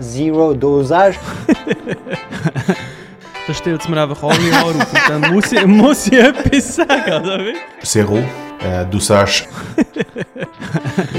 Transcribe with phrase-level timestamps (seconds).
[0.00, 1.18] Zero Dosage.
[3.46, 7.24] da stellt es mir einfach alle auf und dann muss ich, muss ich etwas sagen,
[7.24, 7.54] oder wie?
[7.84, 8.18] Zero
[8.60, 9.44] äh, Dosage.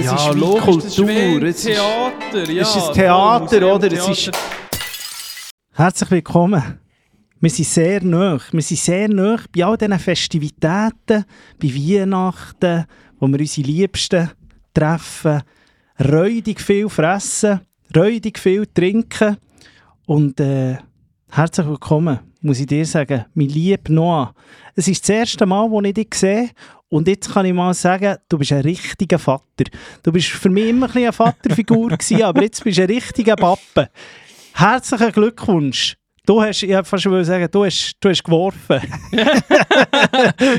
[0.01, 2.61] ja, ist wie logisch, Kultur, das ist wie es ist- Theater, ja.
[2.61, 3.87] es ist Theater, Museum, oder?
[3.91, 4.39] Es ist- Theater.
[5.73, 6.79] Herzlich willkommen.
[7.41, 8.37] Wir sind sehr nah.
[8.51, 11.25] Wir sind sehr nah bei all diesen Festivitäten,
[11.61, 12.85] bei Weihnachten,
[13.19, 14.29] wo wir unsere Liebsten
[14.73, 15.41] treffen,
[15.99, 17.61] räudig viel fressen,
[17.95, 19.37] räudig viel trinken.
[20.05, 20.77] Und äh,
[21.29, 24.33] herzlich willkommen, muss ich dir sagen, mein lieber Noah.
[24.75, 26.49] Es ist das erste Mal, wo ich dich sehe.
[26.89, 29.65] Und jetzt kann ich mal sagen, du bist ein richtiger Vater.
[30.01, 32.89] Du bist für mich immer ein bisschen eine Vaterfigur gewesen, aber jetzt bist du ein
[32.89, 33.89] richtiger Pappe.
[34.53, 35.95] Herzlichen Glückwunsch.
[36.25, 38.81] Du hast, ich fast wollen sagen, du hast, du hast geworfen.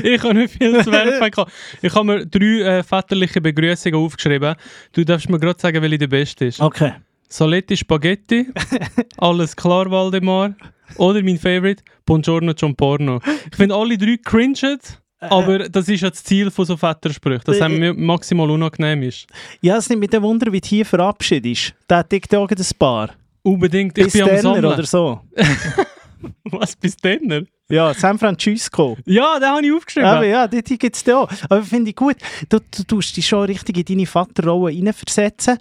[0.03, 1.47] ich habe nicht viel zu werfen.
[1.81, 4.55] Ich habe mir drei äh, väterliche Begrüßungen aufgeschrieben.
[4.91, 6.59] Du darfst mir gerade sagen, welche die beste ist.
[6.59, 6.93] Okay.
[7.31, 8.47] Saletti Spaghetti,
[9.17, 10.53] alles klar Waldemar
[10.97, 13.21] oder mein Favorite, Buongiorno John Porno.
[13.49, 14.77] Ich finde alle drei cringen,
[15.21, 19.03] aber das ist ja das Ziel von so Vätersprüchen, dass Äh, einem mir maximal unangenehm
[19.03, 19.27] ist.
[19.61, 21.73] Ja, es nimmt mich dann Wunder, wie du hier verabschiedest.
[21.89, 23.11] Der hat dich da auch ein paar.
[23.43, 24.65] Unbedingt, ich Bis bin am Sammeln.
[24.65, 25.21] oder so.
[26.43, 27.47] Was, bis dann?
[27.69, 28.97] Ja, San Francisco.
[29.05, 30.09] Ja, den habe ich aufgeschrieben.
[30.09, 31.31] Aber ja, die, die gibt es da auch.
[31.49, 32.17] Aber finde ich gut.
[32.49, 35.57] Du, du tust dich schon richtig in deine Vaterrolle hineinversetzen.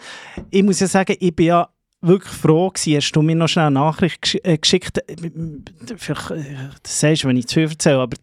[0.50, 1.68] Ich muss ja sagen, ich bin ja
[2.00, 4.98] wirklich froh gewesen, hast du mir noch schnell eine Nachricht gesch äh, geschickt.
[5.96, 6.44] Vielleicht, äh,
[6.82, 8.16] das sagst du, wenn ich zu viel erzähle, aber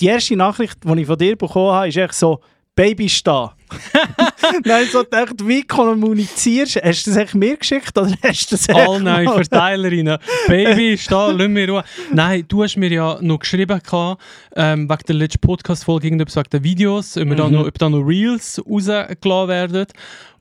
[0.00, 2.40] die erste Nachricht, die ich von dir bekommen habe, ist echt so,
[2.74, 3.54] Baby ist da.
[4.64, 6.80] Nein, so gedacht, wie kommunizierst du?
[6.82, 10.18] Hast du das echt mir geschickt oder hast du das echt All nein, mal- Verteilerinnen.
[10.48, 11.84] Baby, ist da, lass mir Ruhe.
[12.12, 14.22] Nein, du hast mir ja noch geschrieben, gehabt,
[14.56, 17.52] ähm, wegen der letzten Podcast-Folge, irgendetwas wegen den Videos, ob, wir da Mhm.
[17.54, 19.86] noch, ob da noch Reels rausgelassen werden.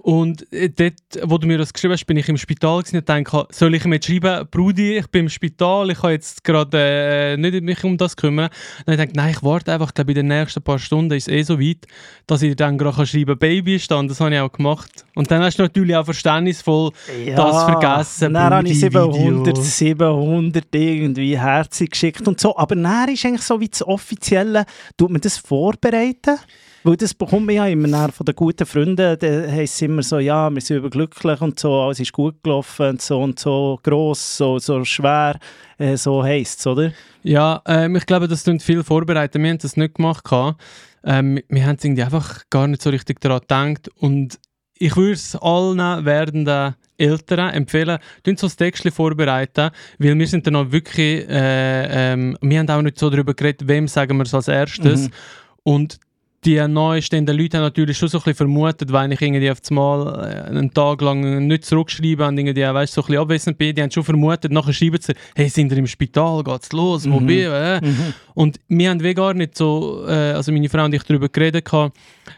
[0.03, 3.07] Und äh, dort, wo du mir das geschrieben hast, bin ich im Spital gewesen und
[3.07, 6.77] dachte, soll ich ihm jetzt schreiben, Brudi, ich bin im Spital, ich kann jetzt gerade
[6.77, 8.49] äh, nicht mich um das kümmern.
[8.85, 11.13] Dann habe ich gedacht, nein, ich warte einfach, ich glaube, in den nächsten paar Stunden
[11.13, 11.85] ist es eh so weit,
[12.27, 13.95] dass ich dann gerade kann schreiben Baby ist da.
[13.95, 15.05] Und das habe ich auch gemacht.
[15.15, 16.91] Und dann hast du natürlich auch verständnisvoll
[17.33, 18.33] das vergessen.
[18.33, 19.13] Dann habe ich Brudi-Video.
[19.13, 22.57] 700, 700 irgendwie Herzen geschickt und so.
[22.57, 24.65] Aber dann ist eigentlich so wie das Offizielle,
[24.97, 26.39] tut man das vorbereiten?
[26.83, 30.19] Weil das bekommt man ja immer von den guten Freunden, da heisst es immer so,
[30.19, 34.37] ja, wir sind überglücklich und so, alles ist gut gelaufen und so und so gross,
[34.37, 35.39] so, so schwer,
[35.77, 36.91] äh, so heisst es, oder?
[37.23, 39.41] Ja, ähm, ich glaube, das tun viel vorbereiten.
[39.41, 40.25] Wir haben das nicht gemacht.
[41.05, 43.89] Ähm, wir haben es irgendwie einfach gar nicht so richtig daran gedacht.
[43.99, 44.39] Und
[44.77, 50.45] ich würde es allen werdenden Eltern empfehlen, tun so das Textchen vorbereiten, weil wir sind
[50.47, 54.23] dann auch wirklich, äh, ähm, wir haben auch nicht so darüber geredet, wem sagen wir
[54.23, 55.03] es als erstes.
[55.03, 55.11] Mhm.
[55.63, 55.99] Und
[56.45, 59.59] die neu stehenden Leute haben natürlich schon so ein bisschen vermutet, wenn ich irgendwie auf
[59.69, 63.75] einmal äh, einen Tag lang nicht zurückschreibe und irgendwie, weißt, so ein bisschen abwesend bin,
[63.75, 67.19] die haben schon vermutet, nachher schreiben sie, hey, sind ihr im Spital, geht's los, wo
[67.19, 67.25] Mhm.
[67.25, 67.45] bin ich?
[67.45, 67.81] Äh?
[68.33, 71.65] Und wir haben wie gar nicht so, äh, also meine Frau und ich darüber geredet,
[71.65, 71.95] gehabt,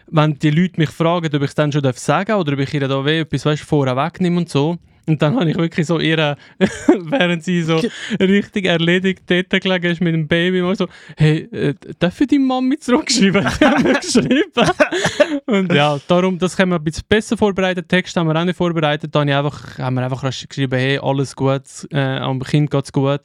[0.07, 2.73] wenn die Leute mich fragen, ob ich es dann schon darf sagen oder ob ich
[2.73, 4.77] ihr da weh etwas weißt, vorher wegnehme und so.
[5.07, 6.17] Und dann habe ich wirklich so ihr,
[6.59, 7.81] während sie so
[8.19, 12.43] richtig erledigt dort gelegen ist mit dem Baby, mal so, hey, äh, darf ich deine
[12.43, 13.45] Mami zurückschreiben?
[13.59, 14.71] Die haben geschrieben.
[15.45, 17.87] und ja, darum, das können wir ein bisschen besser vorbereitet.
[17.87, 19.13] Text haben wir auch nicht vorbereitet.
[19.13, 23.21] Dann habe einfach, haben wir einfach geschrieben, hey, alles gut, äh, am Kind geht's gut.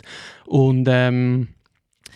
[0.46, 1.48] Und ähm,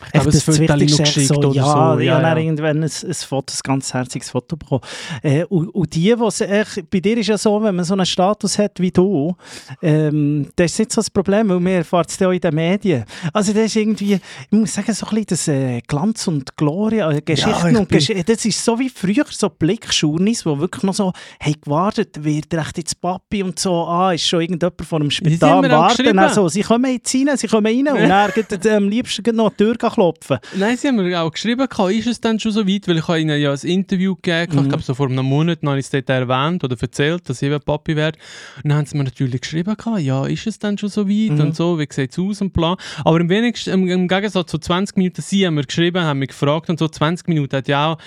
[0.06, 1.99] ich glaube, es wird dann noch geschickt so, oder ja, so.
[1.99, 4.82] ich habe dann irgendwann ein, ein Foto, ein ganz herziges Foto bekommen.
[5.22, 8.06] Äh, und, und die, was echt, bei dir ist ja so, wenn man so einen
[8.06, 9.34] Status hat wie du,
[9.82, 12.55] ähm, das ist nicht so das Problem, weil wir erfahren es ja auch in den
[12.55, 13.05] Medien.
[13.32, 17.11] Also das ist irgendwie, ich muss sagen, so ein bisschen das äh, Glanz und Gloria,
[17.11, 20.94] äh, Geschichten ich und Geschichten, das ist so wie früher so Blickschurnis, wo wirklich noch
[20.94, 25.11] so, hey, gewartet, wird echt jetzt Papi und so, ah, ist schon irgendjemand von einem
[25.11, 26.16] sind Spital Warten, geschrieben.
[26.16, 29.50] dann so, sie kommen jetzt rein, sie kommen rein und dann geht, am liebsten noch
[29.50, 30.39] die Tür klopfen.
[30.56, 33.21] Nein, sie haben mir auch geschrieben, ist es dann schon so weit, weil ich habe
[33.21, 34.62] ihnen ja ein Interview gegeben, Mhm.
[34.62, 37.43] ich glaube so vor einem Monat, dann habe ich es dort erwähnt oder erzählt, dass
[37.43, 38.19] ich eben Papi werde.
[38.62, 41.41] Und dann haben sie mir natürlich geschrieben, ja, ist es dann schon so weit Mhm.
[41.41, 42.76] und so, wie sieht es aus und bla.
[43.05, 46.29] Aber im, wenigsten, im, im Gegensatz zu 20 Minuten, sie haben mir geschrieben, haben mich
[46.29, 47.99] gefragt und so 20 Minuten hat ja auch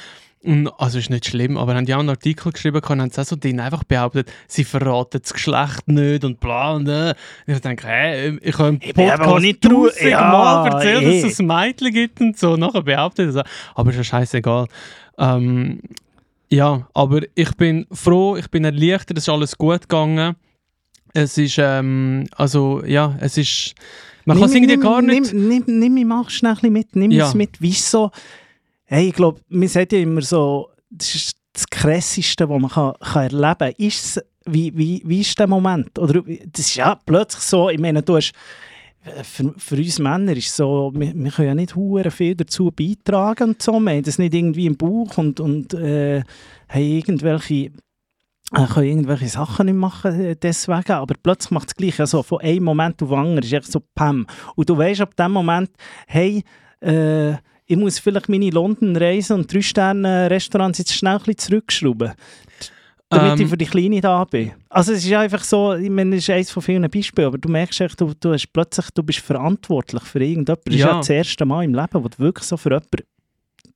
[0.48, 3.22] und, also ist nicht schlimm, aber haben die auch einen Artikel geschrieben und haben sie
[3.22, 7.10] auch so denen einfach behauptet, sie verraten das Geschlecht nicht und bla und äh.
[7.46, 11.22] Und ich denke, hä, ich habe im Podcast nicht trau- 1000 Ja, Mal erzählt, eh.
[11.22, 13.44] dass es ein Mädchen gibt und so, nachher behauptet er
[13.76, 14.68] Aber ist ja scheißegal.
[15.18, 15.80] Ähm,
[16.50, 20.36] ja, aber ich bin froh, ich bin erleichtert, es ist alles gut gegangen.
[21.14, 23.76] Es ist, ähm, also, ja, es ist,
[24.26, 25.34] man kann es irgendwie gar nicht...
[25.34, 27.28] Nimm, nimm, nimm mich mal schnell ein bisschen mit, nimm Ja.
[27.28, 27.60] es mit.
[27.60, 28.12] Wieso?
[28.90, 32.94] Hey, ich glaube, man sagt ja immer so, das ist das Krasseste, was man kann,
[33.02, 33.74] kann erleben kann.
[33.78, 36.00] Ist es wie, wie, wie ist der Moment?
[36.00, 38.34] Oder das ist ja plötzlich so, ich meine, du hast
[39.24, 43.50] für, für uns Männer ist so, wir, wir können ja nicht hure viel dazu beitragen
[43.50, 46.24] und so, wir haben das nicht irgendwie im Bauch und, und äh,
[46.70, 47.72] haben irgendwelche
[48.54, 52.42] äh, können irgendwelche Sachen nicht machen äh, deswegen, aber plötzlich macht es gleich, also von
[52.42, 54.26] einem Moment auf den anderen ist echt so Pam.
[54.56, 55.70] Und du weißt ab dem Moment,
[56.08, 56.44] hey,
[56.80, 57.36] äh,
[57.68, 62.14] ich muss vielleicht meine London-Reise und drei Sterne Restaurants jetzt schnell ein bisschen zurückschrauben,
[63.10, 63.42] damit Ähm.
[63.42, 64.52] ich für die Kleine da bin.
[64.70, 67.50] Also es ist einfach so, ich meine, das ist eines von vielen Beispielen, aber du
[67.50, 70.64] merkst echt, du, du hast plötzlich, du bist verantwortlich für irgendjemanden.
[70.66, 70.88] Das ist Ja.
[70.92, 73.04] ja das erste Mal im Leben, wo du wirklich so für jemanden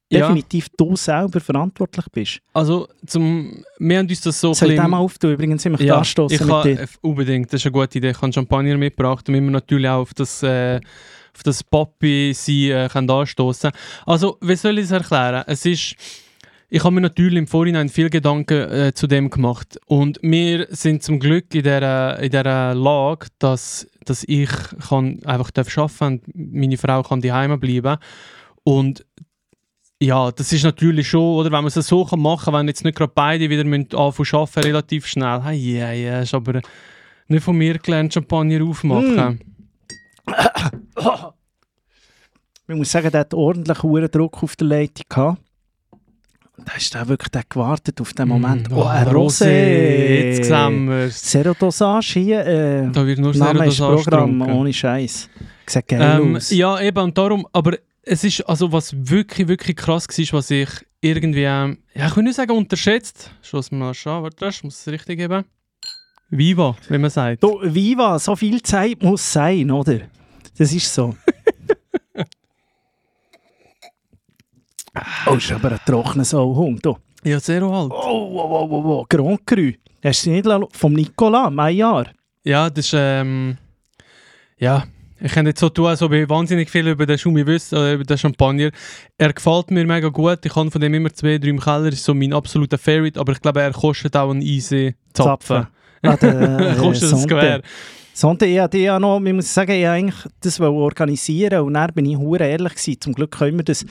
[0.09, 0.19] Ja.
[0.27, 2.39] definitiv du selber verantwortlich bist.
[2.53, 5.31] Also, zum, wir haben uns das so Soll ich bisschen- den mal auftun?
[5.33, 6.87] Übrigens, ich möchte ja, anstoßen ich mit kann, dir.
[7.01, 8.09] unbedingt, das ist eine gute Idee.
[8.11, 10.79] Ich habe Champagner mitgebracht, damit wir natürlich auch auf das, äh,
[11.35, 13.71] auf das Poppy sein äh, können anstoßen.
[14.05, 15.43] Also, wie soll ich es erklären?
[15.47, 15.95] Es ist,
[16.69, 21.03] ich habe mir natürlich im Vorhinein viel Gedanken äh, zu dem gemacht und wir sind
[21.03, 24.49] zum Glück in der in der Lage, dass, dass ich
[24.87, 27.97] kann einfach darf arbeiten und meine Frau kann daheim bleiben
[28.63, 29.05] und
[30.01, 32.97] ja, das ist natürlich schon, oder wenn man es so kann machen wenn jetzt nicht
[32.97, 35.43] gerade beide wieder anfangen zu arbeiten, relativ schnell.
[35.43, 36.61] Hey, ja, ja, ist aber
[37.27, 39.39] nicht von mir gelernt, Champagner aufmachen.
[42.67, 45.41] Ich muss sagen, der hat ordentlich hohen Druck auf der Leitung gehabt.
[46.63, 48.69] Da ist der wirklich der gewartet auf den Moment.
[48.69, 49.49] Mm, oh, ein Rosé!
[49.49, 51.21] Jetzt sehen wir es.
[51.23, 52.45] Zero Dosage hier.
[52.45, 54.53] Äh, Da wird nur Name ist Serodosage Programm, getrunken.
[54.59, 55.29] ohne Scheiß.
[55.65, 56.51] Sieht geil Ähm, aus.
[56.51, 60.69] ja, eben, und darum, aber es ist, also was wirklich, wirklich krass war, was ich
[61.01, 64.87] irgendwie, ähm, ja, ich will nicht sagen unterschätzt, schloss mal schauen, warte, ich muss es
[64.87, 65.43] richtig geben.
[66.29, 67.43] Viva, wie man sagt.
[67.43, 69.99] Du, Viva, so viel Zeit muss sein, oder?
[70.57, 71.15] Das ist so.
[75.27, 76.85] oh, ist aber ein trockener Sauhund.
[76.85, 77.91] Oh, Ja, Zero halt.
[77.91, 79.05] oh, oh, oh, oh, oh.
[79.09, 79.71] Grand Cru.
[80.03, 82.11] Hast du nicht vom Nicolas, Maillard?
[82.43, 83.57] Ja, das ist, ähm,
[84.57, 84.83] ja,
[85.19, 87.93] ich kann jetzt so tun, als ob ich wahnsinnig viel über den Schumi wüsste, oder
[87.93, 88.71] über den Champagner.
[89.19, 92.03] Er gefällt mir mega gut, ich habe von dem immer zwei, drei im Keller, ist
[92.03, 95.67] so mein absoluter Favorite, aber ich glaube, er kostet auch einen easy Zapfen.
[96.01, 97.61] Ah, der, Er äh, kostet ein Sonte.
[98.13, 102.05] Sonntag, ich hatte ja noch, ich muss sagen, ich eigentlich das organisieren und dann bin
[102.05, 102.99] ich hure ehrlich gewesen.
[103.01, 103.85] Zum Glück können wir das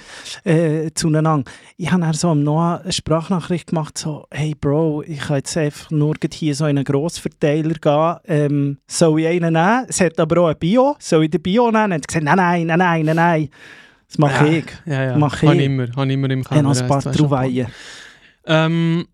[0.44, 1.50] äh, zueinander.
[1.76, 5.56] Ich habe dann so am Noah eine Sprachnachricht gemacht, so, hey Bro, ich kann jetzt
[5.56, 8.16] einfach nur hier so in einen Grossverteiler gehen.
[8.26, 9.86] Ähm, soll ich einen nehmen?
[9.88, 10.96] Es hat aber auch ein Bio.
[10.98, 11.92] Soll ich den Bio nehmen?
[11.92, 13.48] Er hat gesagt, nein, nein, nein, nein, nein, nein.
[14.08, 14.64] Das mache ich.
[14.86, 15.60] Ja, ja, Mach habe ich.
[15.60, 16.68] ich immer, habe immer im Ich habe Keller.
[16.74, 17.12] noch ein paar.
[17.12, 17.68] Trouvaillen.
[18.44, 19.06] Ähm,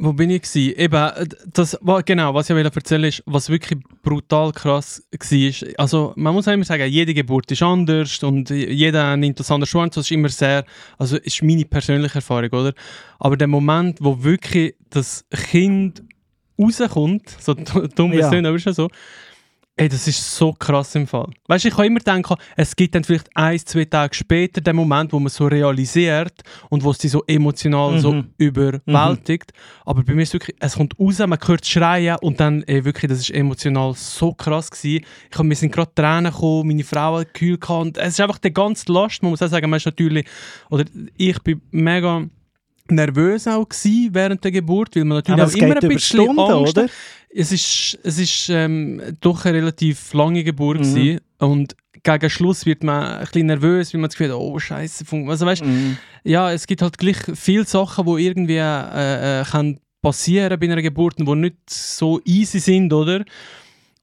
[0.00, 0.74] wo bin ich gsi?
[0.76, 5.68] Eben, äh, das, genau, was ich erzählen ist, was wirklich brutal krass war.
[5.78, 9.74] Also, man muss auch immer sagen, jede Geburt ist anders und jeder nimmt das anders
[9.76, 9.90] an.
[9.90, 10.64] Das ist immer sehr,
[10.98, 12.72] also ist meine persönliche Erfahrung, oder?
[13.18, 16.02] Aber der Moment, wo wirklich das Kind
[16.58, 18.88] rauskommt, so dumm wie es aber ist ja so,
[19.76, 21.30] Ey, das ist so krass im Fall.
[21.46, 24.76] Weißt du, ich kann immer denken, es gibt dann vielleicht ein, zwei Tage später den
[24.76, 28.26] Moment, wo man so realisiert und wo es dich so emotional so Mhm.
[28.36, 29.52] überwältigt.
[29.86, 33.08] Aber bei mir ist wirklich, es kommt raus, man hört schreien und dann, ey, wirklich,
[33.08, 35.04] das ist emotional so krass gewesen.
[35.30, 38.20] Ich hab, mir sind gerade Tränen gekommen, meine Frau hat gekühlt gehabt und es ist
[38.20, 40.26] einfach die ganze Last, man muss auch sagen, man ist natürlich,
[40.68, 40.84] oder
[41.16, 42.26] ich bin mega
[42.88, 46.22] nervös auch gewesen während der Geburt, weil man natürlich Aber auch es immer ein bisschen
[46.24, 46.88] Stunden, Angst oder?
[47.34, 50.82] Es ist, es ist ähm, doch eine relativ lange Geburt Mhm.
[50.94, 51.20] gewesen.
[51.38, 55.04] und gegen Schluss wird man ein bisschen nervös, weil man das Gefühl hat, oh Scheiße,
[55.28, 55.96] also weißt, Mhm.
[56.24, 61.18] ja, es gibt halt gleich viele Sachen, die irgendwie äh, äh, passieren bei einer Geburt,
[61.18, 63.24] die nicht so easy sind, oder?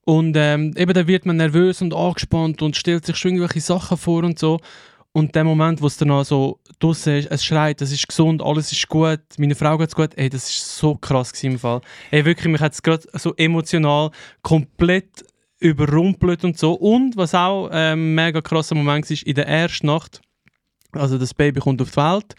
[0.05, 3.97] Und ähm, eben dann wird man nervös und angespannt und stellt sich schon irgendwelche Sachen
[3.97, 4.59] vor und so.
[5.17, 8.71] Und der Moment, wo es dann so draussen ist, es schreit, es ist gesund, alles
[8.71, 11.81] ist gut, meine Frau geht's gut, ey, das ist so krass im Fall.
[12.11, 14.11] Ey, wirklich, mich hat es gerade so emotional
[14.43, 15.25] komplett
[15.57, 16.73] überrumpelt und so.
[16.73, 20.21] Und was auch ein mega krasser Moment war, in der ersten Nacht,
[20.91, 22.35] also das Baby kommt auf die Welt,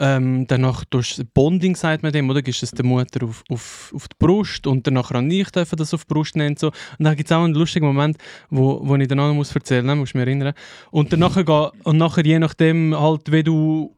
[0.00, 2.42] ähm, danach durch Bonding sagt man dem, oder?
[2.42, 5.94] Gibst es der Mutter auf, auf, auf die Brust und danach an ich dürfen das
[5.94, 6.56] auf die Brust nennen.
[6.56, 6.68] So.
[6.68, 8.18] Und dann gibt es auch einen lustigen Moment,
[8.50, 10.54] wo, wo ich dann auch noch muss erzählen muss, musst du mich erinnern.
[10.90, 13.92] Und dann nachher, geh- und nachher je nachdem, halt, wie du,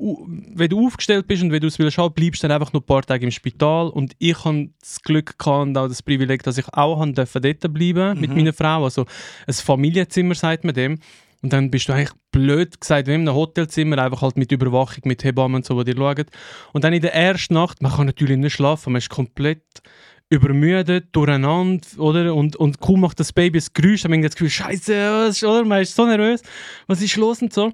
[0.55, 2.81] wie du aufgestellt bist und wie du es willst haben, bleibst du dann einfach noch
[2.81, 3.89] ein paar Tage im Spital.
[3.89, 8.21] Und ich hatte das Glück gehabt und auch das Privileg, dass ich auch dort bleiben
[8.21, 8.85] mit meiner Frau.
[8.85, 9.07] Also
[9.47, 10.99] ein Familienzimmer, sagt man dem.
[11.47, 15.23] Und dann bist du eigentlich blöd gesagt, in einem Hotelzimmer, einfach halt mit Überwachung, mit
[15.23, 16.25] Hebammen und so, die dir schauen.
[16.73, 19.63] Und dann in der ersten Nacht, man kann natürlich nicht schlafen, man ist komplett
[20.29, 22.35] übermüdet, durcheinander, oder?
[22.35, 25.65] Und, und kaum macht das Baby ein Geräusch, dann hat man das Gefühl, Scheiße, oder?
[25.65, 26.43] Man ist so nervös,
[26.89, 27.73] was ist los und so.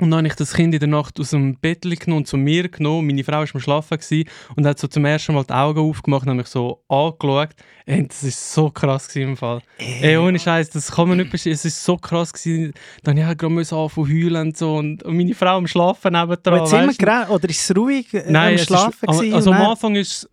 [0.00, 2.36] Und dann habe ich das Kind in der Nacht aus dem Bett genommen und zu
[2.36, 3.06] mir genommen.
[3.06, 6.24] Meine Frau war am Schlafen gewesen und hat so zum ersten Mal die Augen aufgemacht
[6.24, 7.50] und hat mich so angeschaut.
[7.86, 9.60] Ey, das war so krass gewesen im Fall.
[9.78, 11.54] Ey, ohne Scheiß, das kann man nicht beschreiben.
[11.54, 12.74] Es war so krass gewesen.
[13.02, 14.76] Dann habe ich gerade anfangen heulen und so.
[14.76, 16.54] Und, und meine Frau am Schlafen nebendran.
[16.54, 19.62] Aber jetzt immer gerade, oder ist es ruhig äh, Nein, am Schlafen ist, also am
[19.62, 20.28] Anfang ist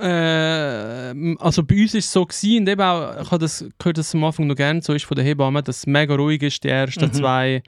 [0.00, 3.98] äh, also bei uns ist es so gewesen, und eben auch, ich habe das gehört,
[3.98, 6.42] dass es am Anfang noch gerne so ist von der Hebamme, dass es mega ruhig
[6.42, 7.12] ist die ersten Mhm.
[7.12, 7.62] zwei,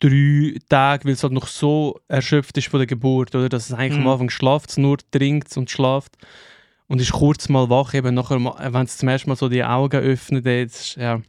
[0.00, 3.48] drei Tage, weil es halt noch so erschöpft ist von der Geburt, oder?
[3.48, 4.06] Dass es eigentlich Mhm.
[4.06, 6.16] am Anfang schlaft, es nur trinkt und schlaft
[6.86, 9.64] und ist kurz mal wach, eben nachher, ma- wenn es zum ersten Mal so die
[9.64, 11.20] Augen öffnet, ist, ja.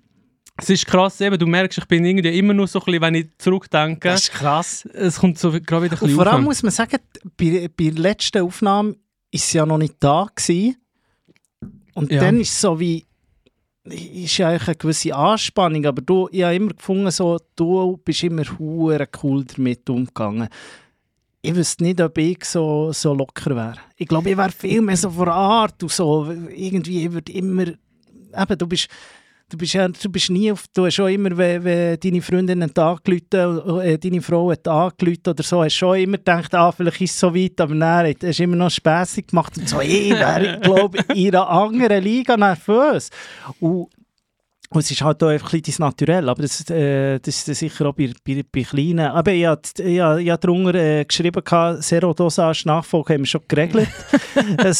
[0.61, 3.15] Es ist krass, eben, du merkst, ich bin irgendwie immer nur so ein bisschen, wenn
[3.15, 4.85] ich zurückdenke, Das ist krass.
[4.93, 6.97] es kommt so gerade wieder ein Und bisschen vor allem muss man sagen,
[7.37, 8.95] bei, bei der letzten Aufnahme
[9.31, 10.75] ist sie ja noch nicht da gewesen.
[11.93, 12.19] Und Ja.
[12.21, 13.05] dann ist es so wie,
[13.91, 18.43] ist ja eine gewisse Anspannung, aber du, ich habe immer gefunden, so, du bist immer
[18.57, 20.49] hure cool damit umgegangen.
[21.41, 23.75] Ich wüsste nicht, ob ich so, so locker wäre.
[23.95, 26.29] Ich glaube, ich wäre viel mehr so von Art und so.
[26.29, 28.89] Irgendwie, ich würde immer, eben, du bist,
[29.49, 32.63] du bist ja, du bist nie auf, du hast schon immer, wenn, wenn deine Freundin
[32.63, 37.01] hat angerufen, äh, deine Frau hat angerufen oder so, hast schon immer gedacht, ah, vielleicht
[37.01, 40.55] ist es so weit, aber nein, hast immer noch spässig gemacht und so, ich wäre,
[40.55, 43.09] ich glaube, in einer anderen Liga nervös.
[43.59, 43.87] Und,
[44.71, 47.87] und es ist halt auch einfach ein bisschen Naturell, aber das, äh, das ist sicher
[47.87, 48.99] auch bei, bei, bei Kleinen.
[48.99, 51.41] Aber ich habe ich hab darunter äh, geschrieben,
[51.79, 53.87] Serodosage Nachfolge haben wir schon geregelt.
[54.57, 54.77] das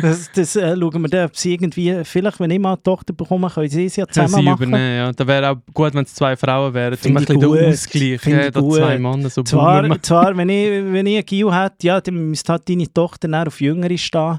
[0.00, 3.12] das, das äh, schauen wir dann, ob sie irgendwie, vielleicht, wenn ich mal eine Tochter
[3.12, 4.68] bekomme, können sie es ja zusammen sie machen.
[4.68, 5.12] übernehmen, ja.
[5.12, 6.96] Da wäre auch gut, wenn es zwei Frauen wären.
[7.04, 7.72] Um ein bisschen den.
[7.72, 8.24] Ausgleich.
[8.24, 12.00] Ja, da zwei Männer so Zwar, zwar wenn, ich, wenn ich einen Gil hätte, ja,
[12.00, 14.38] dann müsste halt deine Tochter auf Jüngere stehen.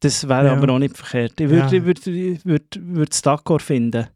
[0.00, 0.52] Das wäre Ja.
[0.52, 1.40] aber auch nicht verkehrt.
[1.40, 1.84] Ich würde Ja.
[1.84, 2.00] würde,
[2.76, 4.06] würde es d'accord finden.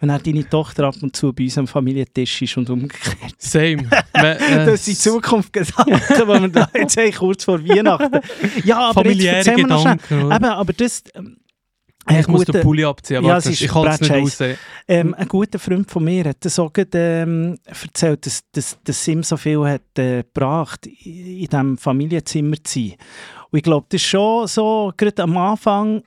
[0.00, 3.16] Wenn auch deine Tochter ab und zu bei uns am Familientisch ist und umgekehrt.
[3.38, 3.88] Same.
[4.12, 8.20] Äh, Das sind Zukunft Gedanken, die wir da jetzt haben, kurz vor Weihnachten.
[8.64, 9.96] Ja, aber jetzt familiäre noch schnell.
[9.96, 10.22] Gedanken.
[10.26, 10.36] oder?
[10.36, 11.02] Eben, aber das...
[11.14, 11.36] Ähm,
[12.10, 14.22] ich ein muss den Pulli abziehen, Ja, ich halte es nicht Bratscheiss.
[14.34, 14.40] aus.
[14.40, 14.56] ey.
[14.88, 16.90] Ähm, ein guter Freund von mir hat das auch gerade,
[17.26, 22.56] ähm, erzählt, dass, dass, dass ihm so viel hat äh, gebracht, in in diesem Familienzimmer
[22.64, 22.94] zu sein.
[23.50, 26.02] Und ich glaube, das ist schon so, gerade am Anfang,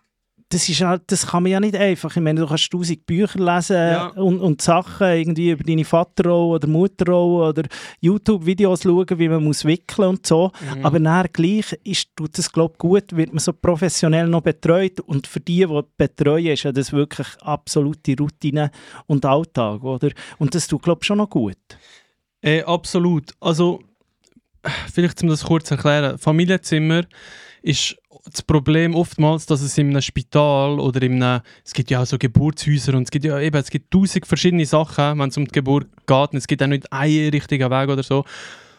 [0.49, 2.13] das, ist halt, das kann man ja nicht einfach.
[2.15, 4.07] Ich meine, du kannst tausend Bücher lesen Ja.
[4.07, 7.63] und, und Sachen irgendwie über deine Vaterrolle oder Mutterrolle oder
[8.01, 10.51] YouTube-Videos schauen, wie man muss wickeln und so.
[10.75, 10.85] Mhm.
[10.85, 14.99] Aber nachher gleich ist, tut das, glaube gut, wird man so professionell noch betreut.
[14.99, 18.71] Und für die, die betreuen, ist ja das wirklich absolute Routine
[19.07, 20.09] und Alltag, oder?
[20.37, 21.57] Und das tut, glaube ich, schon noch gut.
[22.41, 23.31] Äh, absolut.
[23.39, 23.79] Also,
[24.93, 26.17] vielleicht um das kurz zu erklären.
[26.17, 27.03] Familienzimmer
[27.61, 32.01] ist das Problem oftmals, dass es in einem Spital oder in einem, es gibt ja
[32.01, 35.37] auch so Geburtshäuser und es gibt ja eben, es gibt tausend verschiedene Sachen, wenn es
[35.37, 38.23] um die Geburt geht und es gibt auch nicht einen richtigen Weg oder so.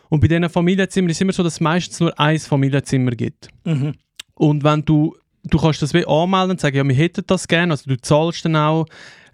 [0.09, 3.49] Und bei diesen Familienzimmern ist es immer so, dass es meistens nur ein Familienzimmer gibt.
[3.65, 3.95] Mhm.
[4.35, 7.73] Und wenn du, du kannst das wie anmelden und sagen, ja, wir hätten das gerne,
[7.73, 8.87] also du zahlst dann auch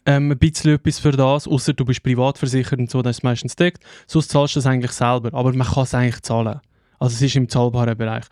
[0.09, 3.23] ähm, ein bisschen etwas für das, außer du bist privat versichert und so, das ist
[3.23, 3.83] meistens deckt.
[4.07, 6.61] Sonst zahlst du das eigentlich selber, aber man kann es eigentlich zahlen.
[6.99, 8.25] Also es ist im zahlbaren Bereich.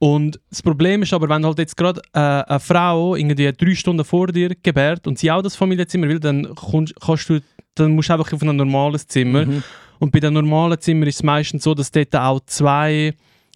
[0.00, 4.04] Und das Problem ist aber, wenn halt jetzt gerade äh, eine Frau irgendwie drei Stunden
[4.04, 7.38] vor dir gebärt und sie auch das Familienzimmer will, dann, kommst, kannst du,
[7.76, 9.46] dann musst du einfach auf ein normales Zimmer.
[9.46, 9.62] Mhm.
[10.00, 13.14] Und bei den normalen Zimmern ist es meistens so, dass dort auch zwei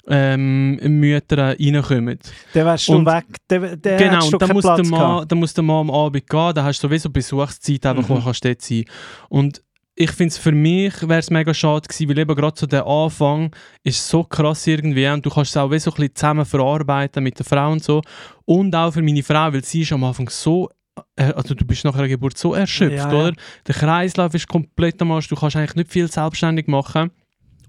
[0.08, 2.18] ähm, Mütter reinkommen.
[2.54, 3.24] Dann wärst du Und- weg.
[3.48, 5.32] Dann, dann genau, du und dann keinen muss, der Platz Mann, gehabt.
[5.32, 8.14] dann muss der Mann am Abend gehen, dann hast du sowieso Besuchszeit, einfach, Mhm.
[8.16, 8.84] wo kannst du dort sein
[9.28, 9.62] Und
[9.98, 12.86] ich finde es für mich wäre es mega schade gewesen, weil eben gerade so der
[12.86, 13.50] Anfang
[13.82, 17.22] ist so krass irgendwie und du kannst es auch wie so ein bisschen zusammen verarbeiten
[17.24, 18.02] mit der Frau und so.
[18.44, 20.68] Und auch für meine Frau, weil sie ist am Anfang so,
[21.16, 23.18] äh, also du bist nach einer Geburt so erschöpft, Ja, ja.
[23.28, 23.32] oder?
[23.66, 27.10] Der Kreislauf ist komplett am Arsch, du kannst eigentlich nicht viel selbstständig machen.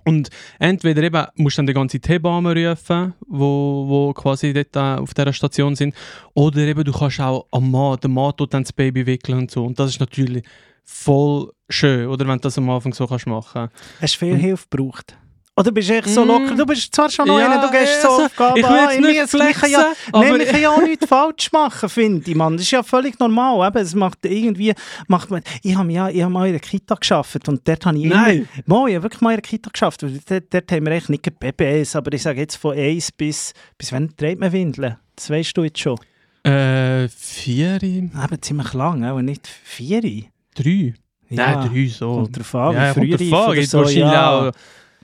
[0.07, 5.01] Und entweder eben musst du dann die ganze Hebamme rufen, wo, wo quasi dort äh,
[5.01, 5.93] auf dieser Station sind,
[6.33, 9.51] oder eben du kannst auch am Mann, der Mann tut dann das Baby wickeln und
[9.51, 9.65] so.
[9.65, 10.43] Und das ist natürlich
[10.85, 13.67] voll schön, oder wenn du das am Anfang so kannst machen.
[13.99, 15.17] Hast du viel Hilfe gebraucht?
[15.59, 16.27] Oder bist du echt so Mm.
[16.27, 16.55] locker?
[16.55, 18.89] Du bist zwar schon noch Ja, einer, du gehst so also, Aufgaben ich will an.
[18.89, 21.51] jetzt nicht wir- wir können ja, flexen, Nein, aber- wir können ja auch nichts falsch
[21.51, 22.53] machen, finde ich, Mann.
[22.53, 23.67] Das ist ja völlig normal.
[23.67, 24.73] Eben, es macht irgendwie,
[25.07, 27.97] macht man, ich habe ja, ich habe mal in der Kita gearbeitet und dort habe
[27.97, 28.47] ich Nein.
[28.67, 30.03] immer, mal, ich habe wirklich mal in der Kita geschafft.
[30.03, 33.91] Dort, dort haben wir echt nicht BBS, aber ich sage jetzt von 1 bis, bis
[33.91, 34.97] wann trägt man Windeln?
[35.15, 35.97] Das weißt du jetzt schon.
[36.43, 38.11] Äh, vier, Eben
[38.41, 40.01] ziemlich lang, aber nicht vier.
[40.01, 40.93] drei?
[41.29, 42.13] Ja, Nein, drei so.
[42.13, 44.31] kommt drauf an, ja, wie früh an, oder so, wahrscheinlich ja.
[44.47, 44.51] auch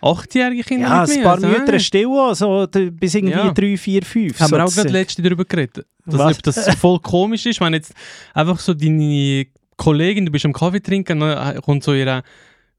[0.03, 1.79] achtjährige Kinder Ja, ein paar also, Mütter äh.
[1.79, 3.51] still, also d- bis irgendwie Ja.
[3.51, 4.39] 3, 4, 5.
[4.39, 5.85] Haben wir auch gerade letzte darüber geredet.
[6.05, 6.35] Dass, Was?
[6.37, 7.93] ob das voll komisch ist, wenn jetzt
[8.33, 9.45] einfach so deine
[9.77, 12.23] Kollegin, du bist am Kaffee trinken, dann kommt so ihre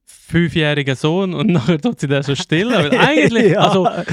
[0.05, 2.71] fünfjährigen Sohn und nachher tut sie den so still.
[2.71, 3.61] Weil eigentlich, Ja.
[3.61, 4.05] also, äh,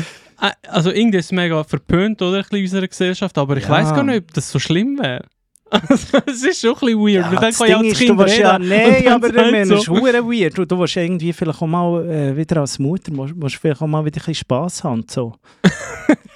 [0.68, 3.70] also irgendwie ist es mega verpönt oder, in unserer Gesellschaft, aber ich Ja.
[3.70, 5.26] weiß gar nicht, ob das so schlimm wäre.
[6.28, 8.38] Es ist schon ein bisschen weird, Ja, das ja auch Ding das ist, du willst
[8.38, 10.58] ja, nein, aber sagt meine, so- das ist verdammt weird.
[10.58, 13.88] Du, du willst irgendwie vielleicht auch mal, äh, wieder als Mutter, musst, musst vielleicht auch
[13.88, 15.06] mal wieder ein bisschen Spass haben.
[15.10, 15.34] So.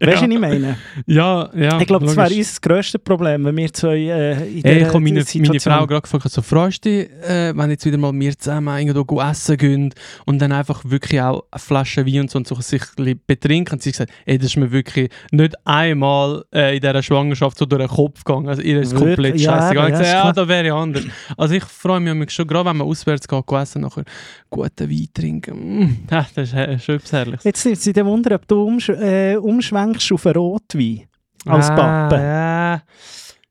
[0.00, 0.76] Weißt du, was ich meine?
[1.06, 1.80] Ja, ja.
[1.80, 4.86] Ich glaube, das wäre unser grösstes Problem, wenn wir zwei äh, in Hey, dieser ich
[4.88, 8.12] habe meine, meine Frau gerade gefragt, so, freust du dich, äh, wenn jetzt wieder mal
[8.12, 9.94] wir zusammen irgendwo essen gehen
[10.26, 12.82] und dann einfach wirklich auch eine Flasche Wein und so, und so sich
[13.26, 13.74] betrinken?
[13.74, 17.58] Und sie hat gesagt, ey, das ist mir wirklich nicht einmal äh, in dieser Schwangerschaft
[17.58, 18.48] so durch den Kopf gegangen.
[18.48, 19.74] Also ihr ist komplett Ja, scheiße.
[19.74, 21.04] eben, ich ja, gesagt, ja, da wäre ich anders.
[21.36, 24.04] Also ich freue mich mich schon, gerade wenn man auswärts geht, essen, nachher
[24.50, 25.78] guten Wein trinken.
[25.80, 27.44] Mm, ja, das ist äh, schon etwas Herrliches.
[27.44, 31.02] Jetzt nimmt sie den Wunder, ob du umsch äh, umschwenkst auf einen Rotwein
[31.46, 32.16] als Ah, Pappe.
[32.22, 32.82] Ja.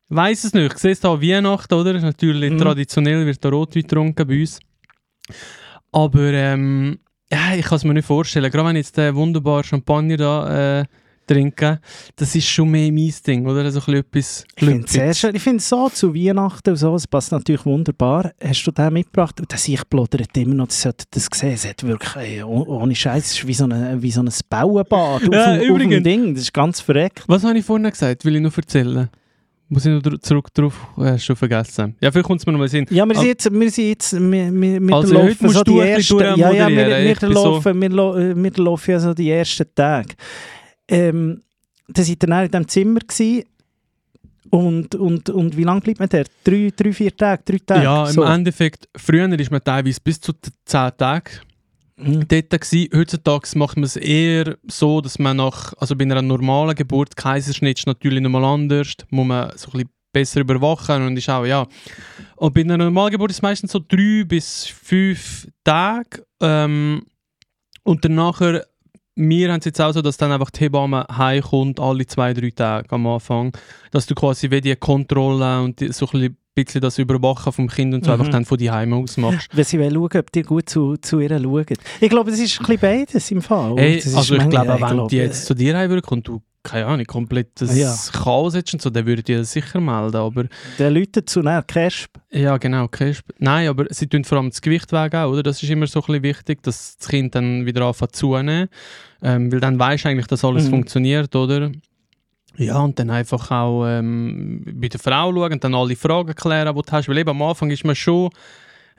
[0.10, 0.74] Weiß es nicht.
[0.74, 1.94] Ich sehe es an Weihnachten, oder?
[1.94, 2.58] Natürlich Mhm.
[2.60, 4.60] traditionell wird der Rotwein getrunken bei uns.
[5.92, 7.00] Aber ähm,
[7.32, 8.52] ja, ich kann es mir nicht vorstellen.
[8.52, 10.86] Gerade wenn jetzt den wunderbaren Champagner da äh,
[11.34, 11.80] trinke,
[12.16, 13.64] das ist schon mehr mein Ding, oder?
[13.64, 15.20] Also ein bisschen etwas Ich finde es sehr Glückliches.
[15.20, 15.36] schön.
[15.36, 18.32] Ich finde so zu Weihnachten und so, es passt natürlich wunderbar.
[18.44, 19.40] Hast du den mitgebracht?
[19.40, 21.54] Und Das ich plodert immer noch, das sollte das sehen.
[21.54, 24.30] Es hat wirklich, ey, oh- ohne Scheiß, es ist wie so, eine, wie so ein
[24.50, 26.04] Bauenbad auf, Ja, dem- auf dem übrigens.
[26.04, 26.34] Ding.
[26.36, 27.24] Das ist ganz verreckt.
[27.28, 28.26] Was habe ich vorhin gesagt?
[28.26, 29.10] Will ich noch erzählen?
[29.74, 30.76] Muss ich noch dr- zurück drauf?
[30.98, 31.96] Äh, schon vergessen.
[32.02, 32.86] Ja, vielleicht kommt es mir noch mal Sinn.
[32.90, 36.20] Ja, wir sind jetzt, wir sind jetzt, wir, wir, wir Also, laufen so die ersten,
[36.20, 37.90] ja, ja, wir, wir, bin so- laufen, wir,
[38.36, 40.10] wir laufen ja so die ersten Tage.
[40.92, 41.42] Ähm,
[41.88, 43.46] da seid ihr dann in diesem Zimmer gewesen.
[44.50, 46.24] Und, und, und wie lange bleibt man da?
[46.44, 47.84] Drei, drei, vier Tage, drei Tage?
[47.84, 48.24] Ja, im so.
[48.24, 50.34] Endeffekt, früher ist man teilweise bis zu
[50.66, 51.32] 10 Tagen
[52.02, 52.28] Mhm.
[52.28, 52.90] dort gewesen.
[52.96, 57.80] Heutzutage macht man es eher so, dass man nach, also bei einer normalen Geburt, Kaiserschnitt
[57.80, 61.68] ist natürlich nochmal anders, muss man so ein bisschen besser überwachen und ist auch, ja.
[62.36, 67.04] Und bei einer normalen Geburt ist es meistens so drei bis fünf Tage ähm,
[67.84, 68.42] und danach,
[69.16, 72.50] wir haben es jetzt auch so, dass dann einfach die Hebamme heimkommt, alle zwei, drei
[72.52, 73.52] Tage am Anfang,
[73.92, 77.94] dass du quasi wie die Kontrolle und die, so ein bisschen das Überwachen vom Kind
[77.94, 78.20] und so Mhm.
[78.20, 79.50] einfach dann von die Heime aus machst.
[79.56, 81.66] Wenn sie wollen schauen, ob die gut zu, zu ihr schauen.
[82.00, 83.78] Ich glaube, das ist ein bisschen beides im Fall.
[83.80, 87.76] Ist also ich glaube, wenn die jetzt zu dir heimwirken und du, keine Ahnung, komplettes
[87.76, 87.96] Ja.
[88.12, 90.46] Chaos hättest und so, dann würde das sicher melden, aber...
[90.78, 92.18] Der Leute zu näher Casp.
[92.32, 93.10] Ja, genau, okay.
[93.18, 95.44] sp- Nein, aber sie tun vor allem das Gewicht weg auch, oder?
[95.44, 98.70] Das ist immer so ein bisschen wichtig, dass das Kind dann wieder anfängt zunehmen.
[99.24, 100.70] Ähm, weil dann weisst du eigentlich, dass alles Mhm.
[100.70, 101.72] funktioniert, oder?
[102.58, 106.76] Ja, und dann einfach auch ähm, bei der Frau schauen und dann alle Fragen klären,
[106.76, 107.08] die du hast.
[107.08, 108.30] Weil eben am Anfang ist man schon,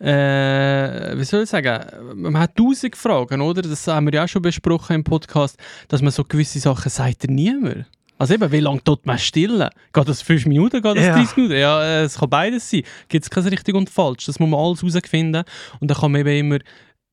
[0.02, 1.80] äh, wie soll ich sagen,
[2.16, 3.62] man hat tausend Fragen, oder?
[3.62, 5.56] Das haben wir ja auch schon besprochen im Podcast,
[5.88, 7.86] dass man so gewisse Sachen sagt, niemand.
[8.18, 9.68] Also eben, wie lange tut man still?
[9.92, 11.14] Geht das 5 Minuten, geht das Ja.
[11.14, 11.56] 30 Minuten?
[11.56, 12.82] Ja, äh, es kann beides sein.
[13.08, 14.26] Gibt es kein richtig und falsch.
[14.26, 15.42] Das muss man alles herausfinden.
[15.80, 16.58] Und dann kann man eben immer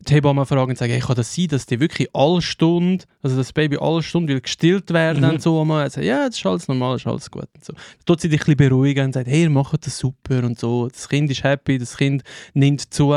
[0.08, 3.36] die Hebamme fragen und sagen, hey, kann das sein, dass die wirklich alle Stunde, also
[3.36, 5.30] das Baby alle Stunde will gestillt werden Mhm.
[5.32, 5.60] und so.
[5.60, 7.48] Und man sagt, ja, das ist alles normal, das ist alles gut.
[7.54, 7.74] Und so.
[7.74, 10.58] Dann tut sie dich ein bisschen beruhigen und sagt, hey, ihr macht das super und
[10.58, 10.88] so.
[10.88, 13.14] Das Kind ist happy, das Kind nimmt zu.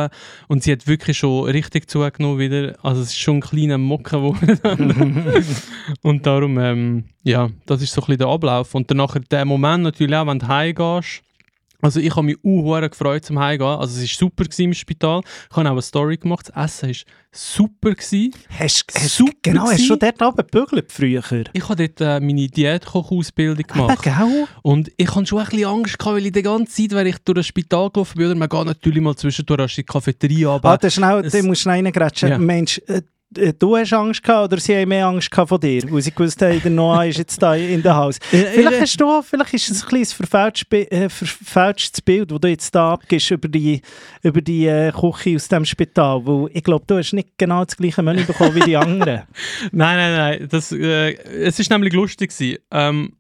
[0.49, 2.75] Und sie hat wirklich schon richtig zugenommen wieder.
[2.83, 5.45] Also es ist schon ein kleiner Mocken geworden.
[6.03, 8.75] und darum, ähm, ja, das ist so ein bisschen der Ablauf.
[8.75, 11.23] Und dann nachher der Moment natürlich auch, wenn du heimgehst,
[11.83, 13.69] also ich habe mich auch gefreut zum Heimgehen.
[13.69, 15.21] Also es war super im Spital.
[15.51, 16.51] Ich habe auch eine Story gemacht.
[16.55, 16.97] Das Essen war
[17.33, 17.95] super.
[17.95, 18.31] Gewesen.
[18.59, 19.89] Hast, hast, Super genau, hast gewesen.
[19.89, 21.23] du dort oben gebügelt früher?
[21.53, 23.99] Ich habe dort äh, meine Diätkochausbildung gemacht.
[24.07, 24.47] Ah, gell?
[24.63, 27.19] Und ich hatte schon ein bisschen Angst, gehabt, weil ich die ganze Zeit, wenn ich
[27.19, 30.71] durch das Spital gelaufen bin, oder man geht natürlich mal zwischendurch an die Cafeteria, aber
[30.71, 32.29] Warte, schnell, es- du musst reingrätschen.
[32.29, 32.39] Ja.
[32.39, 35.83] Mensch, äh, du hast Angst gehabt oder sie haben mehr Angst gehabt von dir?
[35.91, 38.19] Weil sie gewusst haben, der Noah ist jetzt da in der Haus.
[38.31, 42.75] Vielleicht, hast du, vielleicht ist es ein kleines verfälschtes, äh, verfälschtes Bild, das du jetzt
[42.75, 43.81] da abgibst über die,
[44.23, 46.25] über die äh, Küche aus dem Spital.
[46.25, 49.23] Weil ich glaube, du hast nicht genau das gleiche Menü bekommen wie die anderen.
[49.73, 50.49] Nein, nein, nein.
[50.51, 52.31] Das, äh, es war nämlich lustig.
[52.31, 52.59] Gewesen.
[52.71, 53.13] Ähm,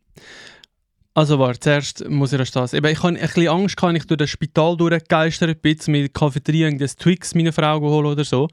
[1.15, 2.73] also warte, zuerst muss ich erst das.
[2.73, 6.67] Eben, ich hatte ein bisschen Angst, gehabt, ich durch das Spital durchgegeistert bin, mit Cafeteria
[6.67, 8.49] irgendein Twix meiner Frau geholt oder so,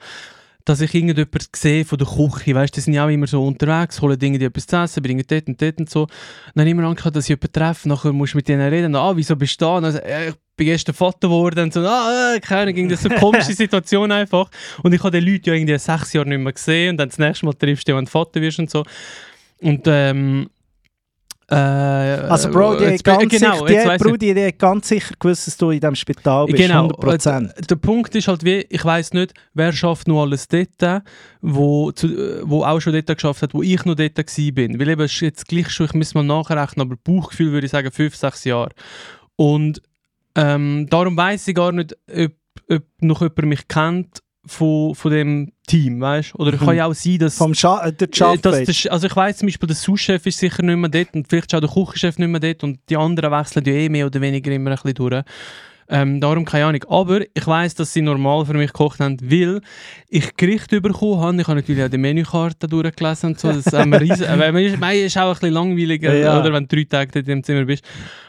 [0.70, 2.54] dass ich irgendjemanden sehe von der Küche.
[2.54, 5.26] Weißt, die sind ja auch immer so unterwegs, holen Dinge, die etwas zu essen, bringen
[5.28, 6.06] dort und dort und so.
[6.54, 7.90] Dann habe ich immer Angst gehabt, dass ich jemanden treffe.
[7.90, 8.96] Nachher musst du mit denen reden.
[8.96, 9.78] Ah, wieso bist du da?
[9.78, 11.64] Und dann, äh, ich bin gestern Vater geworden.
[11.64, 14.52] Und so, ah, äh, keine Ahnung, irgendwie so eine komische Situation einfach.
[14.84, 16.92] Und ich habe die Leute ja irgendwie sechs Jahre nicht mehr gesehen.
[16.92, 18.84] Und dann das nächste Mal triffst du, wenn du Vater wirst und so.
[19.62, 20.52] Und ähm,
[21.52, 25.16] äh, Also, Bro, die, jetzt ganz, genau, sicher, die, weiss Bro, die, die ganz sicher
[25.20, 26.58] gewusst, dass du in diesem Spital bist.
[26.58, 27.50] Genau, 100%.
[27.50, 31.04] äh, der Punkt ist halt wie, ich weiß nicht, wer schafft noch alles dort,
[31.42, 34.52] wo, zu, äh, wo auch schon dort geschafft hat, wo ich noch dort war.
[34.52, 34.80] bin.
[34.80, 37.72] Weil eben, es ist jetzt gleich schon, ich muss mal nachrechnen, aber Bauchgefühl würde ich
[37.72, 38.72] sagen, fünf, sechs Jahre.
[39.36, 39.82] Und
[40.36, 42.32] ähm, darum weiß ich gar nicht, ob,
[42.70, 46.58] ob noch jemand mich kennt von, von dem Team, weißt Oder Mhm.
[46.60, 47.38] kann ja auch sein, dass...
[47.38, 49.76] Vom Scha äh, der äh, Schaff dass der, Sch- also ich weiß zum Beispiel, der
[49.76, 52.64] Sous-Chef ist sicher nicht mehr dort und vielleicht ist auch der Küchenchef nicht mehr dort
[52.64, 55.24] und die anderen wechseln ja eh mehr oder weniger immer ein bisschen durch.
[55.92, 56.84] Ähm, darum keine Ahnung.
[56.88, 59.62] Aber ich weiß, dass sie normal für mich gekocht haben, weil
[60.08, 61.42] ich Gerichte bekommen habe.
[61.42, 63.52] Ich habe natürlich auch die Menükarte durchgelesen und so.
[63.52, 66.40] Das riesen, aber man ist, man ist auch ein bisschen langweilig, äh, Ja.
[66.40, 67.84] oder, wenn du drei Tage dort im Zimmer bist.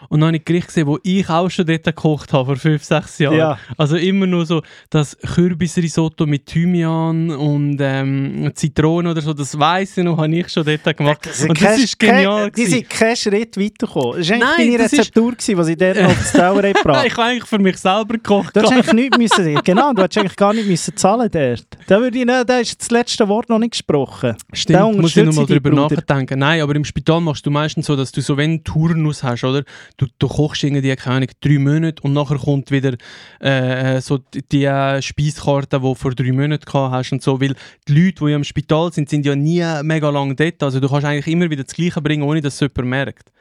[0.08, 2.82] Und dann habe ich Gerichte gesehen, wo ich auch schon dort gekocht habe, vor fünf,
[2.82, 3.36] sechs Jahren.
[3.36, 3.58] Ja.
[3.76, 9.96] Also immer nur so das Kürbisrisotto mit Thymian und ähm, Zitrone oder so, das weiss
[9.98, 11.26] ich noch, habe ich schon dort gemacht.
[11.48, 12.50] und das ist genial.
[12.50, 12.70] Die gewesen.
[12.78, 14.18] sind keinen Schritt weitergekommen.
[14.18, 16.34] Das war eigentlich Nein, deine das ist- Rezeptur, gewesen, die sie dort noch auf das
[16.34, 18.56] haben gebracht ich habe für mich selber gekocht.
[18.56, 21.66] Du hättest eigentlich nichts müssen, genau, du hättest eigentlich gar nicht müssen zahlen dort.
[21.86, 24.36] Da würde ich, nicht- da ist das letzte Wort noch nicht gesprochen.
[24.50, 25.94] Da Stimmt, muss ich nochmal drüber Bruder.
[25.96, 26.38] nachdenken.
[26.38, 29.44] Nein, aber im Spital machst du meistens so, dass du so, wenn du Turnus hast,
[29.44, 29.64] oder?
[29.96, 32.94] Du, du kochst irgendwie, keine Ahnung, drei Monate und nachher kommt wieder
[33.40, 37.40] äh, so die, die äh, Speiskarte, die du vor drei Monaten gehabt hast und so,
[37.40, 37.54] weil
[37.88, 40.62] die Leute, die ja im Spital sind, sind ja nie mega lang dort.
[40.62, 43.32] Also du kannst eigentlich immer wieder das Gleiche bringen, ohne dass es jemand merkt.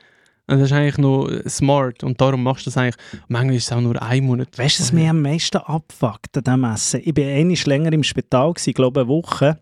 [0.50, 2.96] Und das ist eigentlich noch smart und darum machst du das eigentlich.
[3.28, 4.58] Manchmal ist es auch nur ein Monat.
[4.58, 7.02] Weißt du, was mich am meisten abfuckt an diesem Essen?
[7.06, 9.60] Ich war einmal länger im Spital, gewesen, glaube eine Woche.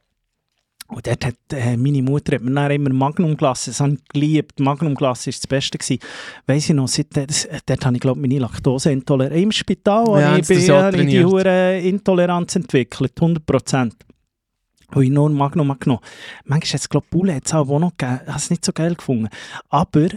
[0.88, 4.62] Und dort hat äh, meine Mutter hat mir dann immer Magnumglas, das habe ich geliebt.
[4.62, 5.78] Magnumglas war das Beste.
[5.78, 6.00] Gewesen.
[6.46, 9.36] Weiss ich noch, seit, das, dort habe ich glaube meine Laktoseintoleranz.
[9.36, 13.46] Im Spital Ja, habe ich, sie das bin, ja habe die hure Intoleranz entwickelt, 100
[13.46, 13.96] Prozent.
[14.92, 16.02] Wo ich nur Magnum habe genommen
[16.46, 18.22] Manchmal hat es, glaube ich, Bulle auch noch gegeben.
[18.26, 19.28] Habe es nicht so geil gefunden.
[19.68, 20.08] Aber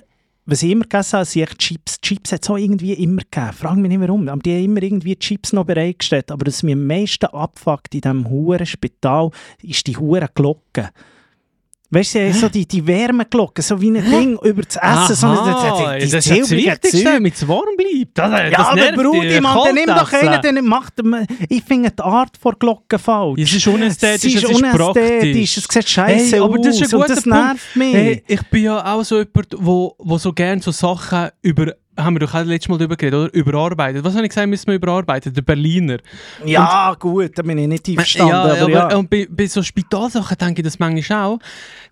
[0.51, 2.01] was ich immer gegessen habe, sind Chips.
[2.01, 3.53] Chips hat es auch irgendwie immer gegeben.
[3.53, 4.29] Frag mich nicht warum.
[4.29, 6.33] Aber die haben immer irgendwie Chips noch bereitgestellt.
[6.33, 9.31] Aber was mir am meisten abfuckt in diesem huren Spital,
[9.63, 10.91] ist die hure Glocke.
[11.93, 15.17] Weißt du, so die, die Wärmeglocke, so wie ein Ding über das Essen.
[15.17, 18.17] so Aha, eine, die, die, das ist ja das Wichtigste, damit es warm bleibt.
[18.17, 19.41] Das, Ja, das aber nervt Brudi.
[19.41, 20.95] Mann, dann nimm doch einen, der macht...
[21.49, 23.41] Ich finde die Art von Glocke falsch.
[23.43, 25.57] Es ist unästhetisch, es ist es ist praktisch.
[25.57, 27.39] es sieht scheiße Hey, aber aus das ist ein und guter das Punkt.
[27.39, 27.95] nervt mich.
[27.95, 32.15] Hey, ich bin ja auch so jemand, wo, wo so gerne so Sachen über, haben
[32.15, 33.35] wir doch auch letztes Mal darüber geredet, oder?
[33.35, 34.05] Überarbeitet.
[34.05, 35.33] Was habe ich gesagt, müssen wir überarbeiten?
[35.33, 35.99] Der Berliner.
[36.45, 38.97] Ja, gut, da bin ich nicht einverstanden, ja, aber, ja.
[38.97, 41.39] Und bei, bei so Spitalsachen denke ich das manchmal auch.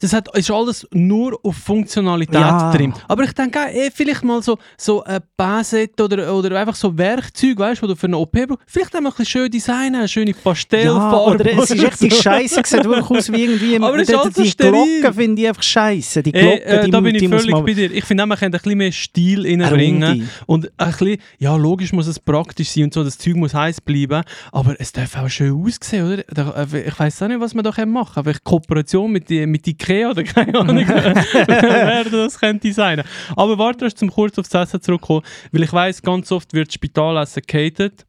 [0.01, 2.73] Das hat, ist alles nur auf Funktionalität Ja.
[2.73, 2.95] drin.
[3.09, 6.97] Aber ich denke auch, eh, vielleicht mal so, so ein Baset oder, oder einfach so
[6.97, 8.63] Werkzeug, weißt du, du für eine OP brauchst.
[8.67, 11.35] Vielleicht auch mal ein bisschen schön designen, eine schöne ja, Pastellfarbe.
[11.35, 13.77] oder es ist richtig scheiße, sieht wirklich aus wie irgendwie...
[13.83, 15.01] Aber die, so die steril.
[15.01, 16.23] Glocke finde ich einfach scheiße.
[16.23, 17.91] Die Ey, Glocke, äh, die, da bin die ich völlig bei dir.
[17.93, 19.98] Ich finde, auch, man könnte ein bisschen mehr Stil Eine reinbringen.
[20.05, 20.29] Runde.
[20.47, 23.81] Und ein bisschen, ja, logisch muss es praktisch sein und so, das Zeug muss heiß
[23.81, 24.23] bleiben.
[24.53, 26.57] Aber es darf auch schön aussehen, oder?
[26.57, 28.25] Äh, ich weiß auch nicht, was man da machen kann.
[28.25, 33.03] Vielleicht Kooperation mit, mit Ikea oder keine Ahnung, wer das könnte sein.
[33.37, 37.43] Aber warte, erst zum kurz aufs Essen zurückkommen, weil ich weiß, ganz oft wird Spitalessen
[37.47, 38.07] gehatet.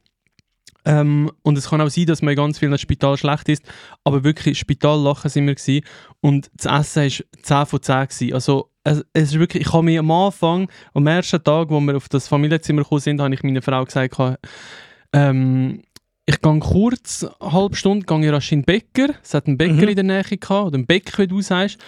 [0.85, 3.63] Ähm, und es kann auch sein, dass man in ganz vielen Spital schlecht ist,
[4.03, 5.85] aber wirklich Spitallachen sind wir gewesen.
[6.21, 8.33] und das Essen war 10 von 10 gewesen.
[8.33, 11.97] Also es, es ist wirklich, ich habe mir am Anfang, am ersten Tag, wo wir
[11.97, 14.17] auf das Familienzimmer gekommen sind, habe ich meiner Frau gesagt,
[15.13, 15.81] ähm,
[16.25, 19.57] ich gehe kurz, eine halbe Stunde, gehe ich rasch in den Bäcker, es hat einen
[19.57, 19.87] Bäcker Mhm.
[19.89, 21.79] in der Nähe gehabt, oder einen Bäcker, wie du sagst,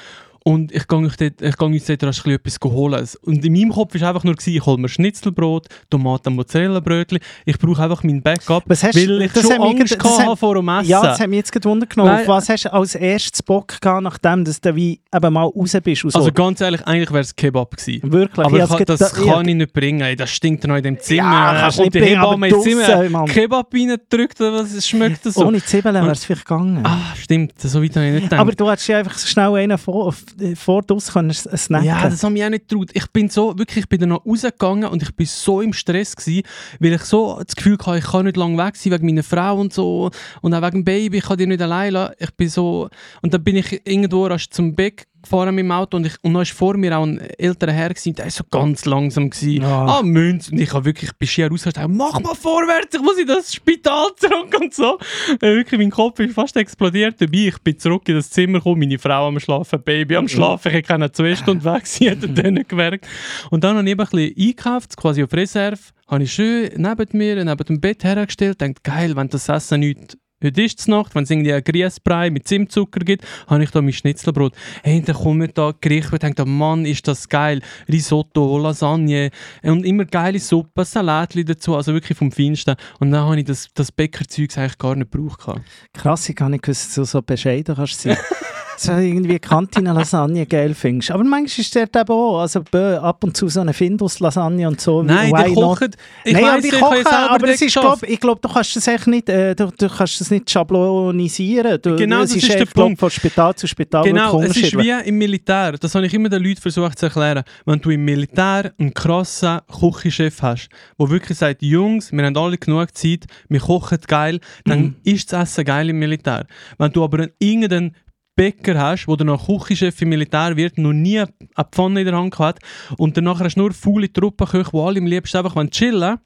[0.43, 3.08] und ich gehe euch dort, ich gehe uns dort rasch etwas holen.
[3.23, 7.60] Und in meinem Kopf war einfach nur, gewesen, ich hole mir Schnitzelbrot, Tomaten, Mozzarella-Brötchen, ich
[7.60, 10.39] brauche einfach mein Backup, Was hast- weil ich das schon mich Angst das hatte hat-
[10.39, 10.89] vor dem Essen.
[10.89, 12.12] Ja, das hat mich jetzt gerade Wunder genommen.
[12.12, 15.43] Weil- Auf was hast du als erstes Bock gehabt, nachdem dass du wie eben mal
[15.43, 16.01] raus bist?
[16.01, 16.17] So?
[16.17, 18.12] Also ganz ehrlich, eigentlich wäre es Kebab gewesen.
[18.12, 18.45] Wirklich?
[18.45, 20.01] Aber ich ich das gerade- kann ich nicht bringen.
[20.01, 21.32] Ey, das stinkt noch in dem Zimmer.
[21.32, 23.25] Ja, kannst und nicht die Hebamme ins Zimmer Mann.
[23.27, 25.45] Kebab reingedrückt was schmeckt das so?
[25.45, 26.82] Ohne Zwiebeln wäre es vielleicht gegangen.
[26.84, 27.54] Ah, stimmt.
[27.60, 28.39] So weit habe ich nicht gedacht.
[28.39, 30.13] Aber du hättest ja einfach so schnell einen vor,
[30.56, 32.91] vor uns können snacken Ja, das haben mich auch nicht getraut.
[32.94, 36.15] Ich bin so, wirklich, ich bin dann noch rausgegangen und ich bin so im Stress
[36.15, 36.44] gewesen,
[36.80, 39.60] weil ich so das Gefühl hatte, ich kann nicht lange weg sein wegen meiner Frau
[39.60, 42.15] und so und auch wegen dem Baby, ich kann die nicht allein lassen.
[42.20, 42.89] Ich bin so,
[43.22, 46.34] und dann bin ich irgendwo rasch zum Beck gefahren mit dem Auto und, ich, und
[46.34, 49.62] dann war vor mir auch ein älterer Herr gewesen, der war so ganz langsam gewesen.
[49.62, 49.86] Ja.
[49.86, 50.50] Ah, Münz.
[50.50, 54.08] Und ich habe wirklich bis hier rausgestellt, mach mal vorwärts, ich muss in das Spital
[54.18, 54.98] zurück und so.
[55.42, 57.48] Äh, wirklich, mein Kopf ist fast explodiert dabei.
[57.48, 60.76] Ich bin zurück in das Zimmer gekommen, meine Frau am Schlafen, Baby am Schlafen.
[60.76, 63.08] Ich kann zwei Stunden weg sein, er dann gemerkt.
[63.50, 65.80] Und dann habe ich eben ein bisschen eingekauft, quasi auf Reserve.
[66.08, 68.60] Habe ich schön neben mir, neben dem Bett hergestellt.
[68.60, 72.32] Denkt, geil, wenn das Essen nicht Heute ist es Nacht, wenn es irgendwie einen Grießbrei
[72.32, 74.54] mit Zimtzucker gibt, habe ich da mein Schnitzelbrot.
[74.84, 77.62] Hey, dann kommen da Gerichte und denke, Mann, ist das geil.
[77.88, 79.30] Risotto, Lasagne
[79.62, 82.75] und immer geile Suppe, Salatli dazu, also wirklich vom Feinsten.
[82.99, 85.62] Und dann habe ich das, das Bäckerzeug eigentlich gar nicht gebraucht.
[85.93, 88.17] Krass, ich kann nicht gewusst, dass du so bescheiden kannst sein.
[88.78, 91.12] so irgendwie Kantine-Lasagne geil findest.
[91.12, 92.62] Aber manchmal ist der eben auch, also
[93.02, 95.04] ab und zu so eine Findus-Lasagne und so.
[95.04, 95.92] Nein, die kochen.
[96.26, 99.08] Ich Nein, weiss, ich kochen, aber es ist, glaub, ich glaube, du kannst das echt
[99.08, 101.80] nicht, äh, du, du kannst das nicht schablonisieren.
[101.82, 103.00] Du, Genau, das ist, der Punkt.
[103.00, 105.74] von Spital zu Spital Genau, es ist wie im Militär.
[105.74, 107.44] Das habe ich immer den Leuten versucht zu erklären.
[107.66, 112.58] Wenn du im Militär einen krassen Küchenchef hast, der wirklich sagt, Jungs, wir haben alle
[112.58, 114.96] genug Zeit, wir kochen geil, dann Mhm.
[115.04, 116.46] ist das Essen geil im Militär.
[116.78, 117.96] Wenn du aber einen, irgendeinen
[118.36, 122.17] Bäcker hast, der dann noch Küchenchef im Militär wird, noch nie eine Pfanne in der
[122.17, 122.60] Hand hat
[122.98, 126.17] und dann nachher hast du nur faule Truppenköche, die alle am liebsten einfach wollen chillen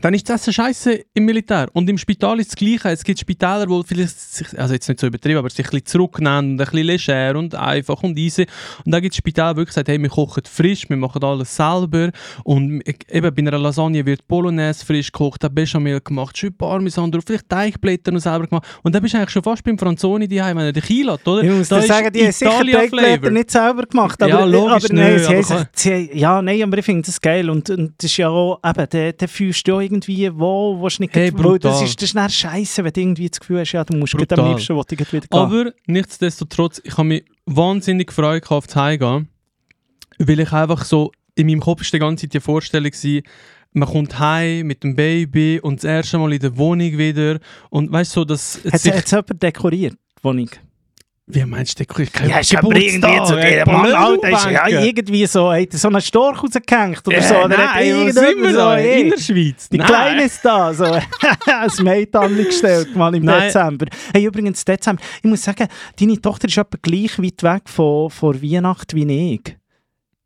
[0.00, 1.68] dann ist das scheiße im Militär.
[1.72, 2.90] Und im Spital ist das Gleiche.
[2.90, 5.86] Es gibt Spitäler, die vielleicht, sich, also jetzt nicht so übertrieben, aber sich ein bisschen
[5.86, 8.46] zurücknehmen und ein bisschen leger und einfach und easy.
[8.84, 11.54] Und dann gibt es Spitäler, die wirklich sagen, hey, wir kochen frisch, wir machen alles
[11.54, 12.10] selber.
[12.44, 17.24] Und eben bei einer Lasagne wird Bolognese frisch gekocht, da Bechamel gemacht, schön Parmesan drauf,
[17.26, 18.66] vielleicht Teigblätter noch selber gemacht.
[18.84, 21.42] Und dann bist du eigentlich schon fast beim Franzoni daheim, wenn er dich einlädt, oder?
[21.42, 22.64] Ich muss Da sagen, die haben sicher.
[22.64, 24.22] Teigblätter nicht selber gemacht.
[24.22, 27.02] Aber, Ja, logisch aber nein, nicht, sie haben aber sie, ja, nein, aber ich finde
[27.02, 27.50] das geil.
[27.50, 31.14] Und, und das ist ja auch, eben, der, der fühlst du irgendwie, wo, wo nicht
[31.14, 31.84] Hey, weil das brutal.
[31.84, 34.36] ist, das ist scheiße, wenn du irgendwie das Gefühl hast, ja, du musst gerade am
[34.40, 34.54] Brutal.
[34.56, 35.26] liebsten, wo du wieder gehen.
[35.30, 39.28] Aber nichtsdestotrotz, ich habe mich wahnsinnig gefreut auf das Heimgehen,
[40.18, 43.22] weil ich einfach so, in meinem Kopf war die ganze Zeit die Vorstellung, gewesen,
[43.72, 47.38] man kommt heim mit dem Baby und das erste Mal in der Wohnung wieder
[47.70, 50.50] und weißt du, so, dass Hat sich- es jemand dekoriert, die Wohnung?
[51.30, 55.26] Wie meinst du, ich kein Ja, aber irgendwie so, der Mann, Alter, ist ja irgendwie
[55.26, 57.34] so, hat so einen Storch rausgehängt oder so.
[57.34, 59.68] Äh, Oder hat nein, wo sind wir so, hey, In der Schweiz?
[59.68, 59.86] Die Nein.
[59.86, 60.84] Kleine ist da, so
[61.46, 63.42] ein Mate angestellt, mal im Nein.
[63.42, 63.86] Dezember.
[64.14, 65.68] Hey, übrigens, Dezember, ich muss sagen,
[66.00, 69.56] deine Tochter ist etwa gleich weit weg von, von Weihnachten wie ich.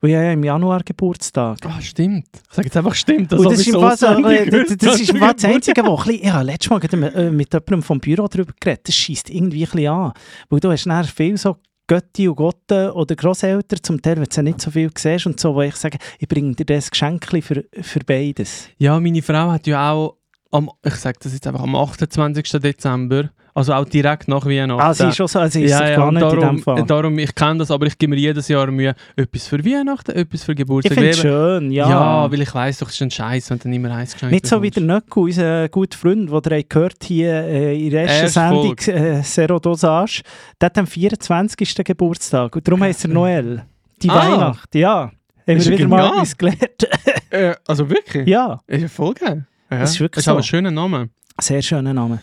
[0.02, 1.58] Weil ich habe ja im Januar Geburtstag.
[1.64, 2.26] Ah, stimmt.
[2.34, 3.32] Ich sage jetzt einfach stimmt.
[3.32, 5.44] Und das ist, im Fall so, äh, das, das ist Fall das.
[5.44, 8.96] Einzige, wo ich habe letztes Mal mit, äh, mit jemandem vom Büro darüber geredet, das
[8.96, 10.12] schießt irgendwie ein bisschen an.
[10.50, 14.42] Weil du hast dann viel so Götti und Gotten oder Grosseltern, zum Teil, wenn du
[14.42, 17.64] nicht so viel siehst und so, wo ich sage, ich bringe dir das Geschenk für,
[17.80, 18.70] für beides.
[18.78, 20.16] Ja, meine Frau hat ja auch,
[20.50, 22.42] am, ich sage das jetzt einfach, am 28.
[22.60, 24.80] Dezember, also auch direkt nach Weihnachten.
[24.80, 26.84] Ah, sie ist schon so, also ist ja, ja, gar nicht in darum, dem Fall.
[26.84, 30.44] darum, ich kenne das, aber ich gebe mir jedes Jahr Mühe, etwas für Weihnachten, etwas
[30.44, 30.94] für Ich Geburtstag.
[30.94, 31.88] finde es Eben- schön, ja.
[31.90, 32.30] ja.
[32.32, 34.46] weil ich weiss doch, es ist ein Scheiß, wenn du dann immer eins geschenkt Nicht
[34.46, 34.82] so wie der.
[34.82, 38.78] Nöcku, unser guter Freund, den ihr habt gehört hier äh, in der ersten Erste Sendung,
[39.18, 40.22] äh, Zero Dosage,
[40.60, 41.74] der hat am 24.
[41.84, 43.62] Geburtstag und darum heisst er Noel.
[44.02, 44.14] Die Ah.
[44.32, 45.10] Weihnacht, ja.
[45.46, 46.14] Haben Ist wir wieder mal genial.
[46.16, 46.88] etwas gelernt.
[47.30, 48.28] Äh, also wirklich?
[48.28, 49.46] ja, Ist ja voll geil.
[49.70, 49.78] Ja.
[49.78, 50.40] Das ist wirklich ist aber so.
[50.40, 51.08] ein schöner Name.
[51.40, 52.20] sehr schöner Name.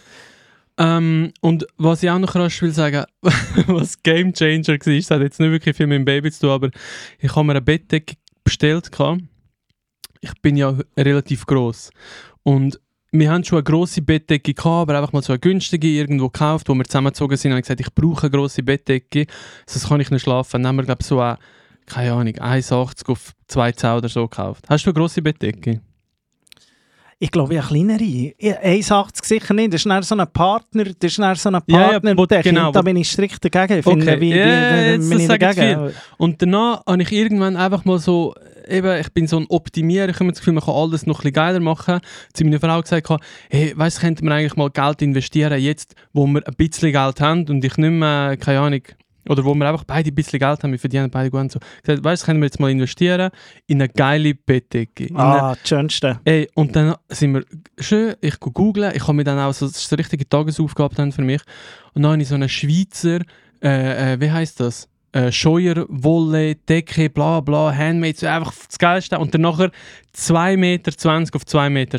[0.79, 3.03] Ähm, und was ich auch noch rasch will sagen,
[3.67, 6.49] was Game Changer war, das hat jetzt nicht wirklich viel mit dem Baby zu tun,
[6.51, 6.69] aber
[7.19, 8.15] ich habe mir eine Bettdecke
[8.45, 8.89] bestellt.
[10.21, 11.91] Ich bin ja relativ groß
[12.43, 12.79] und
[13.11, 16.69] wir haben schon eine grosse Bettdecke gehabt, aber einfach mal so eine günstige irgendwo gekauft,
[16.69, 17.51] wo wir zusammengezogen sind.
[17.51, 19.25] Und ich gesagt, ich brauche eine grosse Bettdecke,
[19.65, 20.61] sonst kann ich nicht schlafen.
[20.61, 21.39] Dann haben wir glaube so eine,
[21.87, 24.65] keine Ahnung, 1,80 auf 2 Zau oder so gekauft.
[24.69, 25.81] Hast du eine grosse Bettdecke?
[27.21, 28.01] Ich glaube, ich eine kleinere.
[28.01, 29.73] Ich- 1,80 sicher nicht.
[29.73, 32.17] Das ist dann so ein Partner, das ist dann so ein Ja, ja, Partner.
[32.17, 33.79] wo- der- genau, da wo- bin ich strikt dagegen.
[33.79, 35.91] Ich finde, Okay, wie, wie, ja, wie, jetzt, bin ich dagegen.
[36.17, 38.34] Und danach habe ich irgendwann einfach mal so,
[38.69, 41.23] eben, ich bin so ein Optimierer, ich habe das Gefühl, man kann alles noch ein
[41.23, 41.99] bisschen geiler machen.
[42.34, 44.01] Zu meiner Frau gesagt, habe, hey, weißt
[49.29, 51.59] oder wo wir einfach beide ein bisschen Geld haben, wir verdienen beide gut und so.
[51.83, 53.29] Gesagt, weißt du, können wir jetzt mal investieren
[53.67, 55.07] in eine geile Bettdecke.
[55.13, 56.19] Ah, das Schönste.
[56.25, 57.45] Ey, und dann sind wir
[57.79, 60.95] schön, ich go googlen, ich habe mir dann auch so, das ist eine richtige Tagesaufgabe
[60.95, 61.41] dann für mich.
[61.93, 63.19] Und dann habe ich so eine Schweizer,
[63.61, 64.88] äh, äh, wie heißt das?
[65.11, 69.17] Äh, Scheuerwolle, Decke, bla bla, Handmade, so einfach das Geilste.
[69.17, 69.71] Und dann nachher
[70.15, 70.91] 2,20 Meter
[71.33, 71.97] auf 2,20 Meter.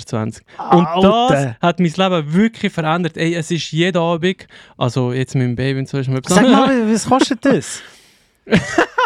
[0.76, 3.16] Und das hat mein Leben wirklich verändert.
[3.16, 4.46] Ey, es ist jeden Abend,
[4.78, 7.82] also jetzt mit dem Baby und so ist mir Sag mal, was kostet das?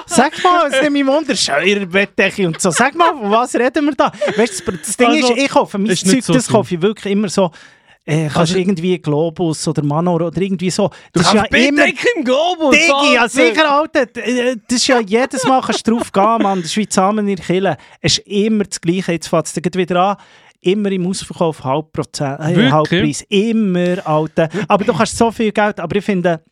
[0.06, 2.70] Sag mal, es nimmt mich Wunder, Scheuerbettdecke und so.
[2.70, 4.12] Sag mal, von was reden wir da?
[4.36, 7.12] Weißt du, das- Ding Also, ist, ich kaufe mein Zeug, so das kaufe ich wirklich
[7.12, 7.50] immer so.
[8.06, 10.88] Äh, kannst Also- irgendwie Globus oder Manor oder irgendwie so.
[11.12, 11.86] Du Das ist ja immer.
[11.86, 12.74] Im Globus!
[12.76, 14.02] Digi, ja sicher, Alter.
[14.16, 16.58] Äh, Das ist ja jedes Mal kannst du drauf gehen, Mann.
[16.60, 17.76] Das ist wie zusammen in der Kille.
[18.02, 19.12] Es ist immer das Gleiche.
[19.12, 20.16] Jetzt fängt es wieder an.
[20.60, 22.72] Immer im Ausverkauf Halbprozent, äh, Wirklich?
[22.72, 23.24] Halbpreis.
[23.28, 24.48] Immer, Alter.
[24.68, 25.80] Aber du hast so viel Geld.
[25.80, 26.42] Aber ich finde,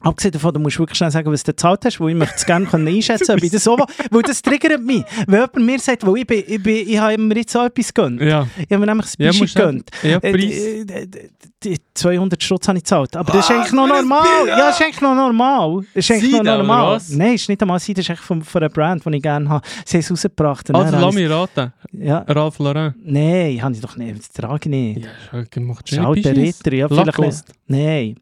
[0.00, 2.46] abgesehen davon, du musst wirklich schnell sagen, was du gezahlt hast, weil ich möchte es
[2.46, 3.84] gerne einschätzen können, ob ich das so will.
[4.10, 5.04] Weil das triggert mich.
[5.26, 7.92] Wenn jemand mir sagt, weil ich, bin, ich, bin, ich habe mir jetzt so etwas
[7.92, 8.20] gegönnt.
[8.20, 9.90] Ja, Ich habe mir nämlich ein ja Bischi musst du- gegönnt.
[10.02, 10.40] Ja, Äh, Preis.
[10.42, 11.30] die- die-
[11.62, 13.14] die 200 Stutz habe ich gezahlt.
[13.16, 14.26] Aber das ist eigentlich noch normal.
[14.48, 15.84] Ja, das ist eigentlich noch normal.
[15.94, 17.00] Das ist eigentlich noch normal.
[17.10, 19.48] Nein, ist nicht einmal Seide, das ist eigentlich von, von einer Brand, die ich gerne
[19.48, 19.66] habe.
[19.84, 20.74] Sie haben es rausgebracht.
[20.74, 21.72] Also lass mich raten.
[21.92, 22.94] ich- Ja, Ralph Lauren.
[23.04, 24.18] nein, habe ich doch nicht.
[24.20, 25.04] Das trage ich nicht.
[25.04, 25.42] Ja.
[25.42, 25.42] Das
[25.84, 26.72] ist ein alter Ritter.
[26.72, 27.44] Ja, vielleicht.
[27.66, 28.16] Nein.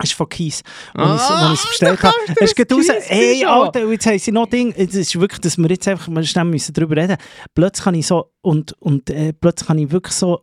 [0.00, 0.62] Das ist von Kies.
[0.94, 2.14] Als Ah, ich es- bestellt habe.
[2.40, 2.86] Es geht raus.
[3.02, 3.44] Hey.
[3.44, 4.72] Alter, jetzt haben sie noch Ding.
[4.76, 7.16] Es ist wirklich, dass wir jetzt einfach mal schnell müssen darüber reden
[7.54, 10.40] Plötzlich kann ich so, und, und äh, plötzlich kann ich wirklich so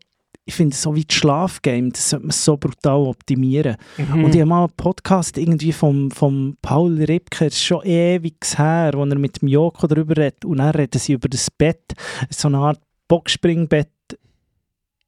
[0.50, 3.76] ich finde, so wie das Schlafgame, das sollte man so brutal optimieren.
[3.98, 4.24] Mhm.
[4.24, 8.36] Und ich habe mal einen Podcast irgendwie vom, vom Paul Ripke, das ist schon ewig
[8.56, 10.46] her, wo er mit dem Joko darüber redet.
[10.46, 11.82] Und dann reden sie über das Bett,
[12.30, 13.90] so eine Art Boxspringbett.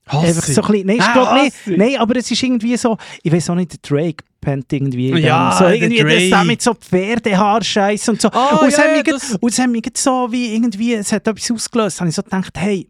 [0.07, 1.55] Hasse Einfach so ein bisschen, nein, ich Ah, nicht.
[1.67, 5.09] Nein, aber es ist irgendwie so, ich weiß auch nicht, der Drake pennt irgendwie.
[5.19, 8.29] Ja, so der irgendwie das da mit so Pferdehaarscheiß und so.
[8.31, 10.55] Ah, und es ja, hat ja, mich das- grad- und es hat mich so wie
[10.55, 11.97] irgendwie, es hat etwas ausgelöst.
[11.97, 12.87] Da habe ich so gedacht, hey,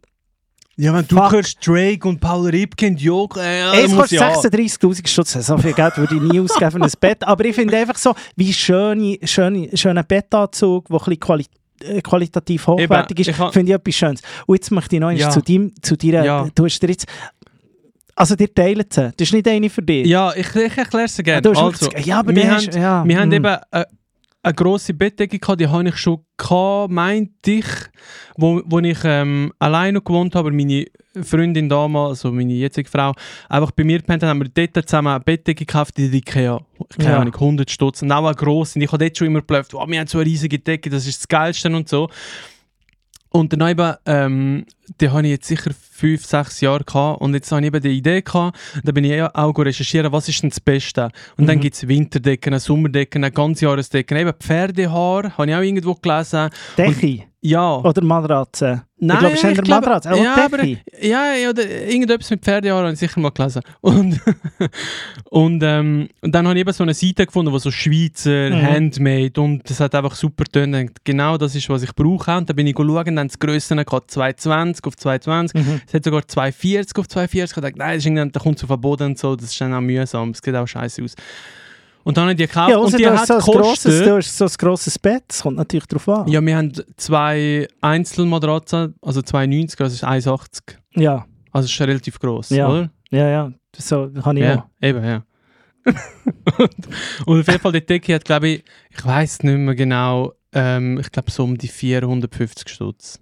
[0.78, 1.32] Ja, wenn du Fuck.
[1.34, 4.32] hörst Drake und Paul Ripke und Joko, äh, ja, Es kostet ja.
[4.34, 5.34] 36'000 Stutz.
[5.34, 7.22] So viel Geld würde ich nie ausgeben für ein Bett.
[7.26, 11.46] Aber ich finde einfach so, wie schöne, schöne, schöner Bettanzug, der ein bisschen quali
[11.82, 14.22] äh, qualitativ hochwertig ich ist, finde ich etwas Schönes.
[14.46, 15.30] Und jetzt möchte ich noch Ja.
[15.30, 15.42] zu,
[15.82, 16.24] zu dir.
[16.24, 16.48] Ja.
[16.56, 17.06] Du hast dir jetzt...
[18.20, 19.12] Also, dir teilen sie.
[19.16, 20.06] Das ist nicht eine für dich.
[20.06, 21.42] Ja, ich, ich erkläre es gerne.
[21.42, 23.34] Du hast Also, ja, aber wir der haben, hast- ja, wir haben mm.
[23.34, 23.86] eben äh,
[24.44, 27.66] eine grosse Bettdecke gehabt, die habe ich schon gehabt, meinte ich,
[28.38, 30.86] wo, wo ich ähm, alleine gewohnt habe, aber meine
[31.22, 33.14] Freundin damals, also meine jetzige Frau,
[33.50, 36.60] einfach bei mir gepennt haben, haben wir dort zusammen eine Bettdecke gekauft, die Ikea,
[36.98, 37.20] keine Ja.
[37.20, 39.88] Ahnung, 100 Stutz, und auch eine grosse, und ich habe dort schon immer geblufft, wow,
[39.88, 42.10] wir haben so eine riesige Decke, das ist das Geilste und so.
[43.32, 44.66] Und dann eben, ähm,
[45.02, 47.90] die habe ich jetzt sicher fünf, sechs Jahre gehabt und jetzt habe ich eben die
[47.98, 51.10] Idee gehabt, da bin ich ja auch recherchieren, was ist denn das Beste?
[51.38, 51.62] Und dann Mhm.
[51.62, 56.50] gibt es Winterdecken, Sommerdecken, Ganzjahresdecken, eben Pferdehaar, habe ich auch irgendwo gelesen.
[56.78, 57.76] Decke Ja.
[57.78, 58.84] oder Matratze?
[59.02, 60.10] Nein, ich glaube, es ist eher ich glaube- Matratze.
[60.22, 63.62] Ja, aber, ja, ja, oder irgendetwas mit Pferdehaar habe ich sicher mal gelesen.
[63.80, 64.20] Und,
[65.30, 68.62] und, ähm, und dann habe ich eben so eine Seite gefunden, wo so Schweizer, Mhm.
[68.62, 70.98] Handmade und das hat einfach super getönt.
[71.06, 72.36] Genau das ist, was ich brauche.
[72.36, 75.62] Und dann bin ich schauen, dann das Größte gehabt, 220 auf 220.
[75.62, 75.82] Mhm.
[75.88, 78.70] Es hat sogar 240 auf 240 gedacht, nein, das ist irgendwann, da kommt es auf
[78.70, 81.16] den Boden und so, das ist dann auch mühsam, es sieht auch scheiße aus.
[82.04, 84.06] Und dann habe ich die gekauft Ja, und die hat so gekostet...
[84.06, 85.24] du hast so ein grosses Bett.
[85.28, 86.28] Das kommt natürlich darauf an.
[86.28, 90.76] Ja, wir haben zwei Einzelmatratzen, also 290, das ist 1,80.
[90.96, 92.68] ja, Also es ist relativ gross, Ja.
[92.70, 92.90] oder?
[93.12, 93.28] ja.
[93.30, 93.52] ja.
[93.78, 94.48] So kann ich auch.
[94.48, 95.24] Ja, eben, ja.
[95.86, 96.70] und,
[97.28, 101.00] und auf jeden Fall, die Decke hat, glaube ich, ich weiß nicht mehr genau, ähm,
[101.00, 103.20] ich glaube so um die 450 Stutz.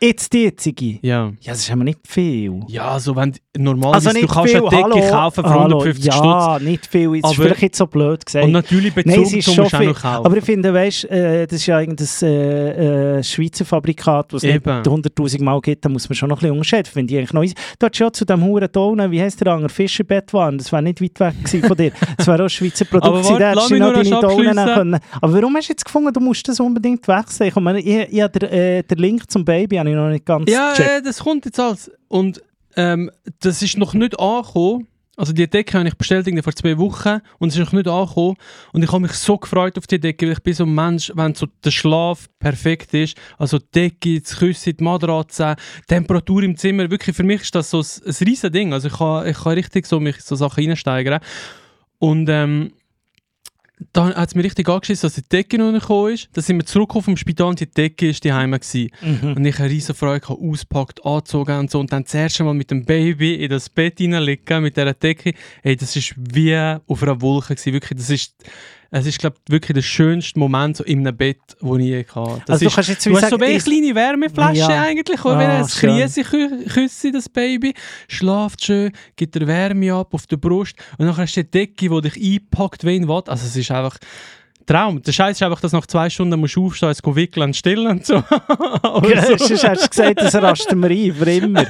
[0.00, 0.98] Jetzt die jetzige.
[1.02, 1.32] Ja.
[1.40, 2.60] Ja, das ist aber nicht viel.
[2.68, 6.24] Ja, so wenn normalerweise Also du kannst eine Decke kaufen für hallo, 150 Stutz.
[6.24, 7.14] Ja, nicht viel.
[7.16, 8.44] Ist Aber- vielleicht jetzt so blöd gesagt.
[8.44, 9.88] Und natürlich Bezug es ist zum schon du auch viel.
[9.88, 10.26] noch kaufen.
[10.26, 14.52] Aber ich finde, weißt, äh, das ist ja irgendein äh, äh, Schweizer Fabrikat, das es
[14.52, 14.82] nicht Eben.
[14.82, 16.90] 100'000 Mal gibt, da muss man schon noch ein bisschen unterscheiden.
[16.92, 17.44] Finde ich eigentlich noch.
[17.78, 20.82] Du hast ja zu dem Huren Tonen, wie heisst der andere, Fischerbett waren, das wäre
[20.82, 21.92] nicht weit weg von dir.
[22.16, 24.98] Das wäre auch Schweizer Produkt Aber gewesen, da hättest du noch deine Tonen können.
[25.20, 27.48] Aber warum hast du jetzt gefunden, du musst das unbedingt wechseln?
[27.48, 30.26] Ich, meine, ich, ich habe den, äh, den Link zum Baby habe ich noch nicht
[30.26, 30.90] ganz Ja, gecheckt.
[30.90, 31.90] äh, das kommt jetzt alles.
[32.08, 32.42] Und
[32.76, 34.86] ähm, das ist noch nicht angekommen.
[35.16, 38.36] Also die Decke habe ich bestellt vor zwei Wochen und es ist noch nicht angekommen.
[38.72, 41.10] Und ich habe mich so gefreut auf die Decke, weil ich bin so ein Mensch,
[41.16, 45.56] wenn so der Schlaf perfekt ist, also die Decke, das Küssen, die Matratze,
[45.88, 48.72] Temperatur im Zimmer, wirklich für mich ist das so ein, ein riesen Ding.
[48.72, 51.18] Also ich kann, ich kann richtig so mich in so Sachen reinsteigern.
[51.98, 52.70] Und ähm,
[53.92, 56.28] dann hat es mir richtig angeschissen, dass die Decke noch nicht gekommen ist.
[56.32, 58.90] Dann sind wir zurückgekommen vom Spital und die Decke ist die gewesen.
[59.00, 59.32] Mhm.
[59.34, 61.80] Und ich eine riesen Freude gehabt, auspackt, angezogen und so.
[61.80, 65.34] Und dann das erste Mal mit dem Baby in das Bett hineinlegen, mit dieser Decke.
[65.62, 67.72] Ey, das ist wie auf einer Wolke gewesen.
[67.72, 68.34] Wirklich, das ist,
[68.90, 72.04] es ist, glaube ich, wirklich der schönste Moment so in einem Bett, den ich je
[72.14, 72.42] hatte.
[72.46, 74.82] Das Also du ist, kannst jetzt du hast so eine kleine Wärmeflasche Ja.
[74.82, 75.74] eigentlich, oder Ah, wenn es.
[75.76, 77.74] Krise küsse, das Baby,
[78.08, 81.88] schlaft schön, gibt dir Wärme ab auf der Brust und dann hast du die Decke,
[81.90, 83.28] die dich einpackt wie ein Watt.
[83.28, 83.98] Also es ist einfach
[84.64, 85.00] Traum.
[85.02, 87.86] Der Scheiß ist einfach, dass nach zwei Stunden musst du aufstehen, es wickeln und stillen
[87.86, 88.14] und so.
[89.08, 91.66] Ja, so- sonst hast du gesagt, das rasten wir ein, für immer.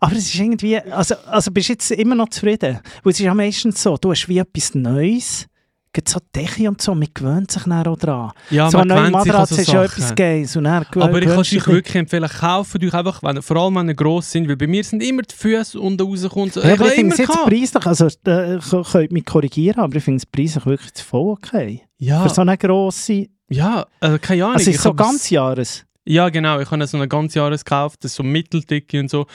[0.00, 2.80] Aber es ist irgendwie, also, also bist du jetzt immer noch zufrieden?
[3.02, 5.46] Weil es ist ja meistens so, du hast wie etwas Neues,
[5.94, 8.32] gibt so Decke und so, man gewöhnt sich dann auch dran.
[8.50, 10.54] ja, so man eine neue Matratze so ist ja etwas Geiles.
[10.56, 13.76] Und dann gewö- Aber ich kann euch wirklich empfehlen, kauft euch einfach, wenn, vor allem
[13.76, 16.50] wenn ihr gross sind, weil bei mir sind immer die Füße unten rausgekommen.
[16.50, 16.60] So.
[16.60, 18.58] Ja, aber habe ich finde es jetzt preislich, also äh,
[18.92, 21.80] könnt mich korrigieren, aber ich finde es preislich wirklich voll okay.
[21.98, 24.56] Ja, Für so eine grosse, ja also keine Ahnung.
[24.56, 25.84] also ich ist so hab es- ganzjahres.
[26.06, 26.60] Ja, genau.
[26.60, 29.26] Ich habe so eine ganz Jahres gekauft, das ist so mitteldicke und so.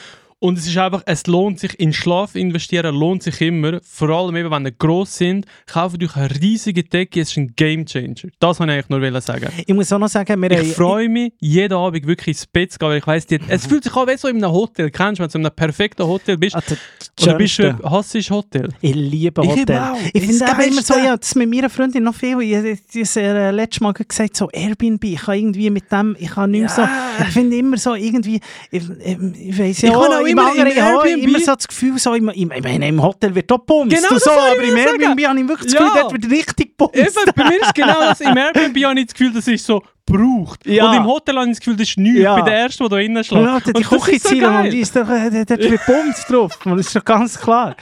[0.42, 3.82] Und es ist einfach, es lohnt sich, in Schlaf investieren lohnt sich immer.
[3.84, 7.54] Vor allem eben, wenn ihr gross sind, kauft euch eine riesige Decke, es ist ein
[7.58, 8.30] Game Changer.
[8.40, 9.50] Das wollte ich eigentlich nur sagen.
[9.68, 12.80] Ich muss auch noch sagen, wir Ich freue mich, jeden Abend wirklich ins Bett zu
[12.80, 14.90] gehen, weil ich weiss, die, es fühlt sich an wie so in einem Hotel.
[14.92, 16.56] Kennst du, wenn du in einem perfekten Hotel bist?
[16.56, 18.70] Das Oder bist du, hasst du Hotel?
[18.80, 19.78] Ich liebe Ich Hotel.
[19.78, 19.98] auch.
[20.14, 22.40] Ich finde eben immer so, ja, das mit meiner Freundin noch viel.
[22.42, 26.30] Ich habe das äh, letztes Mal gesagt, so Airbnb, ich kann irgendwie mit dem, ich
[26.30, 26.84] kann nicht mehr so,
[27.24, 28.40] ich finde immer so irgendwie,
[28.72, 29.90] ich, ich, ich weiss ja,
[30.29, 32.88] Ich im immer im ich habe immer so das Gefühl, so im, im, ich meine,
[32.88, 34.76] im Hotel wird auch bumst Genau so, aber im.
[34.78, 35.88] Airbnb habe ich wirklich das Ja.
[35.88, 36.74] Gefühl, dort wird richtig.
[36.94, 38.22] Eben, bei mir ist genau das.
[38.22, 40.66] Im Airbnb habe ich das Gefühl, das ist so braucht.
[40.66, 40.90] Ja.
[40.90, 42.20] Und im Hotel habe ich das Gefühl, das ist nichts.
[42.20, 42.32] Ja.
[42.38, 43.46] Ich bin der Erste, der da innen schlägt.
[43.46, 44.52] Ja, die so Küchenziele, geil.
[44.52, 47.76] man, die ist doch, äh, da ist Bums drauf, man, das ist doch ganz klar.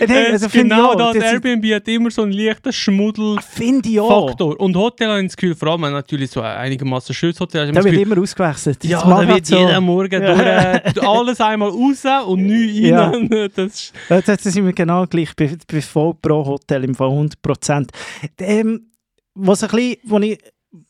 [0.00, 3.80] Äh, Äh, also, genau, ich das das Airbnb hat immer so einen leichten Schmuddelfaktor.
[3.84, 4.40] Ich auch.
[4.56, 7.74] Und Hotel habe ich das Gefühl, vor allem natürlich so ein einigermaßen schönes Hotel hast,
[7.76, 8.84] Da ich wird immer ausgewechselt.
[8.84, 10.78] ja, da wird so- jeden Morgen Ja.
[10.80, 13.08] durch, alles einmal raus und neu Ja.
[13.10, 13.28] rein.
[13.54, 17.08] Das ist, Ja, Das, sind wir genau gleich bei, bei voll pro Hotel im Fall
[17.08, 17.90] 100 Prozent.
[18.38, 18.90] Ähm,
[19.34, 20.38] was ein bisschen, wo ich,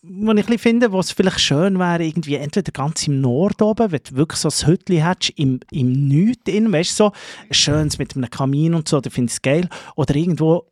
[0.03, 4.01] wo ich ein finde, was vielleicht schön wäre, irgendwie entweder ganz im Nord oben, wenn
[4.03, 7.13] du wirklich so ein Hütchen hättest, im, im Nichts weißt du, so,
[7.51, 9.69] schönes mit einem Kamin und so, da finde ich es geil.
[9.97, 10.65] Oder irgendwo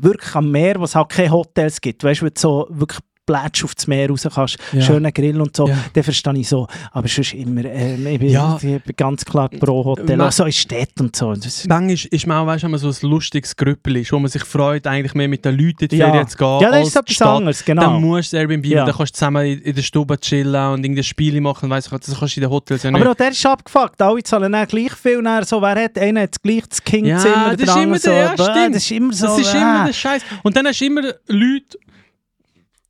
[0.00, 3.00] wirklich am Meer, wo es halt keine Hotels gibt, weißt du, wo du so wirklich
[3.26, 4.82] plätsch auf das Meer raus kannst, Ja.
[4.82, 5.76] schöner Grill und so, Ja.
[5.94, 6.66] den verstehe ich so.
[6.92, 8.56] Aber sonst immer, ähm, ich, bin, Ja.
[8.56, 11.32] ich bin ganz klar pro Hotel, Ma- auch so in Städten und so.
[11.34, 14.30] Das, manchmal ist man auch weißt, wenn man so ein lustiges Grüppel ist, wo man
[14.30, 16.06] sich freut, eigentlich mehr mit den Leuten in die Ja.
[16.10, 16.60] Ferien zu gehen.
[16.60, 17.82] Ja, das ist etwas anderes, genau.
[17.82, 18.84] Dann musst du Airbnb, Ja.
[18.84, 22.36] dann kannst du zusammen in, der Stube chillen und irgendein Spiele machen, weiss das kannst
[22.36, 23.00] du in den Hotels ja nicht.
[23.00, 24.00] Aber auch der ist abgefuckt.
[24.02, 25.22] Alle zahlen dann gleich viel.
[25.22, 28.10] Dann so, wer hat, einer hat gleich das Kindzimmer, Ja, das ist immer so.
[28.10, 28.74] der- ja, stimmt.
[28.74, 29.26] Das ist immer so.
[29.26, 29.58] das ist äh.
[29.58, 30.22] immer der Scheiß.
[30.42, 31.78] Und dann hast du immer Leute,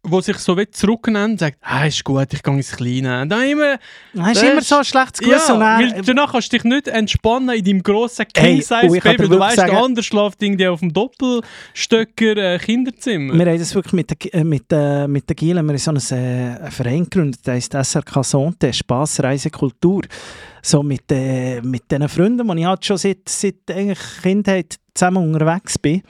[0.06, 3.22] die sich so wie zurücknehmen und sagen, ah, ist gut, ich gehe ins Kleine.
[3.22, 3.78] Und dann immer,
[4.12, 5.60] Dann hast du immer so ein schlechtes Gewissen.
[5.60, 8.64] ja, weil dann, danach kannst du dich nicht entspannen in deinem grossen Hey, king und
[8.64, 12.58] size ich kann dir baby Du weißt, der andere schläft irgendwie auf dem Doppelstöcker äh,
[12.58, 13.34] Kinderzimmer.
[13.34, 15.90] wir haben das wirklich mit der, äh, mit, äh, mit der Giele, wir haben so
[15.90, 20.02] einen, äh, einen Verein gegründet, der heisst SRK Sonte, Spass, Reise, Kultur.
[20.62, 25.32] So mit, äh, mit diesen Freunden, die ich halt schon seit, seit eigentlich Kindheit zusammen
[25.34, 26.02] unterwegs bin.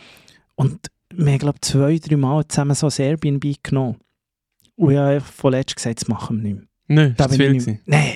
[0.55, 0.79] Und
[1.17, 3.97] wir haben, glaube ich, zwei, drei Mal zusammen so ein Airbnb genommen.
[4.77, 6.67] Und ich habe vorletzt gesagt, das machen wir nicht mehr.
[7.05, 7.71] Nein, Da das viel ich gewesen.
[7.71, 7.99] nicht mehr.
[8.01, 8.13] Nein.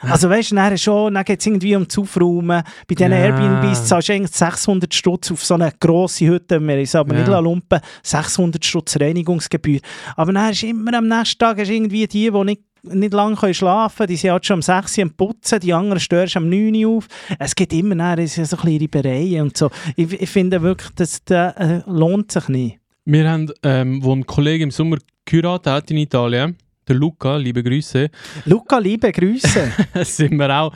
[0.00, 2.62] Also weißt du, dann schon, dann geht es irgendwie um das Aufräumen.
[2.86, 3.18] Bei diesen Ja.
[3.18, 7.20] Airbnbs zahlst du eigentlich 600 Stutz auf so eine grosse Hütte, wir es aber Ja.
[7.28, 9.80] nicht lumpen 600 Stutz Reinigungsgebühr.
[10.14, 13.54] Aber dann ist immer am nächsten Tag hast irgendwie die, die nicht, nicht lange können
[13.54, 16.48] schlafen können, die sind halt schon um 6 Uhr am Putzen, die anderen stören am
[16.48, 17.08] 9 Uhr auf.
[17.38, 19.70] Es gibt immer sind so ein bisschen Reibereien und so.
[19.96, 22.78] Ich, ich finde wirklich, das, das äh, lohnt sich nicht.
[23.04, 26.56] Wir haben, ähm, wo ein Kollege im Sommer geheiratet hat in Italien,
[26.86, 28.10] der Luca, liebe Grüße,
[28.44, 29.72] Luca, liebe Grüße.
[30.04, 30.74] sind wir auch,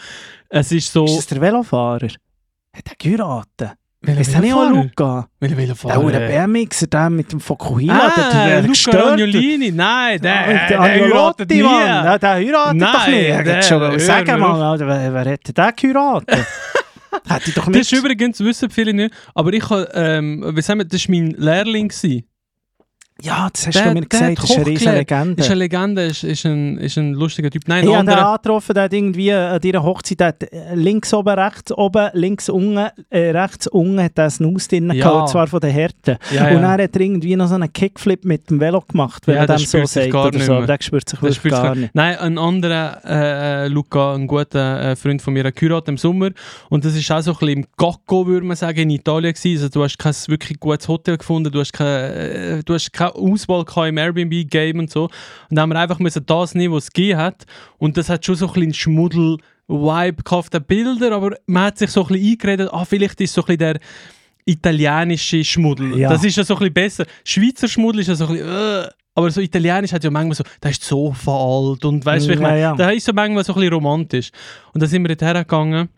[0.49, 1.05] es ist so...
[1.05, 2.09] ist das der Velofahrer?
[2.75, 3.73] Hat er geheiratet?
[4.05, 4.69] Ist das nicht auch?
[4.71, 5.29] Luca?
[5.39, 6.03] Welcher Der Velofahrer?
[6.03, 10.81] hure BMXer, der mit dem Fokuhila, Ah, der, der Luca Rognolini, nein, der, der, der
[10.81, 11.63] heiratet nie.
[11.63, 12.19] Mann.
[12.21, 13.29] Der heiratet Nein, doch nicht.
[13.29, 16.29] Ich der- schon mir Mann, Alter, wer, wer hätte den geheiratet?
[17.29, 17.93] hätte ich doch Das nicht...
[17.93, 21.31] ist übrigens, wissen viele nicht, aber ich habe, ähm, wie sagen wir, das war mein
[21.39, 21.89] Lehrling.
[21.89, 22.25] Gewesen.
[23.23, 24.91] Ja, das hast Der- du mir der gesagt, hat das ist eine riesige.
[24.93, 25.41] Legende.
[25.43, 27.63] Ist eine Legende, ist, ist, ein, ist ein lustiger Typ.
[27.67, 28.29] Nein, Ich habe den anderer.
[28.33, 32.49] angetroffen, der hat irgendwie an dieser Hochzeit der hat äh, links oben, rechts oben, links
[32.49, 34.95] unten, äh, rechts unten hat er Snus drin Ja.
[34.95, 36.17] gehabt, und zwar von den Härten.
[36.35, 36.69] Ja, Und ja.
[36.71, 39.71] hat er irgendwie noch so einen Kickflip mit dem Velo gemacht, wenn Ja, man das
[39.71, 40.55] dem so sagt gar oder nicht so.
[40.55, 41.95] Aber der spürt sich Das wirklich gar sich- nicht.
[41.95, 45.97] Nein, ein anderer, äh, äh, Luca, ein guter äh, Freund von mir, hat geheiratet im
[45.99, 46.31] Sommer.
[46.69, 49.63] Und das ist auch so ein bisschen im Gacco, würde man sagen, in Italien gewesen.
[49.63, 52.13] Also, du hast kein wirklich gutes Hotel gefunden, du hast keine,
[52.59, 55.05] äh, du hast keine Auswahl gehabt im Airbnb-Game und so.
[55.05, 55.11] Und
[55.51, 57.47] dann haben wir einfach müssen das nehmen, was es gegeben hat.
[57.79, 59.39] Und das hat schon so ein bisschen Schmuddel
[59.69, 63.21] Vibe gehabt auf den Bildern, aber man hat sich so ein bisschen eingeredet, ah, vielleicht
[63.21, 63.81] ist so ein bisschen der
[64.45, 65.99] italienische Schmuddel.
[65.99, 66.11] Ja.
[66.11, 67.07] Das ist ja so ein bisschen besser.
[67.25, 70.45] Schweizer Schmuddel ist ja so ein bisschen, äh, aber so italienisch hat ja manchmal so,
[70.61, 72.75] da ist so alt und weißt du, wie ich Ja, meine, ja.
[72.75, 74.31] da ist so manchmal so ein bisschen romantisch.
[74.73, 75.89] Und dann sind wir dort hergegangen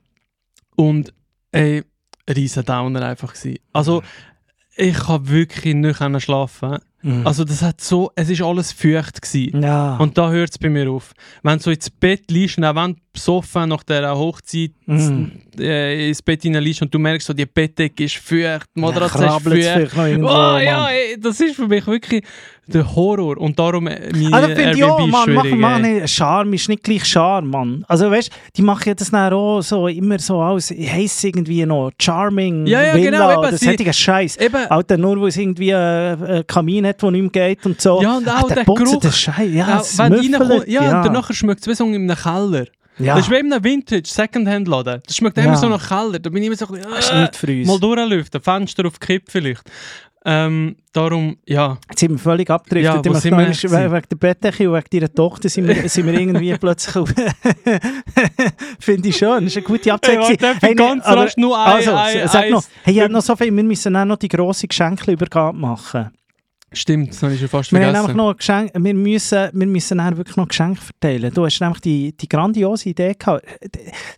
[0.77, 1.15] und
[1.53, 1.85] ey,
[2.29, 3.59] riesen Downer einfach gewesen.
[3.73, 4.03] Also
[4.77, 6.79] ich habe wirklich nicht schlafen.
[7.05, 7.27] Mhm.
[7.27, 9.63] Also das hat so, es ist alles feucht gewesen.
[9.63, 9.97] ja.
[9.99, 11.13] Und da hört es bei mir auf.
[11.43, 15.31] Wenn du so ins Bett liegst und auch wenn besoffen nach dieser Hochzeit Mhm.
[15.59, 19.31] äh, ins Bett liegst und du merkst, so, die Bettdecke ist feucht, die Matratze ist
[19.31, 19.97] krabbelt's feucht.
[19.97, 20.91] noch irgendwo, Oh, ja, Mann.
[20.91, 22.23] ey, das ist für mich wirklich
[22.67, 23.39] der Horror.
[23.39, 25.59] Und darum äh, meine Also finde ich auch, Airbnb man, mach, schwierig.
[25.61, 26.01] mach ey.
[26.01, 27.85] nicht, Charme ist nicht gleich Charme, Mann.
[27.89, 31.93] Also weißt die machen ja das dann auch so, immer so aus, heisst irgendwie noch
[31.99, 34.39] Charming, Ja, ja, Villa, genau, eben, sie- solcher Scheiß.
[34.69, 38.03] Alter, nur weil es irgendwie äh, einen Kamin hat, der nicht mehr geht und so.
[38.03, 39.01] Ja, und auch Ah, der Geruch.
[39.01, 40.97] der Scheiß, ja, ja, wenn müffelt, ja, ja.
[40.99, 42.67] und danach schmeckt es wie so in einem Keller.
[42.99, 43.15] Ja.
[43.17, 45.03] Das ist wie in einem Vintage, Secondhand-Laden.
[45.07, 45.57] Das schmeckt immer Ja.
[45.57, 46.19] so nach Keller.
[46.19, 47.67] Da bin ich immer so ein bisschen, das ist äh, nicht für uns.
[47.69, 49.63] mal durchlüften, Fenster auf Kipp vielleicht.
[50.27, 51.77] Ähm, darum, ja.
[51.91, 53.05] Jetzt sind wir völlig abgedriftet.
[53.05, 56.07] Ja, wo sind wir wegen wegen der Bettdecke und wegen deiner Tochter sind wir, sind
[56.07, 57.05] wir irgendwie plötzlich...
[58.79, 60.19] Finde ich schön, das ist eine gute Abzeit.
[60.19, 63.09] Hey, warte, Hey, ganz aber- rasch nur ein, Also, ein, sag ein, noch, hey, ich
[63.11, 66.11] noch so viel, wir müssen dann noch die grosse Geschenkeübergabe machen.
[66.75, 68.07] Stimmt, das habe ich schon fast Wir, haben vergessen.
[68.07, 71.33] nämlich noch ein Geschenk, wir müssen, wir müssen dann wirklich noch Geschenke verteilen.
[71.33, 73.45] Du hast nämlich die, die grandiose Idee gehabt.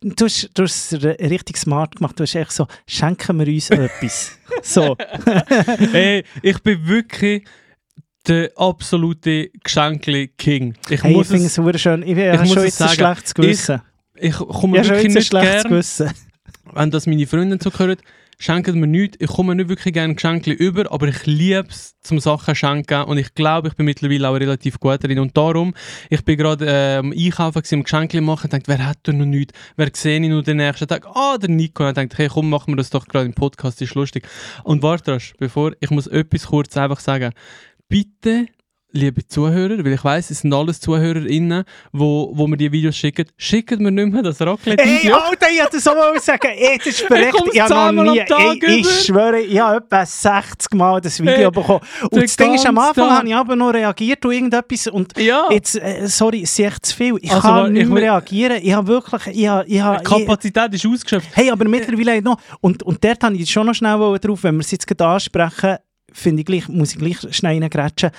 [0.03, 2.19] Du hast, du hast es richtig smart gemacht.
[2.19, 4.33] Du hast echt so, schenken wir uns etwas.
[4.63, 4.97] So.
[5.93, 7.45] Ey, ich bin wirklich
[8.27, 10.75] der absolute Geschenkli-King.
[10.89, 12.03] Ich Hey, ich muss finde es, super schön.
[12.03, 12.99] Ich, ich ich habe muss schon jetzt ein sagen.
[12.99, 13.83] schlechtes Gewissen.
[14.17, 16.11] ich komme Ich habe schon wirklich ein nicht gern, Gewissen.
[16.73, 17.97] wenn das meine Freunde so hören,
[18.39, 19.17] schenken mir nichts.
[19.21, 23.19] Ich komme nicht wirklich gerne Geschenke über, aber ich liebe es, zum Sachen schenken und
[23.19, 25.75] ich glaube, ich bin mittlerweile auch relativ gut darin und darum,
[26.09, 29.27] ich bin gerade äh, am Einkaufen gewesen, am Geschenke machen dachte, wer hat da noch
[29.27, 29.55] nichts?
[29.77, 31.07] Wer sehe ich noch den nächsten Tag?
[31.15, 31.87] Ah, der Nico.
[31.87, 34.29] Und dachte, hey, komm, machen wir das doch gerade im Podcast, ist lustig.
[34.65, 37.33] Und warte, bevor, ich muss etwas kurz einfach sagen.
[37.89, 38.47] Bitte
[38.97, 43.27] liebe Zuhörer, weil ich weiß, es sind alles ZuhörerInnen, wo, wo mir die Videos schicken,
[43.37, 45.17] schicken mir nicht mehr das Ey, Raclette-Video.
[45.17, 46.49] Alter, ich wollte auch mal sagen.
[46.57, 47.33] Ey, das ist berechtigt.
[47.37, 48.19] komm's Ich habe noch nie...
[48.19, 48.91] Ey, ich über.
[48.91, 51.81] schwöre, ich habe etwa 60 Mal das Video Hey, bekommen.
[52.11, 53.19] Und das Ding ist, am Anfang Tag.
[53.19, 55.47] habe ich aber noch reagiert und irgendetwas und Ja.
[55.51, 57.15] jetzt, äh, sorry, es ist zu viel.
[57.21, 58.59] Ich Also, kann nicht ich mehr reagieren.
[58.63, 59.27] Ich habe wirklich...
[59.37, 61.29] Ich habe, ich habe, Die Kapazität ist ausgeschöpft.
[61.35, 62.39] Hey, aber mittlerweile noch.
[62.61, 65.77] Und, und dort habe ich schon noch schnell drauf, wenn wir es jetzt gerade ansprechen,
[66.13, 68.11] finde ich gleich, muss ich gleich schnell reingrätschen.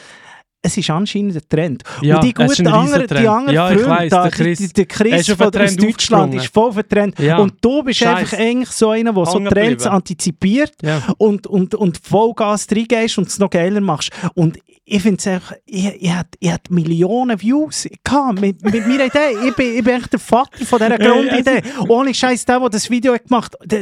[0.68, 1.84] Es ist anscheinend ein Trend.
[2.02, 4.84] Ja, und die guten anderen, die anderen Ja, Freunde, weiss, der die- Chris- die, der
[4.84, 7.20] er Chris ist auf von, aus Trend Deutschland ist voll vertrennt.
[7.20, 7.38] Ja.
[7.38, 8.18] Und du bist Scheiss.
[8.18, 11.02] einfach eigentlich so einer, der so Trends antizipiert Ja.
[11.18, 14.10] und, und, und Vollgas reingehst und es noch geiler machst.
[14.36, 14.58] Und
[14.90, 16.10] ich finde es ich, ich
[16.50, 19.36] hätte Millionen Views gehabt mit, mit meiner Idee.
[19.48, 21.62] Ich bin, ich bin echt der Vater von dieser Grundidee.
[21.90, 23.74] Ohne Scheiß, der, der das Video hat gemacht hat,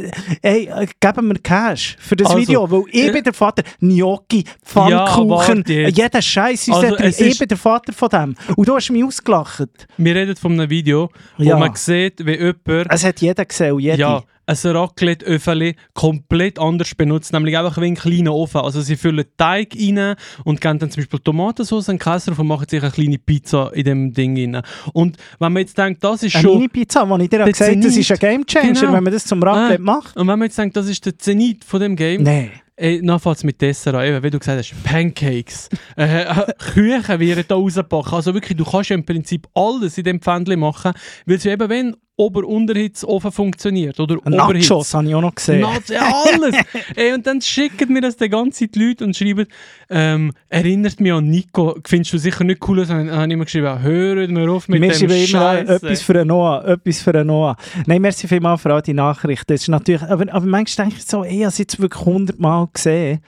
[0.42, 0.68] ey,
[1.00, 3.62] geben wir Cash für das Also, Video, weil ich äh, bin der Vater.
[3.80, 5.96] Gnocchi, Pfannkuchen, jetzt.
[5.96, 8.34] jeder Scheiß ist Also, es Ich ist- bin der Vater von dem.
[8.56, 9.86] Und du hast mich ausgelacht.
[9.96, 11.56] Wir reden von einem Video, wo Ja.
[11.56, 13.96] man sieht, wie jemand Es hat jeder gesehen, jeder.
[13.96, 18.60] ja, ein Raclette-Öffeli komplett anders benutzt, nämlich einfach wie einen kleinen Ofen.
[18.60, 22.46] Also sie füllen Teig rein und geben dann zum Beispiel Tomatensauce und Käse drauf und
[22.46, 24.62] machen sich eine kleine Pizza in dem Ding rein.
[24.92, 26.54] Und wenn man jetzt denkt, das ist Eine schon...
[26.58, 28.18] Mini-Pizza, wo ich dir gesagt habe, das ist ein.
[28.18, 28.92] Gamechanger, Genau.
[28.92, 29.84] wenn man das zum Raclette Ah.
[29.84, 30.16] macht.
[30.16, 32.50] Und wenn man jetzt denkt, das ist der Zenit von dem Game, Nein.
[32.78, 36.52] Ey, dann fängt es mit Dessert an, eben, wie du gesagt hast, Pancakes, äh, äh,
[36.58, 38.12] Küchen werden da rausgebacken.
[38.12, 40.92] Also wirklich, du kannst ja im Prinzip alles in dem Pfändchen machen,
[41.24, 44.72] weil es ja eben, wenn Ober-Unterhitze-Ofen funktioniert, oder Oberhitze.
[44.72, 45.60] Nachos habe ich auch noch gesehen.
[45.60, 46.56] Nuts, ja, alles!
[46.96, 49.46] Ey, und dann schicken mir das die ganze Zeit die Leute und schreiben,
[49.90, 53.82] ähm, erinnert mich an Nico, findest du sicher nicht cool, dann habe ich immer geschrieben,
[53.82, 55.68] hört mir auf mit Wir dem schreiben immer Scheiß.
[55.68, 57.56] etwas für einen Noah, etwas für einen Noah.
[57.86, 59.46] Nein, merci vielmals für all die Nachrichten.
[59.48, 62.04] Das ist natürlich, aber, aber manchmal denke ich so, ey, ich habe es jetzt wirklich
[62.04, 63.20] hundertmal gesehen.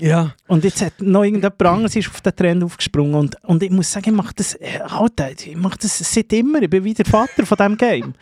[0.00, 3.14] Ja, Und jetzt hat noch irgendjemand anderes ist auf den Trend aufgesprungen.
[3.14, 6.62] Und, und ich muss sagen, ich mache das, äh, Alter, ich mache das seit immer.
[6.62, 8.14] Ich bin wie der Vater von diesem Game.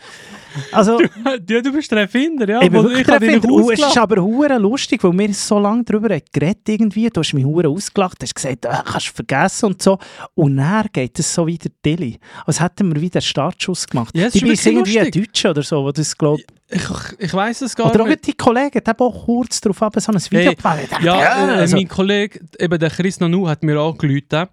[0.73, 2.63] Also, ja, du bist der Erfinder, ja.
[2.63, 3.49] ich bin wirklich ich der Erfinder.
[3.49, 7.09] Und es ist aber hure lustig, weil wir so lange darüber geredet irgendwie.
[7.11, 9.99] Du hast mich hure ausgelacht, hast gesagt, ah, kannst du vergessen und so.
[10.35, 12.19] Und dann geht es so wieder Dilly.
[12.47, 14.17] Als hätten wir wieder einen Startschuss gemacht.
[14.17, 15.11] Ja, ich ist irgendwie ein.
[15.11, 16.45] Deutscher oder so, der das glaubt.
[16.71, 16.83] Ich,
[17.19, 18.27] ich weiß es gar Oder auch nicht.
[18.27, 20.93] die Kollegen, die haben auch kurz darauf ab, so ein Video Hey, gemacht.
[20.93, 24.49] Dachte, Ja, äh, also, mein Kollege, eben der Chris Nanu, hat mir angerufen.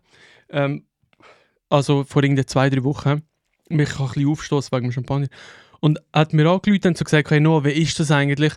[0.50, 0.86] Ähm,
[1.70, 3.24] also vor irgendwie zwei, drei Wochen.
[3.68, 5.28] Mich kann ein bisschen aufstoßen wegen dem Champagner.
[5.86, 8.54] Und hat mir angerufen und so gesagt, hey Noah, wie ist das eigentlich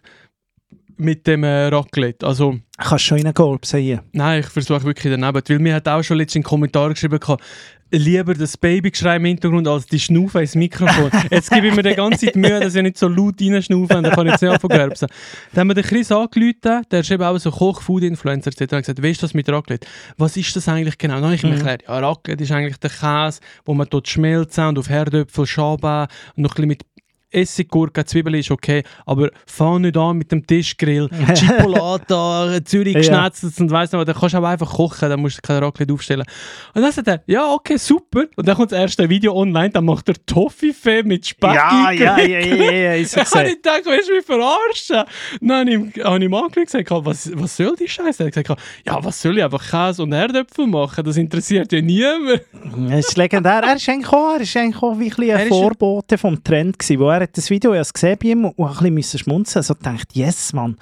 [0.97, 2.27] mit dem äh, Raclette?
[2.27, 4.01] Also, kannst schon in einen Golb sehen.
[4.13, 5.43] nein, ich versuche wirklich daneben.
[5.47, 7.45] Weil mir hat auch schon letztens einen Kommentar geschrieben, gehabt,
[7.91, 11.11] lieber das Babygeschrei im Hintergrund als die Schnaufe ins Mikrofon.
[11.31, 14.05] Jetzt gebe ich mir die ganze Zeit Mühe, dass ich nicht so laut reinschnaufe, dann
[14.11, 15.09] kann ich jetzt nicht anfangen gerbsen.
[15.53, 19.03] Dann haben wir den Chris angerufen, der ist eben auch so Koch-Food-Influencer, der hat gesagt,
[19.03, 19.87] wie ist das mit Raclette?
[20.17, 21.17] Was ist das eigentlich genau?
[21.17, 21.53] Dann habe ich Mhm.
[21.53, 26.09] erklärt, ja, Raclette ist eigentlich der Käse, wo man dort schmelzen und auf Herdöpfel schaben
[26.37, 26.83] und noch ein bisschen mit
[27.31, 33.61] Essig, Gurke, Zwiebeln ist okay, aber fang nicht an mit dem Tischgrill, Chipolata, Zürich geschnetzelt
[33.61, 35.93] und weiss nicht was, dann kannst du auch einfach kochen, dann musst du kein Raclette
[35.93, 36.25] aufstellen.
[36.75, 38.25] Und dann sagt er, ja, okay, super.
[38.37, 42.19] Und dann kommt das erste Video online, dann macht er Toffifee mit Speck Ja, ja,
[42.19, 43.57] ja, ja, ja, ist so Dann habe gesehen.
[43.57, 45.13] ich gedacht, willst du mich verarschen?
[45.41, 48.23] Dann habe ich ihm, ich und gesagt, was, was soll die Scheiße?
[48.23, 51.05] Er hat gesagt, ja, was soll ich einfach Käse und Herdöpfel machen?
[51.05, 52.43] Das interessiert ja niemand.
[52.91, 53.63] Es ist legendär.
[53.65, 57.01] Er ist eigentlich auch, er ist eigentlich auch wie ein, ein Vorbote vom Trend gewesen,
[57.01, 59.61] wo er hat das Video ja gesehen bei ihm und ein bisschen schmunzeln.
[59.61, 60.77] Also dachte, yes, Mann.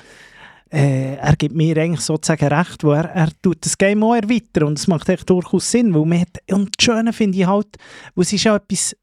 [0.69, 4.65] Äh, er gibt mir eigentlich sozusagen recht, wo er, er tut das Game auch erweitern
[4.65, 7.69] und es macht echt durchaus Sinn, weil man hat, und das Schöne finde ich halt,
[8.15, 8.97] weil es ist ja etwas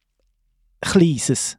[0.82, 1.58] Kleines.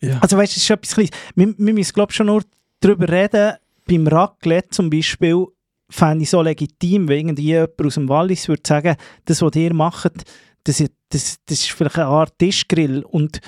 [0.00, 0.18] Ja.
[0.20, 1.10] Also weißt du, es ist etwas Kleines.
[1.34, 2.42] Wir, wir müssen glaube ich schon nur
[2.80, 5.44] darüber reden, beim Raclette zum Beispiel,
[5.90, 9.74] fände ich so legitim, wenn irgendwie jemand aus dem Wallis würde sagen, das, was ihr
[9.74, 10.24] macht,
[10.64, 10.78] das,
[11.08, 13.40] das, das ist vielleicht eine Art Tischgrill und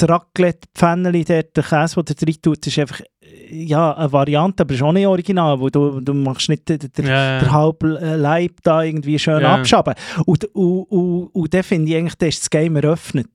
[0.00, 4.62] das Raclette-Pfännchen, dort, der Käse, den er drin tut, ist einfach äh, ja, eine Variante,
[4.62, 7.98] aber ist auch nicht original, wo du, du machst nicht den, den, Ja, der halbe
[8.00, 9.54] äh, Leib da irgendwie schön Ja.
[9.56, 9.94] abschaben.
[10.26, 13.28] Und, und, und, und dann finde ich eigentlich, da ist das Game eröffnet.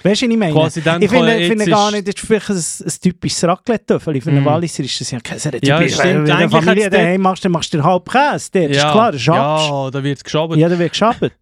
[0.00, 0.52] Weißt du, was ich meine?
[0.52, 4.20] Quasi dann ich finde, finde gar nicht, das ist vielleicht ein, ein typisches Raclette-Töffel.
[4.20, 4.46] Für einen Mm.
[4.46, 5.66] Walliser ist das ja kein Rezept.
[5.66, 8.50] Ja, Wenn du eine Familie daheim machst, dann machst du den halb Käse.
[8.52, 10.54] Das ist klar, das ist ja, da wird es geschabt.
[10.56, 11.32] Ja, der wird geschabt.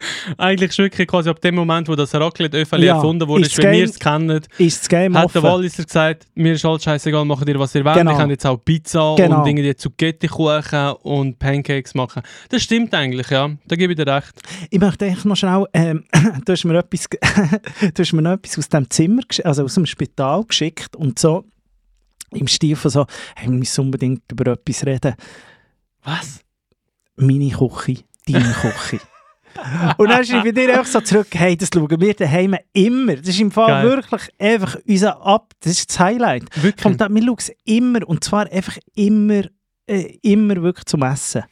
[0.38, 3.64] Eigentlich ist wirklich quasi ab dem Moment, wo das Raclette-Öffel Ja, erfunden wurde, ist wenn
[3.72, 5.50] wir Game- es kennen, Ist das Game hat der offen?
[5.52, 7.96] Walliser gesagt, mir ist alles scheißegal, macht ihr, was ihr wollt.
[7.96, 8.12] Genau.
[8.12, 9.40] Ich kann jetzt auch Pizza Genau.
[9.42, 12.22] und irgendwie Zucchetti-Kuchen und Pancakes machen.
[12.48, 13.50] Das stimmt eigentlich, ja.
[13.66, 14.32] Da gebe ich dir recht.
[14.70, 16.04] Ich möchte eigentlich noch schnell, ähm,
[16.44, 19.86] du, hast mir etwas, du hast mir noch etwas aus dem Zimmer, also aus dem
[19.86, 21.44] Spital geschickt und so
[22.32, 25.14] im Stil von so, hey, wir müssen unbedingt über etwas reden.
[26.04, 26.40] Was?
[27.16, 29.00] Meine Küche, deine Küche.
[29.98, 33.16] Und dann schreibe ich dir einfach so zurück, hey, das schauen wir daheim immer.
[33.16, 33.84] Das ist im Fall Geil.
[33.84, 36.44] wirklich einfach unser Ab, das ist das Highlight.
[36.62, 36.96] Wirklich?
[36.96, 39.42] Tag, wir schauen es immer und zwar einfach immer,
[39.86, 41.44] äh, immer wirklich zum Essen.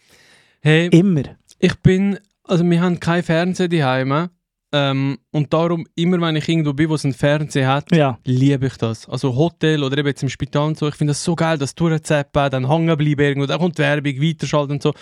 [0.61, 1.22] Hey, Immer.
[1.59, 4.28] ich bin, also wir haben kein Fernseher daheim.
[4.70, 8.18] Ähm, und darum, immer wenn ich irgendwo bin, wo es einen Fernseher hat, Ja.
[8.24, 9.08] liebe ich das.
[9.08, 11.74] Also Hotel oder eben jetzt im Spital und so, ich finde das so geil, das
[11.74, 14.92] durchzappen, dann hängen bleiben irgendwo, dann kommt Werbung, weiterschalten und so.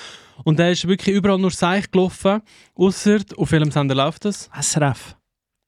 [0.45, 2.43] Und da ist wirklich überall nur Seich gelaufen,
[2.77, 4.49] außer auf welchem Sender läuft das?
[4.61, 5.17] SRF.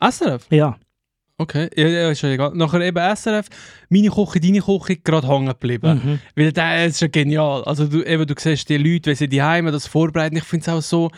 [0.01, 0.46] SRF?
[0.51, 0.76] Ja.
[1.40, 2.53] Okay, ja, ja, ist ja egal.
[2.55, 3.46] Nachher eben SRF,
[3.88, 6.01] meine Küche, deine Küche, gerade hängen geblieben.
[6.05, 6.18] Mhm.
[6.36, 7.62] Weil das ist ja genial.
[7.64, 10.62] Also du, eben, du siehst die Leute, wenn sie die Heime das vorbereiten, ich finde
[10.62, 11.11] es auch so,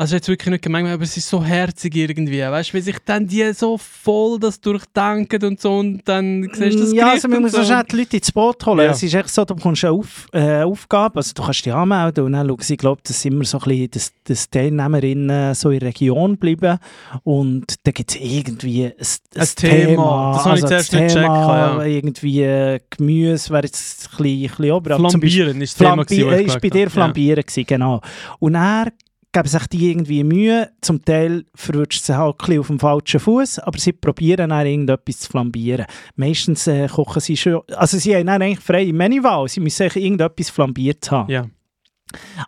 [0.00, 2.96] also jetzt wirklich nicht gemeint, aber es ist so herzig irgendwie, weißt du, wie sich
[3.04, 7.24] dann die so voll das durchdenken und so und dann siehst du das Ja, Gericht
[7.24, 7.62] also man muss so.
[7.62, 8.78] schnell die Leute ins Boot holen.
[8.78, 8.92] Ja.
[8.92, 12.24] Es ist echt so, du bekommst eine Auf, äh, Aufgabe, also du kannst dich anmelden
[12.24, 15.68] und dann schauen sie, ich glaube, dass immer so ein bisschen, dass, dass Teilnehmerinnen so
[15.68, 16.78] in der Region bleiben
[17.22, 20.32] und da gibt es irgendwie ein, ein, Ein Thema.
[20.34, 21.84] Das habe ich also zuerst nicht Thema, gecheckt, ja.
[21.84, 26.16] irgendwie äh, Gemüse wäre jetzt ein bisschen, ein bisschen ober, Flambieren ist das Thema, Flambi
[26.16, 26.88] gewesen, äh, ist bei dir.
[26.88, 28.00] Flambieren gewesen, genau.
[28.38, 28.86] Und er
[29.32, 30.70] geben sich die irgendwie Mühe.
[30.80, 34.66] Zum Teil verrutscht sie halt ein bisschen auf dem falschen Fuß, aber sie probieren dann
[34.66, 35.86] irgendetwas zu flambieren.
[36.16, 40.50] Meistens äh, kochen sie schon, also sie haben dann eigentlich freie Menüwahl, sie müssen irgendetwas
[40.50, 41.30] flambiert haben.
[41.30, 41.46] Ja.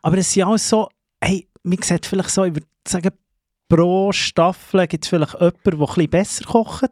[0.03, 0.89] Aber es ist auch so,
[1.21, 3.11] hey, man sieht vielleicht so, ich würde sagen,
[3.69, 6.91] pro Staffel gibt es vielleicht jemanden, der ein bisschen besser kocht,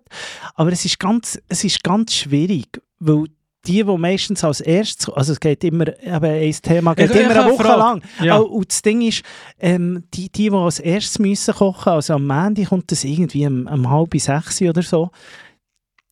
[0.54, 3.24] aber es ist ganz, es ist ganz schwierig, weil
[3.66, 7.22] die, die meistens als erstes, also es geht immer, eben ein Thema geht Ich- ich
[7.22, 7.78] immer habe eine Woche Frage.
[7.78, 8.02] lang.
[8.22, 8.38] Ja.
[8.38, 9.22] Auch- Und das Ding ist,
[9.58, 13.66] ähm, die, die, die als erstes müssen kochen, also am Montag kommt das irgendwie um,
[13.66, 15.10] um halb sechs oder so,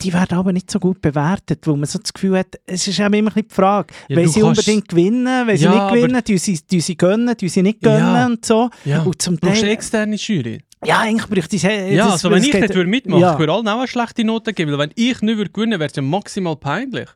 [0.00, 3.00] die werden aber nicht so gut bewertet, weil man so das Gefühl hat, es ist
[3.00, 5.72] eben immer ein bisschen die Frage, Ja, wenn sie kannst- unbedingt gewinnen, wenn sie Ja,
[5.90, 8.26] nicht gewinnen, tun sie, sie gönnen, tun sie nicht gönnen Ja.
[8.26, 8.70] und so.
[8.84, 9.02] ja.
[9.02, 10.60] Und zum Du brauchst eine Teil, externe Jury.
[10.84, 13.32] ja, eigentlich bräuchte ich äh, Ja, das- also wenn ich geht- nicht würde mitmachen ja.
[13.32, 15.90] ich würde allen auch eine schlechte Note geben, weil wenn ich nicht würde gewinnen wäre
[15.90, 17.08] es ja maximal peinlich.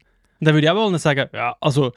[0.43, 1.93] Und dann würde ich auch wollen sagen, ja, also,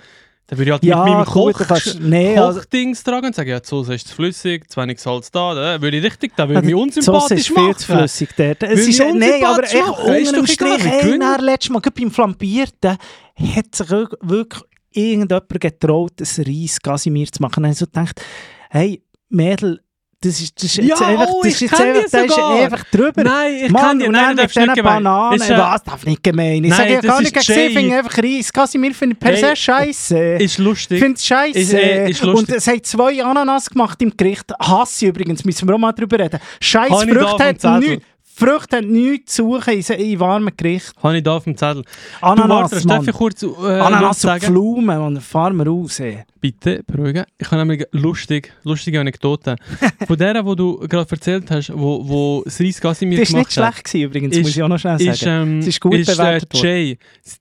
[0.46, 3.50] dann würde ich halt Ja, mit meinem Koch, kannst- nee, also- Kochdings tragen und sagen,
[3.50, 6.50] ja, die Soße ist zu flüssig, zu wenig Salz da, dann würde ich richtig, dann
[6.50, 7.78] würde ich mich Die Sauce unsympathisch ist viel machen.
[7.80, 8.62] zu flüssig dort.
[8.62, 9.12] Es ist, nein,
[9.44, 10.18] aber unsympathisch echt machen.
[10.20, 12.98] Unter dem Strich, hey, dann letztes Mal beim Flambierten
[13.36, 17.66] hat sich wirklich irgendjemand getraut, ein Reis Casimir zu machen.
[17.66, 18.22] Und ich so gedacht,
[18.70, 19.82] hey, Mädel,
[20.22, 22.84] das ist, das ist jetzt Ja, einfach, oh, das ist jetzt einfach, das ist einfach
[22.86, 23.24] drüber.
[23.24, 24.84] Nein, ich Mann, kann die, nein, du mit diesen.
[24.84, 26.64] Bananen, Ist, äh, was, darf nicht gemein.
[26.64, 29.56] Ich Nein, sage, das gar nicht gesehen, finde einfach Reis Casimir finde per Hey, se
[29.56, 30.18] scheisse.
[30.36, 31.00] ist Ich lustig.
[31.00, 31.60] finde es scheiße.
[31.60, 32.50] Ist, äh, ist lustig.
[32.50, 34.52] und es hat zwei Ananas gemacht im Gericht.
[34.60, 36.40] Hasse übrigens, müssen wir auch mal drüber reden.
[36.60, 38.06] Scheiß Habe da Früchte hat nichts.
[38.38, 40.92] Früchte haben nichts zu suchen in, in warmen Gericht.
[41.02, 41.84] Habe ich da auf dem Zettel.
[41.84, 43.16] du, Ananas, warte, darf ich Mann.
[43.16, 43.48] kurz äh,
[43.80, 44.48] Ananas und?
[44.48, 46.00] Pflaumen, man, fahren wir raus.
[46.02, 46.26] ey.
[46.46, 47.26] Bitte beruhigen.
[47.40, 49.56] Ich habe nämlich lustig, lustige Anekdote.
[50.08, 53.48] Von der, wo du gerade erzählt hast, wo, wo das Reis Casimir Das war gemacht
[53.50, 53.74] nicht hat.
[53.74, 55.10] schlecht gewesen, übrigens, Ist- muss ich auch noch schnell sagen.
[55.10, 56.98] Ist, ähm, ist gut ist, bewertet äh, Jay.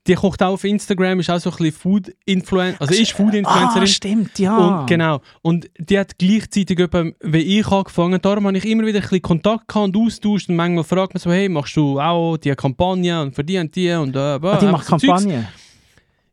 [0.07, 3.87] Die kocht auch auf Instagram, ist auch so ein bisschen Food-Influencer, also ist ah, Food-Influencerin.
[3.87, 4.57] stimmt, ja.
[4.57, 5.21] Und, genau.
[5.43, 9.21] Und die hat gleichzeitig, etwa, wie ich angefangen darum habe ich immer wieder ein bisschen
[9.21, 13.21] Kontakt gehabt und austauscht und manchmal fragt man so, hey, machst du auch die Kampagne
[13.21, 15.05] und für die und die und äh, ah, die macht so Zeugs.
[15.23, 15.47] Kampagne.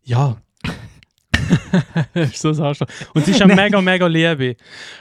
[0.04, 0.36] Ja.
[2.14, 2.86] ist so ein Arschloch.
[3.14, 4.56] Und sie ist eine mega, mega Liebe.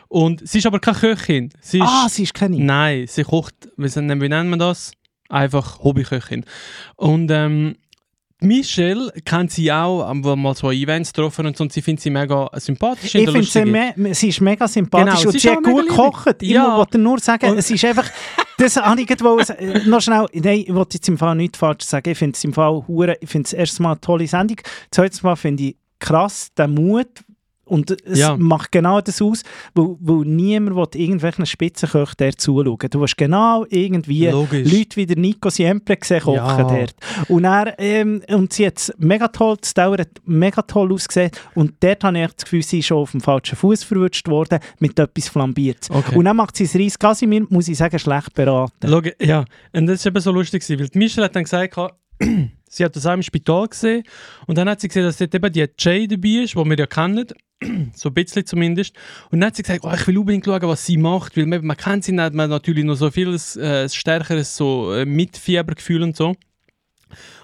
[0.08, 1.50] Und sie ist aber keine Köchin.
[1.62, 2.58] Sie ist, Ah, sie ist keine.
[2.58, 4.92] Nein, sie kocht, wie, nennt man das?
[5.30, 6.46] Einfach Hobbyköchin.
[6.96, 7.76] Und ähm,
[8.44, 12.02] Michelle kennt sie auch, haben wir mal so Events getroffen und so, und sie findet
[12.02, 13.14] sie mega sympathisch.
[13.14, 16.36] Ich finde sie, me sie ist mega sympathisch Genau, und sie sie, hat gut gekocht.
[16.42, 16.76] Ich Ja.
[16.76, 18.10] wollte nur sagen, Und- es ist einfach...
[18.58, 19.24] Das habe ich gerade
[19.90, 20.26] noch schnell...
[20.34, 22.10] Nein, ich wollte jetzt im Fall nichts falsch sagen.
[22.10, 24.58] Ich finde es im Fall hure, ich finde es erstens mal eine tolle Sendung.
[24.92, 27.08] Zweitens mal finde ich krass den Mut
[27.64, 28.36] Und es Ja.
[28.36, 29.44] macht genau das aus,
[29.76, 32.78] weil, weil niemand will irgendwelchen Spitzenköchen der zuschauen.
[32.90, 34.70] Du hast genau irgendwie Logisch.
[34.70, 36.64] Leute wie der Nico Siempre gesehen kochen Ja.
[36.64, 36.96] dort.
[37.30, 41.32] Und, er, ähm, und sie hat es mega toll, das Dauer hat mega toll ausgesehen.
[41.56, 44.60] Und dort habe ich das Gefühl, sie ist schon auf dem falschen Fuß verwutscht worden
[44.80, 45.88] mit etwas Flambiert.
[45.90, 46.18] Okay.
[46.18, 48.90] Und dann macht sie das Reis Casimir, muss ich sagen, schlecht beraten.
[48.90, 51.74] Schau, ja, und das war eben so lustig, weil die Michelle hat dann gesagt,
[52.72, 54.04] sie hat das auch im Spital gesehen
[54.48, 56.88] und dann hat sie gesehen, dass dort eben die Jay dabei ist, die wir ja
[56.88, 57.28] kennen,
[57.94, 58.96] so ein bisschen zumindest.
[59.30, 61.66] Und dann hat sie gesagt, oh, ich will unbedingt schauen, was sie macht, weil man,
[61.66, 66.02] man kennt sie nicht, man hat natürlich noch so vieles äh, stärkeres so, äh, Mitfiebergefühl
[66.02, 66.36] und so.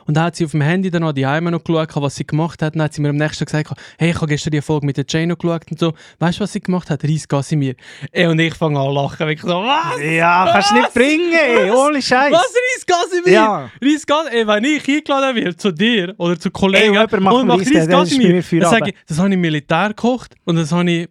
[0.08, 2.26] Und dann hat sie auf dem Handy dann noch die Heime noch geschaut, was sie
[2.26, 2.76] gemacht hat.
[2.76, 4.98] Dann hat sie mir am nächsten Tag gesagt, hey, ich habe gestern die Folge mit
[4.98, 5.94] der Jay noch geschaut und so.
[6.20, 7.04] Weißt du, was sie gemacht hat?
[7.04, 7.76] Reis Gassimir.
[8.12, 9.30] Ey, und ich fange an zu lachen.
[9.30, 10.02] Ich so, was?
[10.02, 12.32] Ja, kannst du nicht bringen, ey, ohne Scheiß.
[12.32, 13.34] Was, Reis Gassimir?
[13.34, 13.70] Ja.
[13.84, 14.40] Reis Gassimir?
[14.40, 17.88] Ey, wenn ich eingeladen werde zu dir oder zu Kollegen Ey, und macht Reis, der-
[17.88, 20.56] der ist bei mir für dann sage ich, das habe ich im Militär gekocht und
[20.56, 21.10] das habe ich,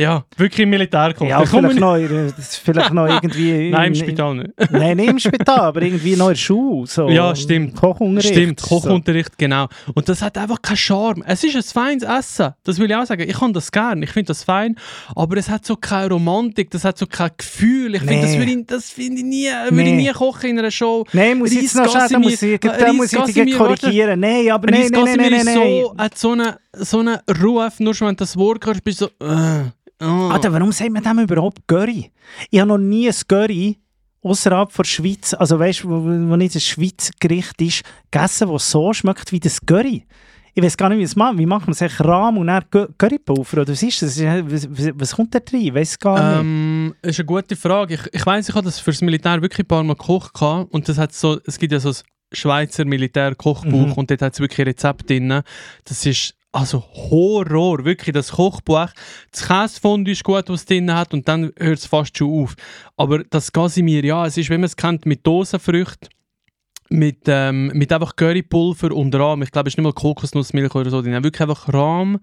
[0.00, 1.28] ja, wirklich im Militär gekocht.
[1.28, 3.70] Ja, vielleicht noch, das ist vielleicht noch irgendwie...
[3.70, 4.50] Nein, im Spital nicht.
[4.70, 6.86] Nein, nicht im Spital, aber irgendwie noch in der Schule.
[6.86, 7.08] So.
[7.08, 7.76] Ja, stimmt.
[7.76, 8.32] Kochunterricht.
[8.34, 8.80] Stimmt, So.
[8.80, 9.68] Kochunterricht, genau.
[9.94, 11.22] Und das hat einfach keinen Charme.
[11.26, 13.28] Es ist ein feines Essen, das will ich auch sagen.
[13.28, 14.76] Ich kann das gern, ich finde das fein,
[15.14, 17.94] aber es hat so keine Romantik, das hat so kein Gefühl.
[17.94, 18.38] Ich finde, das Nee.
[18.38, 19.96] würde ich, das finde ich nie, würde ich Nee.
[20.08, 21.04] nie kochen in einer Show.
[21.12, 24.20] Nein, muss ich jetzt noch schnell, da muss ich, da muss ich dich korrigieren.
[24.20, 27.94] Nein, aber nein, nein, nein, nein, nein, so, hat so einen so eine Ruf, nur
[27.94, 29.64] schon wenn du das Wort hörst, bist du so, äh,
[30.00, 30.28] oh.
[30.30, 32.10] Alter, warum sagt man dem überhaupt Curry?
[32.50, 33.78] Ich habe noch nie ein Curry
[34.22, 38.70] außerhalb der Schweiz, also weißt du, wo, wo nicht ein Schweizer Gericht ist, gegessen, das
[38.70, 40.06] so schmeckt wie das Curry.
[40.52, 41.38] Ich weiß gar nicht, wie es macht.
[41.38, 41.80] Wie macht man es?
[41.80, 42.64] Echt Rahm und dann
[42.98, 43.62] Currypulver?
[43.62, 44.20] Oder was ist das?
[44.20, 45.60] Was, kommt da drin?
[45.60, 46.40] Ich weiß gar nicht.
[46.40, 47.94] Ähm, ist eine gute Frage.
[47.94, 50.32] Ich, ich weiß, ich habe das fürs Militär wirklich ein paar Mal gekocht
[50.70, 51.96] und das hat so, es gibt ja so ein
[52.32, 53.92] Schweizer Militär-Kochbuch Mhm.
[53.92, 55.42] und dort hat es wirklich Rezepte drin.
[55.84, 58.88] Das ist also Horror, wirklich das Kochbuch.
[59.30, 62.54] Das Käsefondue ist gut, was es drin hat und dann hört es fast schon auf.
[62.96, 66.08] Aber das Casimir, ja, es ist, wie man es kennt, mit Dosenfrüchten.
[66.92, 69.42] Mit, ähm, mit einfach Currypulver und Rahm.
[69.42, 71.22] Ich glaube, es ist nicht mal Kokosnussmilch oder so drin.
[71.22, 72.18] Wirklich einfach Rahm.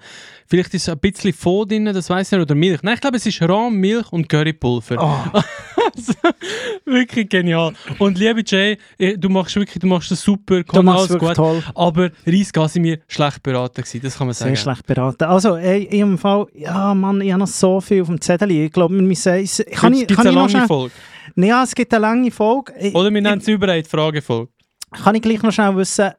[0.45, 2.41] Vielleicht ist ein bisschen Fond drin, das weiß ich nicht.
[2.41, 2.83] Oder Milch.
[2.83, 4.97] Nein, ich glaube, es ist Rahm, Milch und Currypulver.
[4.99, 5.39] Oh,
[6.85, 7.73] wirklich genial.
[7.99, 11.33] Und liebe Jay, eh, du machst wirklich, du machst das super, machst alles es gut.
[11.35, 11.63] toll.
[11.73, 14.57] Aber Reis Casimir schlecht beraten gewesen, das kann man Sehr sagen.
[14.57, 15.23] schlecht beraten.
[15.23, 18.51] Also, ey, in jedem Fall, ja, Mann, ich habe noch so viel auf dem Zettel.
[18.51, 19.33] Ich glaube, wir müssen...
[19.33, 20.67] es- Kann ich, Gibt es kann ich eine lange.
[20.67, 20.93] Folge?
[21.35, 22.73] Ja, es gibt eine lange Folge.
[22.93, 24.51] Oder wir nennen es überall die Fragefolge.
[24.91, 26.11] Kann ich gleich noch schnell wissen,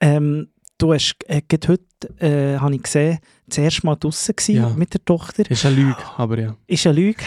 [0.00, 0.48] ähm,
[0.78, 1.84] du hast äh, heute,
[2.20, 4.68] äh, habe ich gesehen, das erste Mal draußen Ja.
[4.70, 5.50] mit der Tochter.
[5.50, 6.56] Ist eine Lüge, aber ja.
[6.66, 7.24] Ist eine Lüge.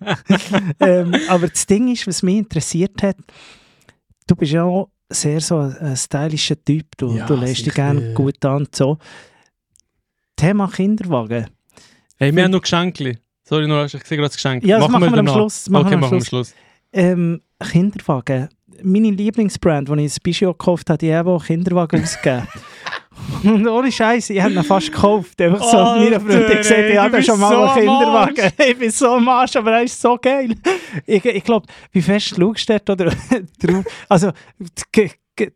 [0.80, 3.16] ähm, aber das Ding ist, was mich interessiert hat,
[4.26, 8.12] du bist ja auch sehr so ein, stylischer Typ, du, Ja, du lässt dich gerne
[8.12, 8.98] gut an so.
[10.34, 11.46] Thema Kinderwagen.
[12.16, 13.18] Hey, wir haben noch Geschenke.
[13.44, 14.64] Sorry, nur, ich sehe gerade das Geschenk.
[14.64, 15.34] Ja, das machen wir am danach.
[15.34, 15.70] Schluss.
[15.70, 16.48] Machen okay, wir am machen wir am Schluss.
[16.48, 16.54] Schluss.
[16.92, 18.48] Ähm, Kinderwagen.
[18.82, 22.46] Meine Lieblingsbrand, die ich ins Bijo gekauft habe, die auch Kinderwagen ausgegeben.
[23.42, 25.40] Und ohne Scheiß, ich habe ihn fast gekauft.
[25.40, 28.52] Einfach so, Alter, meine Freundin gesagt, ich bist schon mal so einen Kinderwagen.
[28.68, 30.54] Ich bin so am Arsch, aber er ist so geil.
[31.06, 33.12] Ich, ich glaube, wie fest schaust du dort oder?
[34.08, 34.32] Also,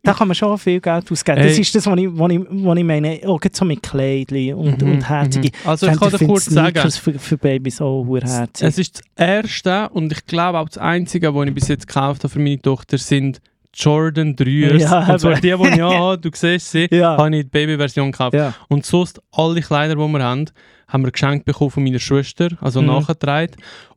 [0.03, 1.37] da kann man schon viel Geld ausgeben.
[1.41, 1.61] Das Ey.
[1.61, 3.19] ist das, was ich, was ich, was ich meine.
[3.25, 5.47] Auch so mit Kleidchen und, Mhm, und herzige.
[5.47, 5.69] mhm.
[5.69, 8.67] Also ich kann dir kurz sagen, Sneakers für, für Babys auch herzig.
[8.67, 12.23] es ist das erste und ich glaube auch das einzige, was ich bis jetzt gekauft
[12.23, 13.41] habe für meine Tochter, sind
[13.73, 14.77] Jordan 3ers.
[14.79, 17.15] Ja, und zwar die, die ich habe, du siehst sie, Ja.
[17.17, 18.33] habe ich die Babyversion gekauft.
[18.33, 18.53] Ja.
[18.67, 20.45] Und sonst, alle Kleider, die wir haben,
[20.89, 22.87] haben wir geschenkt bekommen von meiner Schwester, also Mhm.
[22.87, 23.55] nachgetragen.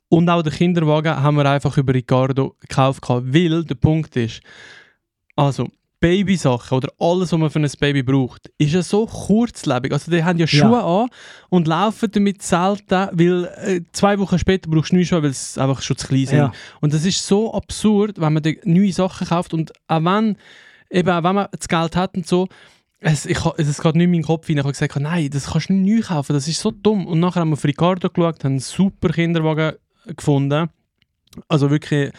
[0.09, 4.41] Und auch den Kinderwagen haben wir einfach über Ricardo gekauft, weil der Punkt ist,
[5.37, 5.69] also
[6.05, 9.91] Babysachen oder alles, was man für ein Baby braucht, ist ja so kurzlebig.
[9.91, 11.09] Also die haben ja Schuhe an
[11.49, 15.59] und laufen damit selten, weil äh, zwei Wochen später brauchst du neue Schuhe, weil sie
[15.59, 16.39] einfach schon zu klein sind.
[16.39, 16.53] Ja.
[16.83, 20.37] Und das ist so absurd, wenn man neue Sachen kauft und auch wenn,
[20.91, 22.49] eben, auch wenn man das Geld hat und so,
[23.01, 24.59] es, ich, es geht nicht in meinen Kopf rein.
[24.59, 27.07] Ich habe gesagt, nein, das kannst du nicht neu kaufen, das ist so dumm.
[27.07, 29.77] Und nachher haben wir auf Ricardo geschaut, haben einen super Kinderwagen
[30.17, 30.69] gefunden.
[31.49, 32.13] Also wirklich,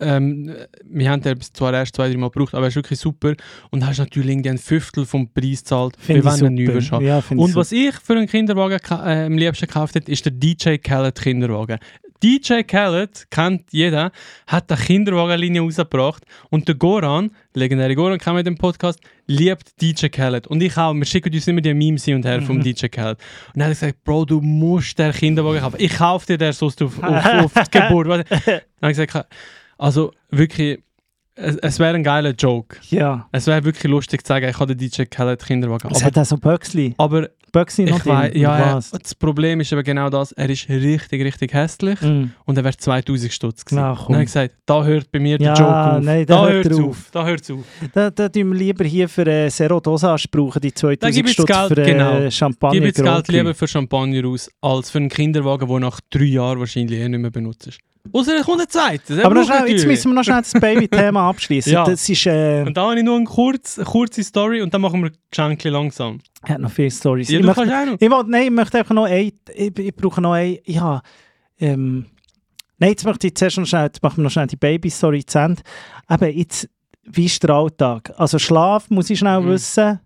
[0.00, 3.34] ähm, wir haben den zwar erst zwei, drei Mal gebraucht, aber er ist wirklich super.
[3.70, 6.74] Und hast natürlich irgendwie ein Fünftel vom Preis gezahlt, wenn er neu super.
[6.74, 7.06] würdest haben.
[7.06, 10.76] Ja, Und was ich für einen Kinderwagen äh, am liebsten gekauft habe, ist der DJ
[10.76, 11.78] Khaled Kinderwagen.
[12.22, 14.10] DJ Khaled, kennt jeder,
[14.46, 20.06] hat eine Kinderwagenlinie rausgebracht und der Goran, legendäre Goran, kennen wir dem Podcast, liebt DJ
[20.08, 20.46] Khaled.
[20.46, 23.18] Und ich auch, wir schicken uns immer die Memes hin und her vom DJ Khaled.
[23.54, 25.76] Und er hat gesagt, Bro, du musst den Kinderwagen kaufen.
[25.78, 28.06] Ich kaufe dir den sonst auf, auf, auf die Geburt.
[28.08, 28.24] Dann
[28.82, 29.28] habe ich gesagt,
[29.78, 30.78] also wirklich,
[31.34, 32.78] es, es wäre ein geiler Joke.
[32.90, 33.28] Ja.
[33.32, 35.90] Es wäre wirklich lustig zu sagen, ich habe den DJ Khaled Kinderwagen.
[35.90, 36.94] Es Aber hat auch so Böxli.
[36.96, 41.22] Aber Böxli noch ich weiß, ja, das Problem ist aber genau das, er ist richtig,
[41.24, 42.24] richtig hässlich Mm.
[42.44, 43.80] und er wäre 2000 Stutz gewesen.
[43.80, 44.14] Na, Dann komm.
[44.16, 46.02] habe ich gesagt, da hört bei mir Ja, der Joke auf.
[46.02, 47.08] nein, da da hört es auf.
[47.12, 47.58] Da hört auf.
[47.94, 51.26] Da, da tun wir lieber hier für äh, Zero Dosage brauchen, die Da gebe 2000
[51.28, 52.30] ich Stutz das für äh, genau.
[52.30, 52.74] Champagner.
[52.80, 56.58] Gib jetzt Geld lieber für Champagner aus, als für einen Kinderwagen, der nach drei Jahren
[56.60, 57.78] wahrscheinlich eh nicht mehr benutzt ist.
[58.12, 59.18] Außer er kommt ein zweites.
[59.24, 61.72] Aber schnell, jetzt müssen wir noch schnell das Baby-Thema abschließen.
[61.72, 61.84] Ja.
[61.84, 64.80] Das ist, äh, Und da habe ich nur eine, kurz, eine kurze Story und dann
[64.80, 66.20] machen wir Geschenke langsam.
[66.42, 67.28] hat noch viele Storys.
[67.30, 70.32] Ja, ich, möchte, ich, will, nein, ich möchte einfach noch ein, ich, ich brauche noch
[70.32, 71.02] ein, ja,
[71.58, 72.06] ähm,
[72.78, 75.62] nein, jetzt möchte ich zuerst noch schnell, machen wir noch schnell die Baby-Story zu Ende.
[76.10, 76.68] Eben, jetzt,
[77.04, 78.12] wie ist der Alltag?
[78.16, 79.48] Also Schlaf, muss ich schnell Mhm.
[79.48, 80.00] wissen.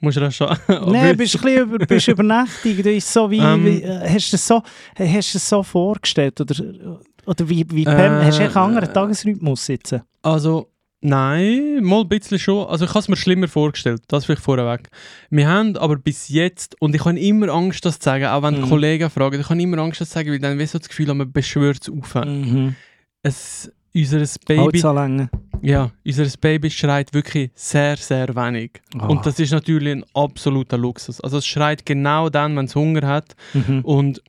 [0.00, 0.48] Musst du das schon.
[0.68, 2.76] Nein, bist du ein bisschen über, bist übernächtig.
[2.76, 3.64] Du bist so wie, Ähm.
[3.64, 4.62] wie äh, hast du es so,
[4.98, 6.40] hast du so vorgestellt?
[6.40, 9.94] Oder, oder wie, wie Äh, hast du einen anderen Tagesrhythmus jetzt?
[10.22, 10.68] Also,
[11.00, 12.66] nein, mal ein bisschen schon.
[12.66, 14.88] Also ich habe es mir schlimmer vorgestellt, das vielleicht vorweg.
[15.30, 18.60] Wir haben aber bis jetzt, und ich habe immer Angst, das zu sagen, auch wenn
[18.60, 18.68] Mhm.
[18.68, 21.12] Kollegen fragen, ich habe immer Angst, das zu sagen, weil dann wie so das Gefühl,
[21.14, 22.14] man beschwört es auf.
[22.26, 22.74] Mhm.
[23.22, 25.30] Es, unser Baby, Holzanlänge.
[25.62, 28.80] Ja, unser Baby schreit wirklich sehr, sehr wenig.
[28.98, 29.06] Ah.
[29.06, 31.20] Und das ist natürlich ein absoluter Luxus.
[31.20, 33.34] Also es schreit genau dann, wenn es Hunger hat.
[33.54, 33.80] Mhm.
[33.84, 34.22] Und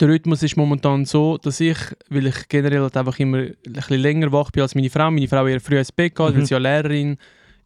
[0.00, 1.78] der Rhythmus ist momentan so, dass ich,
[2.10, 5.28] weil ich generell halt einfach immer ein bisschen länger wach bin als meine Frau, meine
[5.28, 6.36] Frau eher früh ins Bett geht, Mhm.
[6.38, 7.16] weil sie ja Lehrerin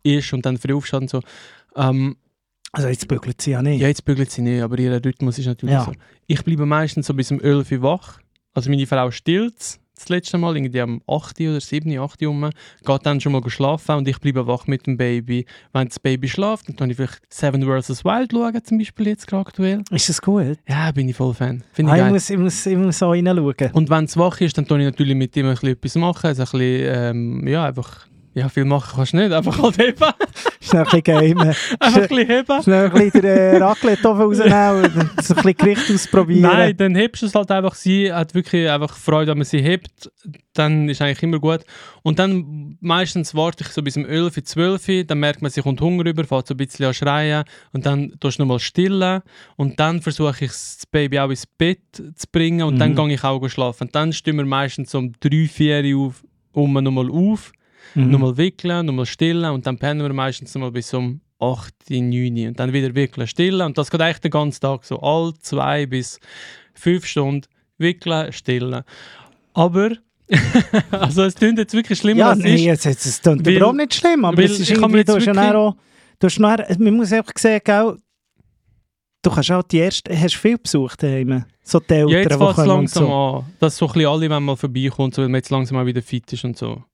[0.02, 1.20] ist und dann früh aufsteht und so.
[1.76, 2.16] Ähm,
[2.72, 3.80] Also jetzt bügelt sie ja nicht.
[3.80, 5.84] ja, jetzt bügelt sie nicht, aber ihr Rhythmus ist natürlich Ja.
[5.84, 5.92] so.
[6.26, 8.20] Ich bleibe meistens so bis um 11 Uhr wach.
[8.54, 12.50] Also meine Frau stillt das letzte Mal, irgendwie am 8 oder 7, 8 Uhr, rum,
[12.84, 15.46] geht dann schon mal schlafen und ich bleibe wach mit dem Baby.
[15.72, 18.04] Wenn das Baby schläft, dann kann ich vielleicht Seven vs.
[18.04, 19.82] Wild schauen, zum Beispiel jetzt gerade aktuell.
[19.90, 20.58] Ist das gut?
[20.68, 21.62] Ja, bin ich voll Fan.
[21.72, 23.54] Finde Ah, ich muss, ich, muss, muss so reinschauen.
[23.72, 26.26] Und wenn es wach ist, dann tue ich natürlich mit ihm ein bisschen etwas machen.
[26.26, 29.98] Also ein bisschen, ähm, ja, einfach, ja, viel machen kannst du nicht, einfach halt heben.
[30.62, 31.02] Schnell ein bisschen
[31.36, 31.54] gamen.
[31.80, 32.62] einfach ein bisschen heben.
[32.62, 36.42] Schnell ein bisschen den äh, Raclette-Ofen rausnehmen und ein bisschen Gericht ausprobieren.
[36.42, 37.74] Nein, dann hebst du es halt einfach.
[37.74, 40.10] Sie hat wirklich einfach Freude, wenn man sie hebt.
[40.52, 41.60] Dann ist eigentlich immer gut.
[42.02, 45.80] Und dann meistens warte ich so bis um 11, 12 dann merkt man, sie kommt
[45.80, 49.22] Hunger über, fängt so ein bisschen an schreien und dann tust du nochmal stillen
[49.56, 52.96] und dann versuche ich das Baby auch ins Bett zu bringen und dann Mhm.
[52.96, 53.84] gehe ich auch schlafen.
[53.86, 57.52] Und dann stehen wir meistens so um 3, 4 Uhr auf, um nochmal auf.
[57.94, 58.10] Mhm.
[58.10, 62.60] nochmal wickeln, nochmal stillen und dann pennen wir meistens nochmal bis um 8, 9 und
[62.60, 66.20] dann wieder wickeln, stillen und das geht eigentlich den ganzen Tag so, all zwei bis
[66.74, 67.46] fünf Stunden
[67.78, 68.82] wickeln, stillen.
[69.54, 69.90] Aber,
[70.90, 72.86] also es klingt jetzt wirklich schlimmer Ja, als es nein, ist.
[72.86, 75.76] es klingt überhaupt nicht schlimm, aber es ist irgendwie, du hast ja auch,
[76.18, 77.96] du hast nachher, man muss einfach sehen, gell,
[79.22, 82.58] du kannst auch die erste, hast viel besucht daheim, so die Eltern, Ja, jetzt fängt
[82.58, 83.12] es langsam so.
[83.12, 85.86] an, dass so ein bisschen alle wenn mal vorbeikommen, so, weil man jetzt langsam auch
[85.86, 86.84] wieder fit ist und so.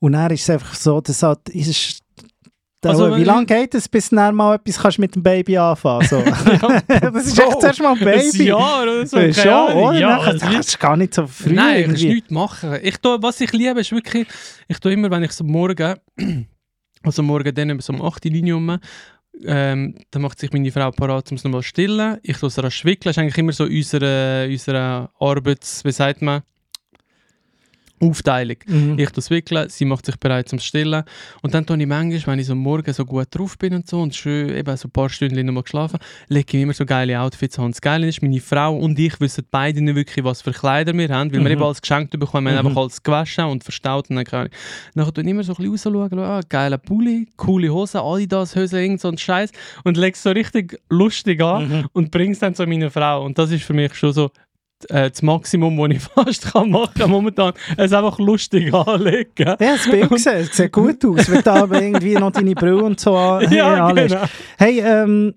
[0.00, 1.98] Und dann ist es einfach so, dass halt, ist es,
[2.82, 5.22] Also, also, wie wenn- lange geht es, bis du dann mal etwas kannst mit dem
[5.22, 6.22] Baby anfangen so.
[6.88, 8.44] Das ist echt zuerst mal ein Ein Baby.
[8.44, 9.34] Jahr oder so, Ja, keine
[9.68, 9.98] schon, oder?
[9.98, 12.14] Ja, Nachher- es das ist gar nicht so früh Nein, kannst irgendwie.
[12.14, 12.78] nichts machen.
[12.82, 14.26] Ich tue, was ich liebe, ist wirklich,
[14.68, 15.96] ich tue immer, wenn ich so morgen,
[17.02, 18.78] also morgen dann so um 8 Uhr, 9 Uhr rum,
[19.44, 22.18] ähm, dann macht sich meine Frau parat, um es nochmal zu stillen.
[22.22, 23.10] Ich tue sie schwickeln.
[23.10, 26.42] Das ist eigentlich immer so unsere, unsere Arbeits-, wie sagt man,
[28.00, 28.56] Aufteilung.
[28.66, 28.98] Mhm.
[28.98, 31.04] Ich das wickeln, sie macht sich bereit zum Stillen.
[31.42, 34.00] Und dann tue ich manchmal, wenn ich so morgen so gut drauf bin und so
[34.00, 35.98] und schön eben so ein paar Stunden nochmal geschlafen,
[36.28, 37.70] lege ich immer so geile Outfits an.
[37.72, 41.08] Das Geile ist, meine Frau und ich wissen beide nicht wirklich, was für Kleider wir
[41.10, 41.52] haben, weil wir Mhm.
[41.52, 42.68] eben alles geschenkt bekommen, wir haben Mhm.
[42.68, 44.52] einfach alles gewaschen und verstaut und dann kann ich.
[44.94, 49.00] Nachher tue ich immer so ein bisschen rausschauen, ah, geiler Pulli, coole Hose, Adidas-Hose, irgend
[49.00, 49.50] so ein Scheiß
[49.84, 51.86] und lege es so richtig lustig an Mhm.
[51.92, 53.24] und bringe es dann zu meiner Frau.
[53.24, 54.30] Und das ist für mich schon so
[54.88, 57.52] äh, das Maximum, was ich fast kann machen kann momentan.
[57.76, 59.30] Es einfach lustig anlegen.
[59.38, 62.82] Ja, das Bild gesehen, es sieht gut aus, wenn du aber irgendwie noch deine Brille
[62.82, 64.24] und so an, Ja, genau.
[64.58, 65.34] Hey, ähm,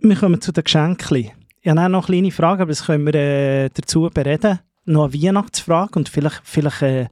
[0.00, 1.30] wir kommen zu den Geschenken.
[1.62, 4.60] Ich habe noch eine kleine Frage, aber das können wir äh, dazu bereden.
[4.84, 7.06] Noch eine Weihnachtsfrage und vielleicht, vielleicht, äh,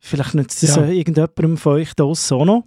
[0.00, 0.82] vielleicht nützt das Ja.
[0.84, 2.64] äh, irgendjemandem von euch da auch noch.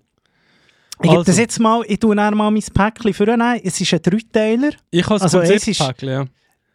[1.04, 1.24] Ich gebe Also.
[1.32, 3.60] das jetzt mal, ich tue mal mein Päckchen vornehmen.
[3.64, 4.70] Es ist ein Dreiteiler.
[4.92, 6.26] Ich habe das Also, es ist- Konzeptpäckchen, ja.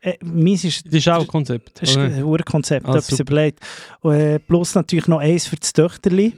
[0.02, 1.80] Äh, meins ist Das ist auch ein Konzept.
[1.82, 3.60] Das ist ein Urkonzept, Ah, etwas überlegt.
[4.04, 6.34] Äh, plus natürlich noch eins für das Töchterli.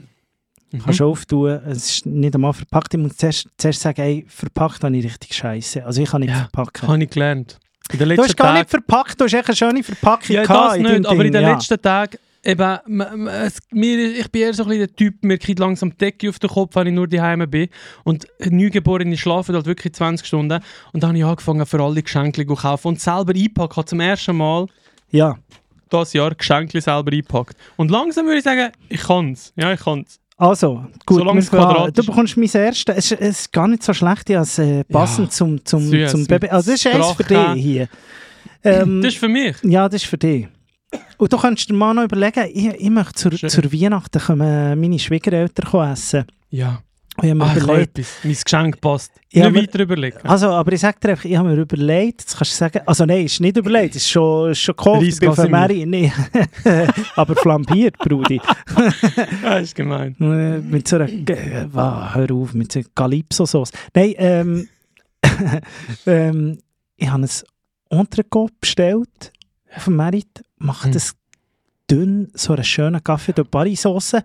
[0.71, 0.79] Mhm.
[0.79, 1.49] Kannst du auftun.
[1.67, 2.93] Es ist nicht einmal verpackt.
[2.93, 5.83] Ich muss zuerst, zuerst sagen, ey, verpackt habe ich richtig scheiße.
[5.85, 6.87] Also ich kann nicht Ja, verpacken.
[6.87, 7.57] Habe ich gelernt.
[7.91, 8.69] Du hast gar nicht Tagen.
[8.69, 11.53] verpackt, du hast echt eine schöne Verpackung Ja, gehabt das nicht, aber in den ja.
[11.53, 15.91] letzten Tagen, eben, mir, ich bin eher so ein bisschen der Typ, mir kriegt langsam
[15.91, 17.69] die Decke auf den Kopf, wenn ich nur daheim bin.
[18.03, 20.61] Und Neugeborene schlafen halt wirklich 20 Stunden.
[20.93, 24.35] Und dann habe ich angefangen, für alle Geschenke zu kaufen und selber einpacken zum ersten
[24.37, 24.67] Mal.
[25.11, 25.37] Ja,
[25.91, 27.55] dieses Jahr Geschenke selber eingepackt.
[27.77, 29.51] Und langsam würde ich sagen, ich kann es.
[29.55, 30.19] Ja, ich kann es.
[30.37, 32.95] Also, gut, quadratisch du bekommst mein erstes.
[32.95, 35.81] Es, ist- es ist gar nicht so schlecht, ja, es, äh, passend Ja, zum, zum,
[35.81, 36.47] süß, zum Baby.
[36.47, 37.89] Also, das ist eins für dich hier.
[38.63, 39.55] Ähm, Das ist für mich.
[39.63, 40.47] ja, das ist für dich.
[41.17, 43.49] Und du kannst dir mal noch überlegen, ich, ich möchte zur, Schön.
[43.49, 46.25] zur Weihnachten kommen meine Schwiegereltern essen.
[46.49, 46.81] Ja.
[47.17, 48.13] Und ich habe mir Ah, ich habe überlegt, etwas.
[48.23, 49.11] Mein Geschenk passt.
[49.31, 50.19] Ja, Nicht weiter überlegen.
[50.23, 53.05] also, aber ich sage dir einfach, ich habe mir überlegt, jetzt kannst du sagen, also
[53.05, 56.11] nein, ist nicht überlegt, ist schon, ist schon gekauft, ich bin Reisgasse Mary, nee,
[57.15, 58.39] aber flambiert, Brudi.
[59.43, 60.15] Das ist gemein.
[60.19, 61.09] Äh, mit so einer,
[61.73, 63.71] wow, hör auf, mit so einer Calypso-Sauce.
[63.93, 64.69] Nein, ähm,
[66.05, 66.57] ähm,
[66.95, 67.29] ich habe ein
[67.99, 69.33] Entrecot bestellt
[69.75, 70.91] auf dem Merit, mache Hm.
[70.93, 71.13] das
[71.89, 74.17] dünn, so einen schönen Kaffee de Paris Sauce.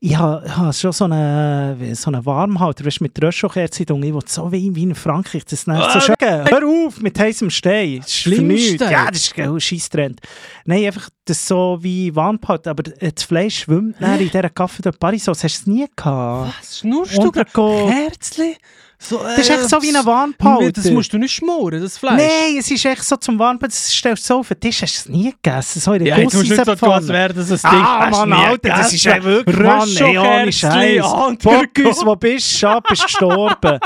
[0.00, 4.02] Ich habe, ich habe schon so einen, so einen Warmhalter, weißt, du, mit Röschelkerze drin.
[4.02, 6.14] Ich will so wie, wie in Frankreich, das nervt so Ah, schön.
[6.20, 8.00] Hör auf mit heißem Stein.
[8.00, 8.80] Das ist für nichts.
[8.90, 10.20] Ja, das ist ein Scheisstrend.
[10.66, 15.24] Nein, einfach das so wie Warmhalter, aber das Fleisch schwimmt in dieser Kaffee de Paris
[15.24, 15.44] Sauce.
[15.44, 16.54] Hast du es nie gehabt?
[16.60, 17.90] Was schnurst du gerade?
[17.92, 18.56] Herzli?
[18.98, 20.72] So, Das ist echt so wie ein Warmhalter.
[20.72, 22.16] Das musst du nicht schmoren, das Fleisch.
[22.16, 24.94] Nein, es ist echt so zum Warmhalten, das stellst du so auf den Tisch, hast
[25.06, 25.80] du es nie gegessen.
[25.80, 27.12] So in der Ja, jetzt musst du nicht so tun, als Gusseisenpfanne.
[27.12, 27.80] wäre das ein Ding.
[27.84, 31.04] Ah, Mann, Alter, das ist ja wirklich, Mann, ey, ohne Scheiß.
[31.42, 32.56] Bockus, wo bist du?
[32.58, 33.78] Schab ist gestorben.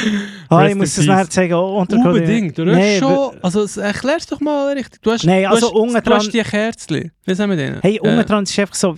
[0.50, 1.54] ah, ich muss das nachher zeigen.
[1.54, 2.72] oh, Unbedingt, oder?
[2.72, 5.00] Nein, schon, also es- erklär's doch mal richtig.
[5.00, 6.42] Du hast, Nein, du also hast, unten du hast die
[6.88, 7.12] Kerzchen.
[7.24, 7.78] Wie sagen wir denen?
[7.82, 8.96] Hey, Äh, unten dran ist einfach so,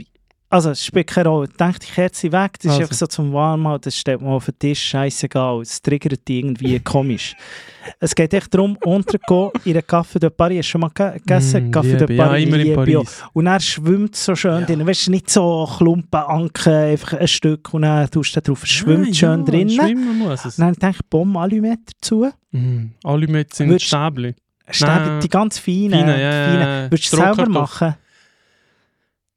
[0.52, 1.48] also spielt keine Rolle.
[1.48, 2.80] Denk die Kerze weg, das ist Also.
[2.82, 5.60] einfach so zum Warmhalten, das steht mal auf den Tisch, scheißegal.
[5.60, 7.36] Es triggert dich irgendwie komisch.
[8.00, 11.12] Es geht echt darum, Entrecot in einer Café de Paris, hast du schon mal ge-
[11.18, 11.68] gegessen?
[11.68, 12.74] Mm, Café de Liebe, ja, Paris, immer in.
[12.74, 13.22] Paris.
[13.32, 14.86] Und er schwimmt so schön drin.
[14.86, 18.62] Weißt du, nicht so Klumpen, Anken, einfach ein Stück und dann tust du drauf.
[18.64, 19.70] Es schwimmt Nein, schön ja, drinnen.
[19.70, 20.58] Schwimmen muss es.
[20.58, 22.28] Und dann denke ich, Bomben Allumette dazu.
[22.50, 24.34] Mm, alle mit sind Würdest- Stäbli.
[24.70, 25.90] Stäbe, die ganz feinen.
[25.92, 26.90] Feine, ja, ja.
[26.90, 27.94] Würdest du es selber machen?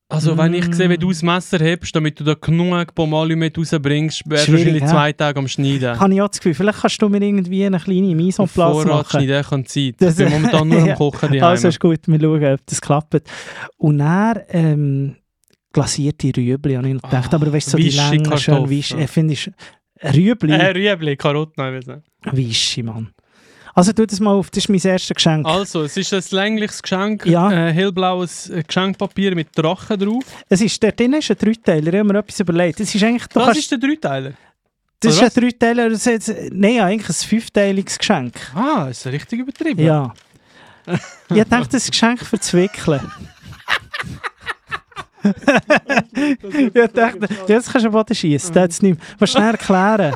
[0.10, 1.00] Also wenn ich sehe, wie Mm.
[1.00, 4.88] du das Messer hebst, damit du da genug Pomali mit rausbringst, wärst du wahrscheinlich ja.
[4.88, 6.00] zwei Tage am Schneiden.
[6.00, 8.86] Habe ich auch das Gefühl, vielleicht kannst du mir irgendwie eine kleine Mise en place
[8.86, 9.06] machen.
[9.10, 9.96] schneiden kann Zeit.
[9.98, 10.92] Das- Ich bin momentan nur Ja.
[10.94, 11.44] am Kochen daheim.
[11.44, 13.22] Also ist gut, wir schauen, ob das klappt.
[13.78, 15.16] Und dann ähm,
[15.72, 17.34] glasierte Rüebli, habe ich noch gedacht.
[17.34, 18.70] Ah, aber weißt du, so die Länge, schön.
[18.70, 18.98] Wische.
[19.00, 19.50] Ich finde, ich-
[20.04, 22.08] Rüebli, äh, Rüebli, Karotten, ich weiß nicht.
[22.38, 23.10] Wische, Mann.
[23.76, 25.48] Also tu das mal auf, das ist mein erstes Geschenk.
[25.48, 27.52] Also, es ist ein längliches Geschenk, Ja.
[27.52, 30.24] äh, hellblaues äh, Geschenkpapier mit Drachen drauf.
[30.48, 32.80] Es ist, dort drin ist ein Dreiteiler, ich habe mir etwas überlegt.
[32.80, 34.34] Das ist eigentlich, Das kannst, ist der Dreiteiler.
[35.00, 38.36] das ist ein Dreiteiler, das ist, nein, eigentlich ein fünfteiliges Geschenk.
[38.54, 39.84] Ah, ist richtig übertrieben.
[39.84, 40.14] Ja.
[41.34, 43.12] ich dachte, das ist ein Geschenk für das Wickeln.
[45.24, 48.54] ich dachte, jetzt kannst du Boden schießen.
[48.54, 49.08] Das nicht mehr.
[49.20, 50.14] Was schnell erklären?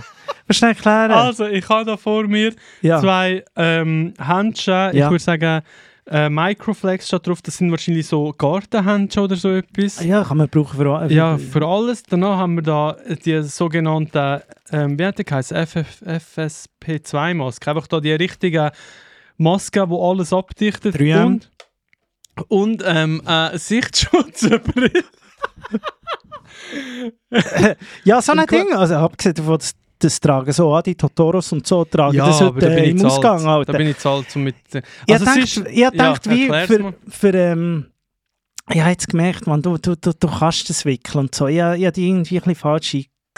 [0.48, 1.12] Was schnell erklären?
[1.12, 3.00] Also, ich habe da vor mir ja.
[3.00, 4.92] zwei ähm, Handschuhe.
[4.94, 5.10] Ich Ja.
[5.10, 5.62] würde sagen,
[6.10, 7.42] äh, Microflex steht drauf.
[7.42, 10.04] Das sind wahrscheinlich so Gartenhandschuhe oder so etwas.
[10.04, 12.04] ja, kann man brauchen für, für Ja, für alles.
[12.04, 15.58] Danach haben wir da die sogenannten, ähm, wie hat geheißen?
[15.68, 17.70] FF, FSP2-Maske.
[17.70, 18.72] Einfach da die richtige
[19.38, 20.96] Maske, die alles abdichtet.
[20.96, 21.26] 3M.
[21.26, 21.50] Und,
[22.48, 24.92] und ähm, äh, Sichtschutzbrille.
[28.04, 28.74] ja, so ein Ding.
[28.74, 32.56] Also, abgesehen davon, dass das tragen so an, die Totoros und so tragen das aber
[32.56, 33.46] heute äh, im Ausgang.
[33.46, 33.70] alt.
[33.70, 34.56] Da bin ich zu alt, um mit...
[34.74, 37.86] Ich Also, es dachte, ist- ich dachte wie für, für ähm,
[38.70, 41.48] ich habe jetzt gemerkt, man, du, du, du, du kannst das wickeln und so.
[41.48, 42.96] Ich, ich habe die irgendwie ein bisschen falsch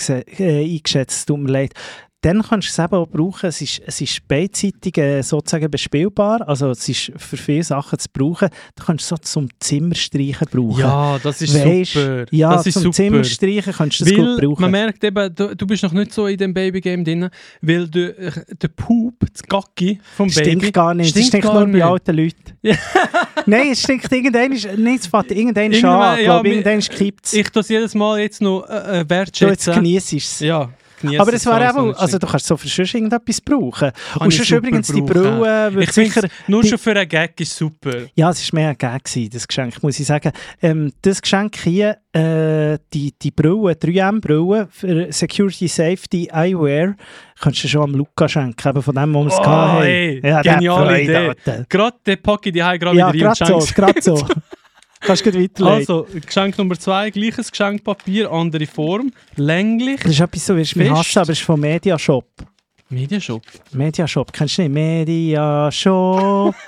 [0.07, 1.74] äh, eingeschätzt, tut mir leid.
[2.22, 3.47] Dann kannst du es eben auch brauchen.
[3.47, 6.45] Es ist, es ist beidseitig äh, sozusagen bespielbar.
[6.47, 8.49] Also es ist für viele Sachen zu brauchen.
[8.76, 10.82] Du kannst es so zum Zimmerstreichen brauchen.
[10.82, 12.26] Ja, das ist Weisst, super.
[12.32, 12.95] Ja, das ist zum super.
[12.95, 14.61] Zimmerstreichen kannst du das gut brauchen.
[14.61, 17.30] man merkt eben, du, du bist noch nicht so in dem Babygame drin,
[17.61, 20.72] weil der, äh, der Poop, das Gacki vom Stinkt Baby...
[20.74, 21.11] gar nicht.
[21.11, 22.36] Stinkt es stinkt gar nur bei alten Leuten.
[22.61, 22.76] Ja.
[23.45, 26.20] Nein, es stinkt irgendwann, nicht es fängt irgendwann Irgendwann, an.
[26.20, 27.34] Ich ja, glaube, mi- irgendwann kippt es.
[27.34, 29.74] Ich tue es jedes Mal jetzt noch äh, äh, Du jetzt wertschätzen.
[29.76, 30.39] genießt es.
[30.41, 30.70] Ja,
[31.01, 33.91] genieße Aber wäre alles, eben, also du kannst so für sonst irgendetwas brauchen.
[34.13, 35.01] Kann Und sonst übrigens die.
[35.01, 36.27] Brille wird Ich sicher...
[36.47, 37.91] nur die- schon für einen Gag ist super.
[38.15, 40.31] Ja, es war mehr ein Gag, gewesen, das Geschenk, muss ich sagen.
[40.61, 46.95] Ähm, das Geschenk hier, äh, die, die Brille, 3M-Brille für Security Safety Eyewear,
[47.39, 49.83] kannst du schon am Luca schenken, eben von dem, wo wir es Oh, haben.
[49.83, 51.33] ey, ja, geniale Idee.
[51.69, 54.25] Gerade den ich die gerade Ja, wieder gerade so, gerade so.
[55.01, 55.65] Kannst du weiterleiten.
[55.65, 60.01] Also, Geschenk Nummer zwei, gleiches Geschenkpapier, andere Form, länglich.
[60.01, 60.99] das ist etwas so, wie ich mich Fest.
[60.99, 62.27] hasse, aber es ist von Mediashop.
[62.89, 64.33] Mediashop, Mediashop.
[64.33, 64.73] kennst du nicht?
[64.73, 66.55] Mediashop.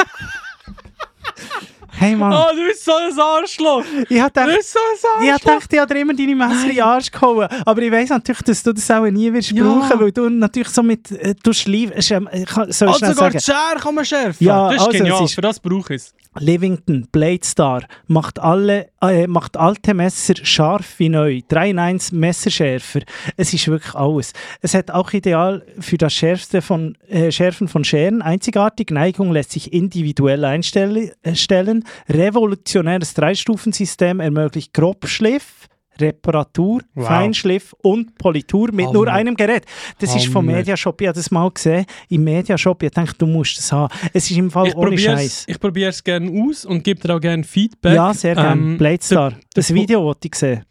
[1.93, 3.83] Hey Mann, Oh, du bist so ein Arschloch!
[4.09, 5.33] ich hab Du bist so ein ich Arschloch!
[5.33, 7.47] hab gedacht, ich habe immer deine Messer in den Arsch gehauen.
[7.65, 9.63] Aber ich weiss natürlich, dass du das auch nie wirst Ja.
[9.63, 13.43] brauchen, weil du natürlich so mit, äh, du schleifst, ich ich Also sogar sagen, die
[13.43, 14.45] Schere kann man schärfen.
[14.47, 15.23] Ja, das ist also, genial.
[15.25, 16.13] ist- Für das brauche ich es.
[16.39, 21.41] Livington Blade Star macht, alle, äh, macht alte Messer scharf wie neu.
[21.49, 23.01] 3 in 1 Messerschärfer.
[23.35, 24.31] Es ist wirklich alles.
[24.61, 28.21] Es hat auch ideal für das Schärfste von, äh, Schärfen von Scheren.
[28.21, 31.80] Einzigartig, Neigung lässt sich individuell einstellen.
[32.09, 35.67] Revolutionäres Dreistufensystem ermöglicht Grobschliff.
[35.99, 37.05] Reparatur, Wow.
[37.05, 39.17] Feinschliff und Politur mit nur Hammer.
[39.17, 39.65] einem Gerät.
[39.99, 40.57] Das ist vom Hammer.
[40.57, 40.99] Mediashop.
[41.01, 41.85] Ich habe das mal gesehen.
[42.09, 42.81] Im Mediashop.
[42.83, 43.93] Ich dachte, du musst das haben.
[44.13, 45.25] Es ist im Fall Ich ohne probiere Scheiß.
[45.25, 47.93] es ich probier's gerne aus und gebe dir auch gerne Feedback.
[47.93, 48.61] Ja, sehr gerne.
[48.61, 49.33] Ähm, Blade Star.
[49.53, 50.63] Das Video, das ich gesehen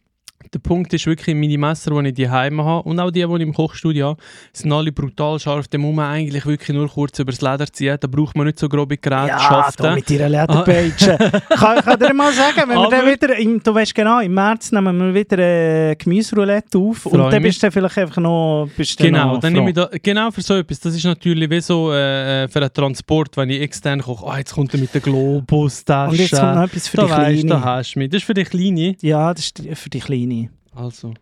[0.52, 3.34] Der Punkt ist wirklich, meine Messer, die ich die Heime habe und auch die, die
[3.34, 4.22] ich im Kochstudio habe,
[4.52, 5.68] sind alle brutal scharf.
[5.68, 7.96] Da muss man eigentlich wirklich nur kurz übers Leder ziehen.
[8.00, 9.84] Da braucht man nicht so grobe Ja, Gerätschaften.
[9.84, 11.16] da mit ihrer Lederpeitsche.
[11.50, 14.72] kann, kann dir mal sagen, wenn wir dann wieder, im, du weißt genau, im März
[14.72, 19.40] nehmen wir wieder äh, Gemüseroulette auf und dann bist du vielleicht einfach noch Genau, noch
[19.40, 20.80] dann nehme ich da, genau für so etwas.
[20.80, 24.26] Das ist natürlich wie so äh, äh, für einen Transport, wenn ich extern koche.
[24.26, 26.10] Ah, jetzt kommt er mit der Globus-Tasche.
[26.10, 27.64] Und jetzt kommt noch etwas für da die weisst, da Kleine.
[27.64, 28.10] hast du mich.
[28.10, 28.96] Das ist für die Kleine.
[29.00, 30.39] Ja, das ist für die Kleine.
[30.74, 31.14] Also.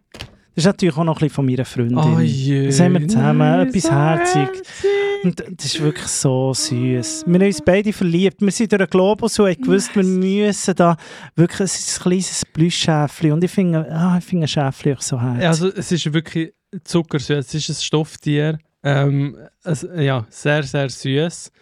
[0.55, 1.99] Das ist natürlich auch noch ein bisschen von meiner Freundin.
[1.99, 2.67] Oh je.
[2.67, 4.49] Das haben wir zusammen, nein, etwas herzig.
[5.23, 7.25] Und das ist wirklich so süß.
[7.27, 8.41] Wir haben uns beide verliebt.
[8.41, 10.97] Wir sind durch den Globus und haben gewusst, wir müssen da
[11.37, 15.01] wirklich, es ist ein kleines Plüschschäfchen und ich finde, ah, ich finde ein Schäfchen auch
[15.01, 15.47] so herzig.
[15.47, 17.39] Also es ist wirklich zuckersüß.
[17.39, 18.59] Es ist ein Stofftier.
[18.83, 21.53] Ähm, es, ja, sehr, sehr süß.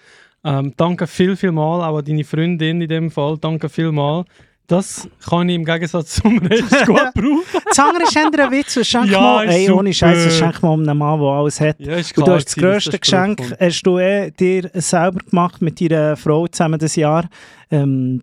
[0.44, 3.36] Ähm, danke viel, viel mal, auch an deine Freundin in dem Fall.
[3.38, 4.24] Danke viel mal.
[4.68, 7.42] Das kann ich im Gegensatz zum Rest gut brauchen.
[7.68, 8.84] Das andere ist ein Witz.
[8.86, 9.92] Schenk Ja, mal, ey, ohne.
[9.94, 11.78] Scheiße, schenk mal einem Mann, der alles hat.
[11.78, 15.80] Ja, ist Und du hast das grösste Geschenk hast du eh dir selber gemacht mit
[15.80, 17.28] deiner Frau zusammen das Jahr.
[17.70, 18.22] Ähm,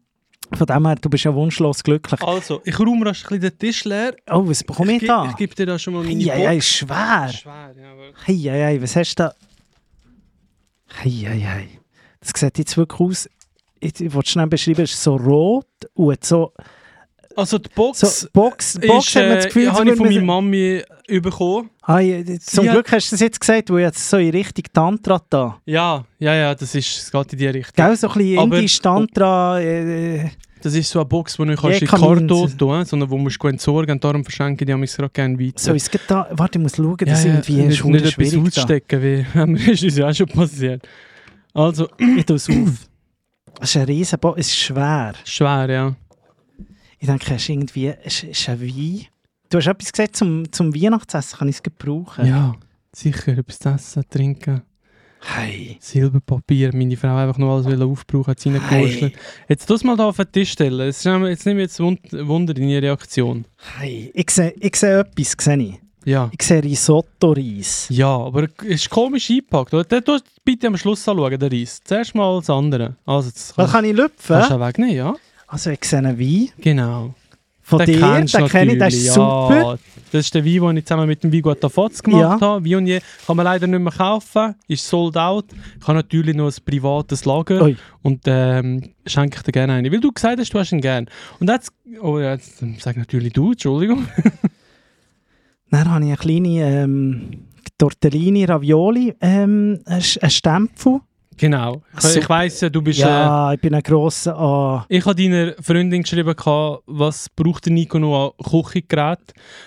[0.56, 2.22] von dem her, du bist ja wunschlos glücklich.
[2.22, 4.14] Also, ich räume ein bisschen den Tisch leer.
[4.30, 5.28] Oh, was bekomme ich, geb- da?
[5.30, 7.30] Ich gebe dir da schon mal meine Hey, hey, schwer.
[7.30, 7.94] Schwer, ja,
[8.26, 9.34] Hey, hey, hey, was hast du da?
[11.02, 11.70] Hey, hey, hey.
[12.20, 13.30] Das sieht jetzt wirklich aus.
[13.84, 16.54] Ich, ich wollte schnell beschreiben, es ist so rot und so,
[17.36, 19.98] Also die Box, so Box, Box ist, hat man das äh, Gefühl, habe als ich
[19.98, 20.82] von meiner Mami
[21.22, 21.70] bekommen.
[21.82, 24.30] Ah, ja, zum Sie hat- Glück hast du das jetzt gesagt, wo jetzt so in
[24.30, 25.60] Richtung Tantra da.
[25.66, 27.74] Ja, ja, ja, das ist, es geht in die Richtung.
[27.76, 29.60] Gell, so ein bisschen Aber- Indisch Tantra.
[29.60, 30.30] Äh,
[30.62, 32.28] Das ist so eine Box, die du kannst Ja, in Karton man-
[32.58, 35.54] tun sondern wo musst du entsorgen und darum verschenke ich die gerade gerne weiter.
[35.58, 36.28] so es da.
[36.32, 39.72] Warte, ich muss schauen, dass ja, ja, irgendwie nicht, ist nicht etwas ausstecken, wie mir
[39.74, 40.88] ist uns ja auch schon passiert.
[41.54, 42.56] Also, Ich tue es auf.
[43.60, 45.14] Es ist ein riesen Bo Es ist schwer.
[45.24, 45.96] schwer, ja.
[47.00, 49.06] Ich denke, es ist irgendwie es ist ein Wein.
[49.50, 52.26] Du hast etwas gesagt zum, zum Weihnachtsessen, kann ich es gebrauchen?
[52.26, 52.56] Ja,
[52.92, 54.64] sicher, etwas zu essen, trinken.
[55.22, 55.78] Hey.
[55.80, 59.14] Silberpapier, meine Frau einfach noch alles will aufbrauchen, hat sie reingewurschtelt.
[59.48, 60.86] Jetzt das mal da auf den Tisch stellen.
[60.86, 63.46] Jetzt, jetzt nehme ich jetzt Wund Wunder deine Reaktion.
[63.78, 64.12] Hey.
[64.14, 65.83] Ich sehe ich sehe etwas, sehe ich.
[66.06, 66.30] Ja.
[66.38, 67.88] Ich sehe Risotto-Reis.
[67.90, 69.74] Ja, aber es ist komisch eingepackt.
[69.74, 70.02] oder?
[70.02, 71.80] Du bitte am Schluss anschauen, den Reis.
[71.84, 72.96] Zuerst mal das andere.
[73.06, 74.14] Also, das Was kann ich lüpfen?
[74.36, 75.14] kannst du auch wegnehmen, ja?
[75.48, 76.50] Also ich sehe einen Wein.
[76.60, 77.14] Genau.
[77.66, 79.56] Von Den dir, den kenne ich, der ist natürlich, super.
[79.56, 79.78] Ja,
[80.12, 82.42] das ist der Wein, den ich zusammen mit dem Vigo Tafaz gemacht Ja.
[82.42, 82.66] habe.
[82.66, 85.46] Wie und je kann man leider nicht mehr kaufen, ist sold out.
[85.80, 87.78] Ich habe natürlich noch ein privates Lager Ui.
[88.02, 89.90] und ähm, schenke ich dir gerne eine.
[89.90, 91.08] Weil du gesagt hast, du hast ihn gerne.
[91.40, 94.08] Und jetzt, oh ja, jetzt sag natürlich du, Entschuldigung.
[95.74, 97.48] Dann habe ich eine kleine ähm,
[97.80, 101.00] Tortellini Ravioli, ähm, einen Stempel.
[101.38, 101.82] Genau.
[102.00, 103.00] Ich, ich weiss ja, du bist...
[103.00, 104.38] Äh, Ja, ich bin ein grosser...
[104.38, 104.86] ah.
[104.90, 106.34] ich habe deiner Freundin geschrieben,
[106.86, 109.20] was braucht der Nico noch an Küchengerät.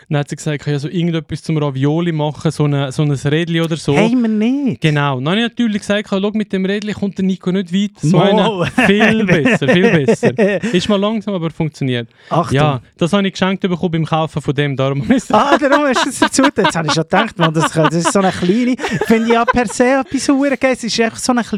[0.09, 3.03] Dann hat sie gesagt, ich kann ja so irgendetwas zum Ravioli machen, so, eine, so
[3.03, 3.97] ein Rädchen oder so.
[3.97, 4.81] Haben wir nicht.
[4.81, 5.17] Genau.
[5.17, 7.91] Dann habe ich natürlich gesagt, schau, mit dem Rädchen kommt der Nico nicht weit.
[8.01, 10.63] So eine, viel besser, viel besser.
[10.75, 12.09] Ist mal langsam, aber funktioniert.
[12.31, 12.55] Achtung.
[12.57, 14.77] Ja, das habe ich geschenkt bekommen beim Kaufen von dem.
[14.77, 16.43] Darum Ah, darum hast du es dazu.
[16.45, 18.77] Jetzt habe ich schon gedacht, man, das, das ist so eine kleine...
[19.07, 20.29] Finde ich ja per se etwas.
[20.77, 21.56] Es ist echt so eine kleine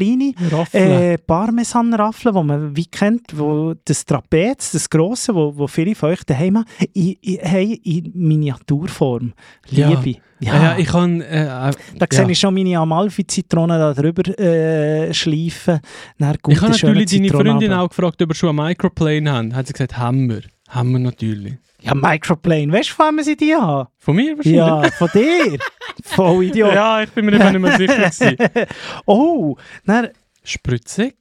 [0.51, 0.81] Raffel.
[0.81, 6.09] äh, Parmesan-Raffel, die man wie kennt, wo das Trapez, das grosse, wo, wo viele von
[6.09, 9.33] euch daheim haben, in, in, in Miniaturform.
[9.69, 9.89] Ja.
[9.89, 10.19] Liebe.
[10.39, 10.63] ja.
[10.63, 11.21] ja, ich kann...
[11.21, 12.17] Äh, äh, Da ja.
[12.17, 15.79] sehe ich schon meine Amalfi-Zitronen da drüber äh, schleifen.
[16.17, 19.55] Dann ich habe natürlich deine Freundin auch gefragt, ob wir schon einen Microplane haben.
[19.55, 20.41] Hat sie gesagt, haben wir.
[20.69, 21.55] Haben wir natürlich.
[21.81, 22.71] Ja, Microplane.
[22.71, 23.87] Weißt du, von wem sie die haben?
[23.97, 24.57] Von mir wahrscheinlich?
[24.59, 25.57] Ja, von dir.
[26.03, 26.73] Voll Idiot.
[26.73, 28.37] Ja, ich bin mir nicht mehr sicher gewesen.
[29.05, 30.09] Oh, dann,
[30.43, 31.15] Spritzig?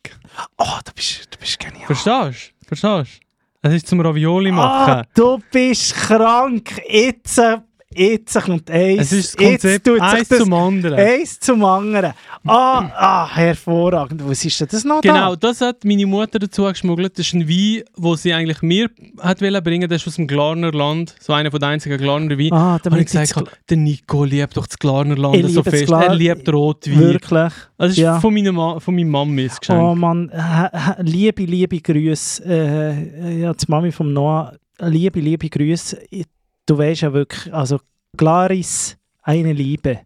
[0.56, 1.86] oh, du bist, du bist genial.
[1.86, 2.66] Verstehst du?
[2.66, 3.28] Verstehst du?
[3.68, 4.92] Es ist zum Ravioli machen.
[4.92, 6.80] Ah, du bist krank.
[6.88, 7.40] Jetzt,
[7.98, 9.00] jetzt kommt eins.
[9.00, 10.94] Es ist das Konzept eins das zum anderen.
[10.98, 12.12] Eins zum anderen.
[12.46, 14.22] Ah, ah, hervorragend.
[14.26, 15.48] Was ist denn das noch Genau, da?
[15.48, 17.18] das hat meine Mutter dazu geschmuggelt.
[17.18, 19.88] Das ist ein Wein, den sie eigentlich mir hat bringen.
[19.88, 22.52] Das ist aus dem Glarner Land, so einer von den einzigen Glarner Weinen.
[22.52, 25.62] Ah, Und ich damit gesagt, jetzt der Nico liebt doch das Glarner Land Ich so
[25.62, 25.86] fest.
[25.86, 26.98] Glar- Er liebt Rotwein.
[26.98, 27.52] Wirklich.
[27.76, 28.20] Das ist Ja.
[28.20, 29.80] von, meiner Ma von meiner Mami das Geschenk.
[29.82, 30.30] Oh Mann,
[31.00, 32.44] liebe, liebe Grüße.
[32.44, 35.98] Äh, ja, die Mami vom Noah, liebe, liebe Grüße.
[36.68, 37.80] Du weißt ja wirklich, also
[38.16, 40.00] Claris, eine Liebe.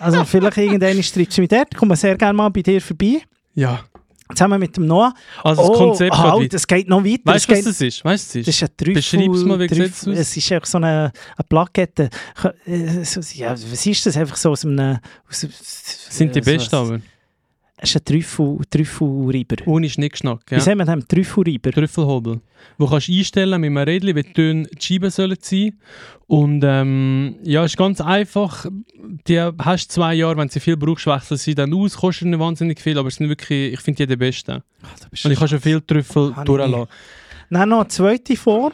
[0.00, 3.22] Also vielleicht irgendwann sie mich dort, ich komme sehr gerne mal bei dir vorbei,
[3.54, 3.84] Ja.
[4.34, 5.14] zusammen mit dem Noah.
[5.44, 6.56] Also das oh, Konzept geht halt, weiter.
[6.56, 7.20] es geht noch weiter.
[7.24, 8.04] Weißt du, es was geht, das ist?
[8.04, 8.94] Weißt du, was das ist ein Trüffel.
[8.94, 10.18] Beschreib's mal, wie sieht's Trüffel- aus?
[10.18, 12.10] Es ist einfach so eine, eine Plakette.
[12.66, 13.02] Äh,
[13.34, 14.16] Ja, was ist das?
[14.16, 14.98] Einfach so aus einem...
[15.30, 15.40] Aus,
[16.10, 17.00] sind die so- besten aber.
[17.78, 19.56] Es ist ein Trüffel, Trüffelreiber.
[19.66, 20.40] Ohne Schnickschnack.
[20.48, 20.60] Wie Ja.
[20.60, 21.06] sagen wir dem?
[21.06, 21.72] Trüffelreiber.
[21.72, 22.40] Trüffelhobel.
[22.78, 25.78] Wo kannst du einstellen mit einem Rädchen, wie dünn die Scheiben sollen sein.
[26.26, 28.64] Und ähm, ja, ist ganz einfach.
[29.28, 31.96] Die hast zwei Jahre, wenn sie viel brauchst, wechseln sie dann aus.
[31.98, 34.62] Kostet nicht wahnsinnig viel, aber es sind wirklich, ich finde die die besten.
[35.10, 36.86] Bist Und ich kann schon viel Trüffel durchlassen.
[37.50, 38.72] Dann noch eine zweite Form.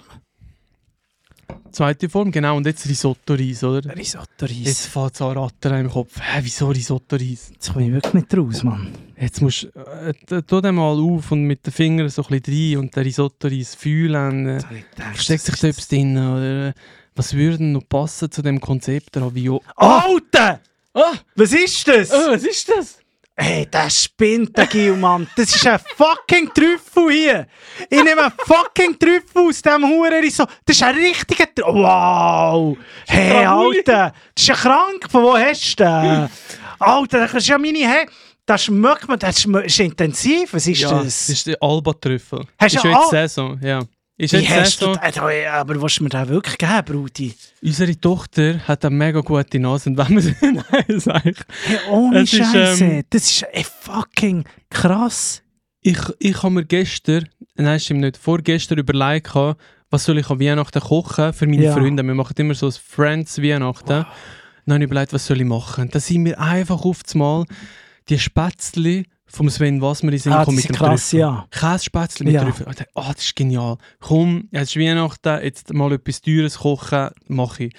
[1.70, 2.56] Zweite Form, genau.
[2.56, 3.94] Und jetzt Risotto-Reis, oder?
[3.96, 4.50] Risotto-Reis.
[4.58, 6.18] Jetzt Jetzt, fängt es an rattern im Kopf.
[6.20, 7.52] Hä, wieso Risotto-Reis?
[7.72, 8.88] komme ich wirklich nicht raus, Mann.
[9.18, 12.74] Jetzt musst du, äh, tu den mal auf und mit den Fingern so ein bisschen
[12.74, 14.46] rein und den Risotto-Reis fühlen.
[14.48, 16.16] Äh, Jetzt habe ich gedacht, Steckt sich da etwas drin?
[16.18, 16.74] Oder
[17.14, 19.60] was würde denn noch passen zu dem Konzept Ravioli?
[19.76, 20.60] Alter!
[20.94, 21.14] Ah!
[21.36, 22.10] Was ist das?
[22.12, 22.98] Oh, was ist das?
[23.34, 25.26] Hey, der spinnt, der Gil, Mann.
[25.36, 27.46] Das ist ein fucking Trüffel hier.
[27.88, 30.52] Ich nehme einen fucking Trüffel aus diesem Hurenrisotto.
[30.66, 31.74] Das ist ein richtiger Trüffel.
[31.74, 32.76] Wow!
[33.06, 33.44] Hey.
[33.46, 34.12] Alter!
[34.34, 35.06] Das ist ja krank.
[35.10, 36.28] Von wo hast du den?
[36.78, 37.78] Alter, das ist ja meine...
[37.78, 38.06] Hey,
[38.44, 39.18] das schmeckt man.
[39.18, 40.52] Das ist intensiv.
[40.52, 41.04] Was ist ja, das?
[41.04, 42.46] das ist der Alba-Trüffel.
[42.58, 43.80] Hast du Al- Saison, ja.
[44.22, 45.16] Ist Wie jetzt du das?
[45.16, 47.34] Äh, Aber willst du mir den wirklich geben, Brudi?
[47.60, 52.24] Unsere Tochter hat eine mega gute Nase und wenn man sie nein sagt, Hey, ohne
[52.24, 52.84] Scheiße.
[52.84, 55.42] ähm, das ist ey, fucking krass.
[55.80, 59.34] ich, ich habe mir gestern, nein stimmt nicht, vorgestern überlegt,
[59.90, 61.72] was soll ich an Weihnachten kochen für meine Ja.
[61.72, 62.04] Freunde.
[62.04, 63.88] Wir machen immer so ein Friends-Weihnachten.
[64.66, 65.88] Dann habe ich überlegt, was soll ich machen.
[65.90, 67.44] Da sind wir einfach auf Mal
[68.08, 69.02] die Spätzle
[69.32, 71.20] vom Sven Wassmer in Sinn Ah, mit dem krass, Trüffel.
[71.20, 71.46] ja.
[71.50, 72.44] Käsespätzle mit Ja.
[72.44, 72.66] Trüffel.
[72.70, 73.78] Ich dachte, ah, das ist genial.
[74.00, 77.74] Komm, jetzt ist Weihnachten, jetzt mal etwas Teures kochen, mache ich.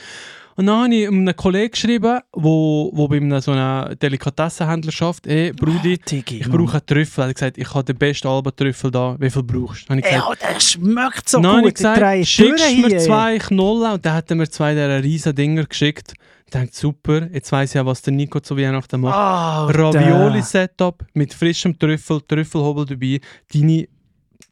[0.55, 5.25] Und dann habe ich einem Kollegen geschrieben, wo, wo bei einem so einem Delikatessenhändler schafft,
[5.25, 7.23] hey, Brudi, Digi, ich brauche einen Trüffel.
[7.23, 9.15] Er hat gesagt, ich habe den besten Alba-Trüffel da.
[9.19, 9.93] Wie viel brauchst du?
[9.93, 11.69] Ey, gesagt, Alter, das schmeckt so dann gut.
[11.69, 13.93] ich gesagt schickst mir zwei Knollen.
[13.93, 16.13] Und dann hat er mir zwei dieser riesen Dinger geschickt.
[16.45, 19.15] Ich dachte, super, jetzt weiss ich ja, was der Nico zu Weihnachten macht.
[19.15, 19.80] Alter.
[19.80, 23.19] Ravioli-Setup mit frischem Trüffel, Trüffelhobel dabei.
[23.51, 23.88] Deine,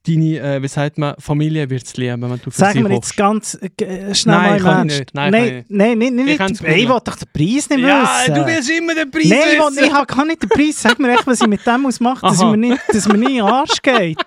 [0.08, 2.94] deine äh, wie sagt man, Familie wird es lieben, wenn du für Sag sie mir
[2.94, 5.14] jetzt ganz äh, schnell Nein, mal kann ich nicht.
[5.14, 6.62] Nein, kann nein, ich nein, nicht, nicht, Ich.
[6.68, 8.34] Ich will doch den Preis nicht Ja, wissen.
[8.36, 9.76] du willst immer den Preis Nein, ich, wissen.
[9.78, 10.82] will, ich habe gar nicht den Preis.
[10.82, 13.42] Sag mir echt, was ich mit dem muss machen, dass mir nicht, dass mir den
[13.42, 14.18] Arsch geht.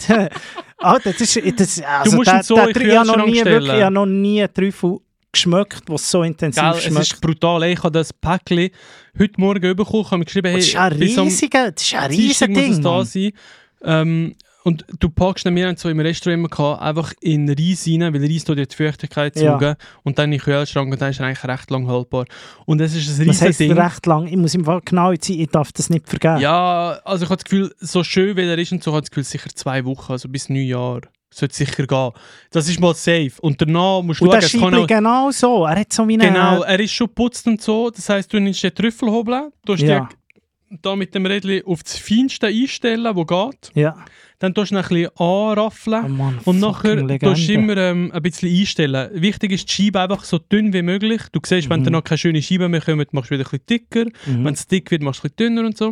[0.79, 3.53] Alter, das ist, das, also musst der, ihn so der, ich habe noch nie stellen.
[3.55, 4.99] wirklich, ich habe noch nie einen Trüffel
[5.33, 7.01] geschmeckt, was so intensiv Gell, es schmeckt.
[7.13, 7.65] ist brutal.
[7.65, 8.71] Ich habe das Päckchen
[9.19, 11.95] heute Morgen bekommen, habe mir geschrieben, hey, das ist ein bis am riesiger, das ist
[11.95, 12.83] ein Dienstag riesiger muss es Ding.
[12.85, 13.05] da Mann.
[13.07, 13.33] sein.
[13.87, 14.35] Ähm,
[14.65, 18.45] und du packst haben so im Restaurant immer gehabt, einfach in Reis rein, weil Reis
[18.45, 19.77] tut ja die Feuchtigkeit Ja.
[20.03, 22.25] und dann in den Kühlschrank und dann ist er eigentlich recht lang haltbar.
[22.67, 23.73] Und es ist ein Das riesiges Ding.
[23.73, 24.27] recht lang.
[24.27, 26.39] Ich muss im Fall genau sein, ich darf das nicht vergeben.
[26.39, 29.03] Ja, also ich habe das Gefühl, so schön wie er ist und so, habe ich
[29.05, 31.03] das Gefühl, sicher zwei Wochen, also bis Neujahr.
[31.31, 32.11] Sollte sicher gehen.
[32.53, 33.33] Das ist mal safe.
[33.41, 35.65] Und danach musst du Und schauen, das auch, genau so.
[35.67, 36.29] Er hat so wie eine...
[36.29, 37.91] Genau, er ist schon geputzt und so.
[37.91, 40.09] Das heisst, du nimmst den Trüffelhobel, du hast Ja.
[40.81, 43.73] da mit dem Rädchen auf das Feinste einstellen, wo geht.
[43.75, 43.97] Ja.
[44.45, 46.05] Dann tust du ihn ein bisschen anraffeln.
[46.05, 49.11] Oh Mann, Und nachher tust du immer ähm, ein bisschen einstellen.
[49.15, 51.23] Wichtig ist, die Scheibe einfach so dünn wie möglich.
[51.33, 51.85] Du siehst, wenn Mhm.
[51.85, 54.05] dann noch keine schöne Scheibe mehr kommt, machst du wieder ein bisschen dicker.
[54.27, 54.45] Mhm.
[54.45, 55.89] Wenn es dick wird, machst du ein bisschen dünner und so.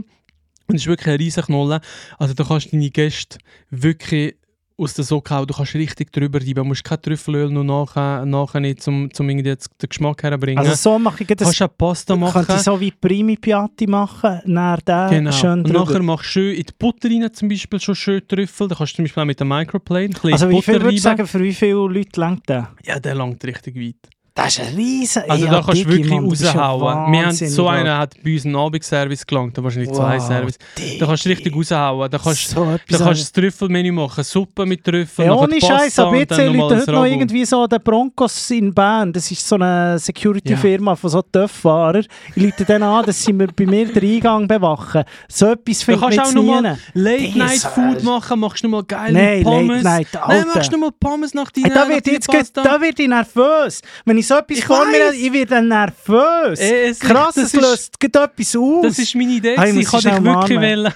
[0.69, 1.81] Und es ist wirklich ein riesiger Knolle.
[2.19, 3.39] Also da kannst du deine Gäste
[3.71, 4.37] wirklich
[4.77, 5.47] aus der Socke hauen.
[5.47, 6.55] Du kannst richtig drüber reiben.
[6.55, 9.59] Du musst kein Trüffelöl noch nachher, nachher nicht, um, um irgendwie den
[9.89, 10.59] Geschmack herbringen.
[10.59, 11.47] Also so mache ich du das...
[11.49, 12.33] kannst auch Pasta machen.
[12.33, 15.33] Könnte ich so wie Primi Piatti machen, nach der Genau.
[15.33, 15.81] schön und drüber.
[15.81, 18.69] nachher machst du schön in die Butter rein, zum Beispiel schon schön Trüffel.
[18.69, 20.85] Da kannst du zum Beispiel auch mit dem Microplane ein bisschen Also wie viel Butter
[20.85, 22.71] würdest du sagen, für wie viele Leute lenkt der?
[22.85, 24.12] Ja, der langt richtig weit.
[24.35, 25.23] Das ist ein riesen...
[25.29, 27.13] Also ja, da kannst du wirklich Mann, ja raushauen.
[27.13, 30.59] Wir haben, so einer hat bei uns einen Abendservice gelangt, da wahrscheinlich zwei Wow, Service.
[30.99, 32.11] Da kannst du richtig raushauen.
[32.11, 34.25] Da kannst, so da kannst du das Trüffelmenü machen.
[34.25, 37.81] Suppe mit Trüffeln, Ja, ohne Scheiß, aber jetzt dann Leute heute noch irgendwie so den
[37.83, 39.13] Broncos in Bern.
[39.13, 42.07] Das ist so eine Security-Firma von so Töpffahrern.
[42.35, 45.05] Ich leite dann an, dass sie mir bei mir den Eingang bewachen.
[45.29, 46.51] So etwas kannst auch jetzt nie.
[46.95, 49.83] Late Night Dieser- Food machen, machst du nochmal geile Nein, Pommes.
[49.83, 53.09] Late Night, Nein, machst du nochmal Pommes nach deiner da wird jetzt da wird ich
[53.09, 53.83] nervös.
[54.07, 56.59] Wenn ich so etwas Ich vor mir habe, ich werde nervös.
[56.61, 58.83] Äh, es- Krass, das es ist- löst gerade etwas aus.
[58.83, 59.57] Das ist meine Idee.
[59.57, 59.77] Hey, gewesen.
[59.77, 60.93] muss ich kann ich dich wirklich wählen.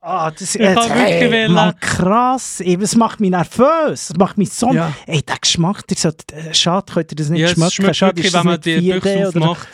[0.00, 1.52] Ah, das Ich kann wirklich hey, wählen.
[1.52, 2.62] Mann, krass.
[2.80, 4.08] Das macht mich nervös.
[4.08, 4.72] Das macht mich so...
[4.72, 4.92] Ja.
[5.06, 7.70] Ey, der Geschmack, der so, äh, schade, könnt ihr das nicht Ja, es schmecken.
[7.72, 9.68] schmeckt Schade, wirklich, ist das wenn man die 4D Büchse aufmacht,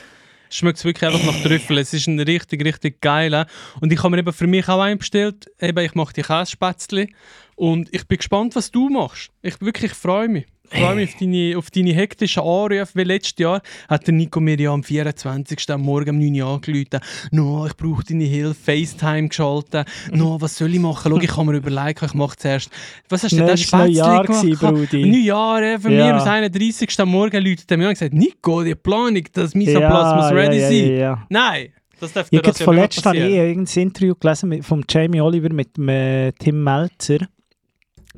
[0.50, 1.78] schmeckt es wirklich einfach nach Trüffel.
[1.78, 3.46] Es ist ein richtig, richtig geiler.
[3.80, 5.46] Und ich habe mir eben für mich auch einen bestellt.
[5.60, 7.08] Eben, ich mache die Kässpätzle.
[7.56, 9.30] Und ich bin gespannt, was du machst.
[9.42, 10.46] Ich wirklich freue mich.
[10.70, 14.40] Ich freue mich auf deine, auf deine hektischen Anrufe, weil letztes Jahr hat der Nico
[14.40, 15.70] mir ja am 24.
[15.70, 17.00] am Morgen um 9 Uhr angerufen.
[17.30, 19.86] «No, ich brauche deine Hilfe, FaceTime geschaltet.
[20.10, 21.12] No, was soll ich machen?
[21.12, 22.70] Schau, ich habe mir überlegt, ich mache zuerst...
[23.10, 24.74] Was hast du denn das Spätzle gewesen, gemacht?
[24.74, 25.04] Brudi.
[25.04, 26.06] Neujahr, äh, für Ja.
[26.06, 26.98] mir am 31.
[26.98, 30.58] am Morgen läutet er mir an und sagt «Nico, die Planung, das Misoplasmus ja, ready
[30.58, 31.26] ja, sein.» ja.
[31.28, 34.64] Nein, das darf Ich habe das ja von letztem habe ich irgendein Interview gelesen mit,
[34.64, 37.28] von Jamie Oliver mit dem, äh, Tim Melzer.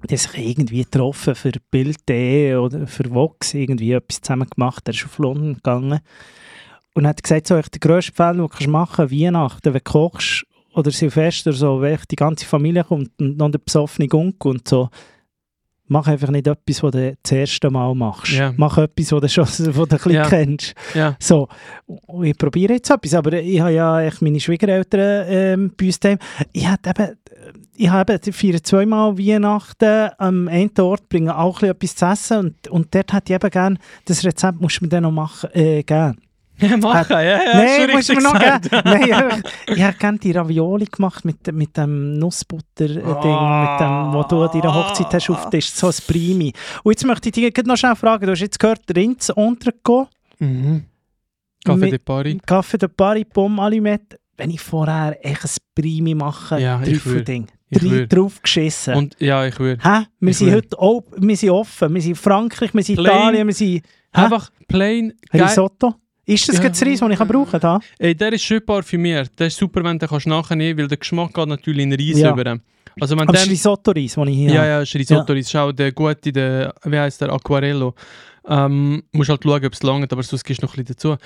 [0.09, 4.83] Sich irgendwie getroffen für Bild.de oder für Vox irgendwie etwas zusammen gemacht.
[4.87, 6.01] Er ist auf London gegangen
[6.95, 9.81] und hat gesagt, so, echt der grösste Fall, den du kannst machen Weihnachten, wenn du
[9.81, 14.69] kochst oder Silvester, so, wenn die ganze Familie kommt und noch der besoffene Onkel und
[14.69, 14.91] so,
[15.89, 18.33] mach einfach nicht etwas, was du das erste Mal machst.
[18.33, 18.53] Ja.
[18.57, 20.29] Mach etwas, was du schon was du ein bisschen Ja.
[20.29, 20.75] kennst.
[20.95, 21.17] Ja.
[21.19, 21.49] So,
[22.23, 26.19] ich probiere jetzt etwas, aber ich habe ja echt meine Schwiegereltern ähm, bei uns daheim.
[26.53, 27.17] Ich habe eben,
[27.77, 32.33] ich habe eben, feiere zweimal Weihnachten am einen Ort, bringe auch ein bisschen etwas zu
[32.35, 33.77] essen und, und dort hätte ich eben gerne,
[34.07, 36.17] das Rezept musst du mir dann noch machen, äh, geben.
[36.59, 37.39] Ja, machen, ja, ja.
[37.55, 38.83] Nein, schon musst du mir richtig noch geben.
[38.85, 39.03] Nein,
[39.69, 44.43] ich, ich habe gerne die Ravioli gemacht mit, mit dem Nussbutter-Ding, mit dem, wo du
[44.43, 46.53] an deiner Hochzeit hast aufgetischt, so ein Primi.
[46.83, 50.09] Und jetzt möchte ich dich noch schnell fragen, du hast jetzt gehört, Rinds Entrecot,
[50.39, 50.85] Mhm.
[51.65, 52.37] Kaffee de Paris.
[52.47, 58.07] Kaffee de Paris, Pomme Alimette, wenn ich vorher echt ein Primi mache, Ja, Trüffelding, drei
[58.07, 58.95] drauf geschissen.
[58.95, 59.83] Und ja, ich würde.
[59.83, 60.05] Hä?
[60.21, 60.57] Wir ich sind würde.
[60.59, 62.99] heute auch, wir sind offen, wir sind in Frankreich, wir sind.
[63.01, 63.83] Italien, wir sind
[64.15, 64.23] Hä?
[64.23, 65.43] Einfach plain geil.
[65.43, 65.95] Risotto.
[66.27, 66.63] Ist das Ja.
[66.65, 66.69] ja.
[66.71, 67.81] das Reis, das ich brauchen kann?
[67.99, 69.31] Ey, der ist schön parfümiert.
[69.39, 72.19] Der ist super, wenn du den nachher nehmen weil der Geschmack geht natürlich in Reis
[72.19, 72.33] Ja.
[72.33, 72.59] über.
[73.01, 74.69] Also wenn Aber das ist der, Risotto-Reis, das ich hier ja, habe.
[74.69, 75.39] ja, ist Risotto, ja.
[75.39, 77.95] ist auch der gute, der, wie heißt der, Aquarello.
[78.49, 81.17] Ähm, musst halt schauen, ob es langt, aber sonst gibst du noch ein bisschen dazu.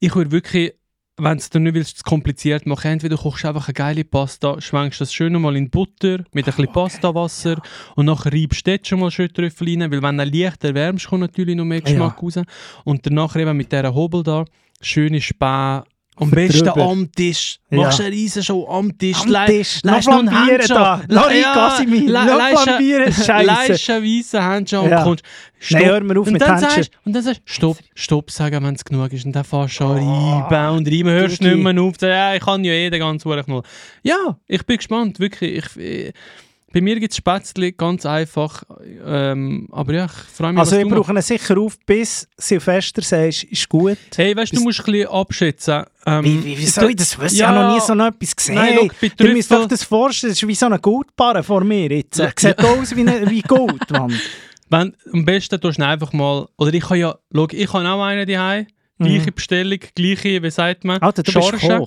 [0.00, 0.72] Ich würde wirklich,
[1.18, 4.60] wenn du dir nicht willst, zu kompliziert machen, entweder kochst du einfach eine geile Pasta,
[4.60, 7.60] schwenkst das schön mal in Butter mit ein bisschen Pastawasser
[7.96, 11.08] und nachher reibst du dort schon mal schön Trüffel rein, weil wenn du leicht erwärmst,
[11.08, 12.38] kommt natürlich noch mehr Geschmack raus.
[12.84, 14.44] Und danach eben mit dieser Hobel da,
[14.80, 15.84] schöne Späne,
[16.20, 16.82] am besten drüber.
[16.90, 17.58] am Tisch.
[17.70, 17.78] Ja.
[17.78, 19.18] Machst eine riesen Show am Tisch.
[19.22, 20.74] Am Tisch, leist noch einen Handschuh.
[20.74, 21.02] da.
[21.08, 23.46] Lass Ja, Casimir, leist- flambieren, Scheisse.
[23.46, 25.02] Leist einen weißen Handschuh und Ja.
[25.02, 25.24] kommst.
[25.70, 28.74] Nein, hör mir auf und mit sagst, Und dann sagst du, stopp, stopp sagen, wenn
[28.74, 29.24] es genug ist.
[29.26, 31.54] Und dann fährst du schon Oh, reiben und reiben, hörst Digi.
[31.54, 31.94] nicht mehr auf.
[32.00, 33.62] Ja, ich kann ja eh den ganzen noch.
[34.02, 35.64] Ja, ich bin gespannt, wirklich.
[35.64, 36.12] Ich, ich,
[36.72, 38.62] bei mir gibt es Spätzle, ganz einfach.
[39.06, 42.28] Ähm, aber ja, ich freue mich, Also was ich du brauche ihn sicher auf, bis
[42.36, 43.96] Silvester sagst, ist gut.
[44.14, 45.84] Hey, weißt du, du musst ein bisschen abschätzen.
[46.06, 47.34] Ähm, Wie, wie, wie soll ich das wissen?
[47.34, 47.48] Ich Ja.
[47.48, 48.54] habe noch nie so etwas gesehen.
[48.56, 51.42] Nein, schau, bei Ihr müsst Trüffel- euch das vorstellen, das ist wie so eine Goldbarre
[51.42, 52.18] vor mir jetzt.
[52.18, 52.30] Ja.
[52.38, 54.12] Sieht aus wie, eine, wie Gold, Mann.
[54.70, 58.02] Wenn, am besten tust du einfach mal, oder ich habe ja, schau, ich habe auch
[58.02, 58.66] einen daheim,
[58.98, 61.02] gleiche Bestellung, gleiche, wie sagt man, Mhm.
[61.04, 61.86] Alter, du bist Charge.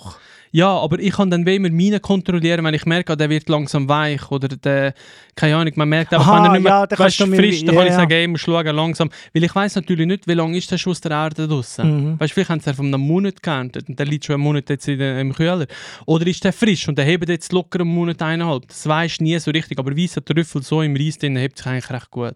[0.51, 3.47] Ja, aber ich kann dann wie immer meine kontrollieren, wenn ich merke, ah, der wird
[3.47, 4.93] langsam weich oder der,
[5.35, 7.79] keine Ahnung, man merkt einfach, Aha, wenn er nicht mehr ja, weißt, frisch, dann ja,
[7.79, 10.69] kann ich sagen, ey, musst schauen, langsam, weil ich weiß natürlich nicht, wie lange ist
[10.69, 12.13] der Schuss der Erde draussen.
[12.13, 12.19] Mhm.
[12.19, 14.69] Weißt du, vielleicht haben sie von einem Monat geerntet und der liegt schon einen Monat
[14.69, 15.67] jetzt in im Kühler.
[16.05, 18.67] Oder ist der frisch und der hebt jetzt locker einen Monat eineinhalb.
[18.67, 21.67] Das weisst du nie so richtig, aber weißer Trüffel so im Reis drin hebt sich
[21.67, 22.35] eigentlich recht gut.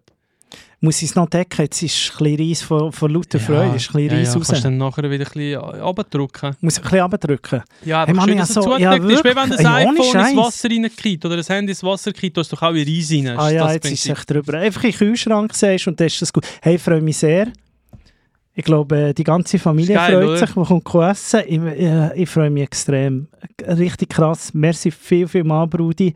[0.82, 1.62] Muss ich es noch decken?
[1.64, 4.34] Jetzt ist ein bisschen Reis von, von lauter Freude, ist ein bisschen ja, Reis ja,
[4.40, 4.48] raus.
[4.50, 6.56] kannst dann nachher wieder ein bisschen abdrücken.
[6.62, 7.64] Muss ich ein bisschen runterdrücken.
[7.86, 9.04] Ja, Hey, Mann, schön, ja, dass es so- zugedeckt ja, ist.
[9.04, 9.50] Wie wenn wirklich.
[9.58, 10.36] das Ey, iPhone ins Scheiß.
[10.38, 13.28] Wasser reinkriegt oder das Handy ins Wasser kriegt, tust du doch auch in Reis rein.
[13.30, 14.54] Ah Das ja, das jetzt ist es drüber.
[14.60, 16.46] Einfach in den Kühlschrank sagst und dann ist das gut.
[16.62, 17.48] Hey, ich freue mich sehr.
[18.54, 21.42] Ich glaube, äh, die ganze Familie geil, freut sich, die kommt essen.
[21.48, 23.28] Ich, äh, ich freue mich extrem.
[23.68, 24.54] Richtig krass.
[24.54, 26.14] Merci viel, viel mal, Brudi.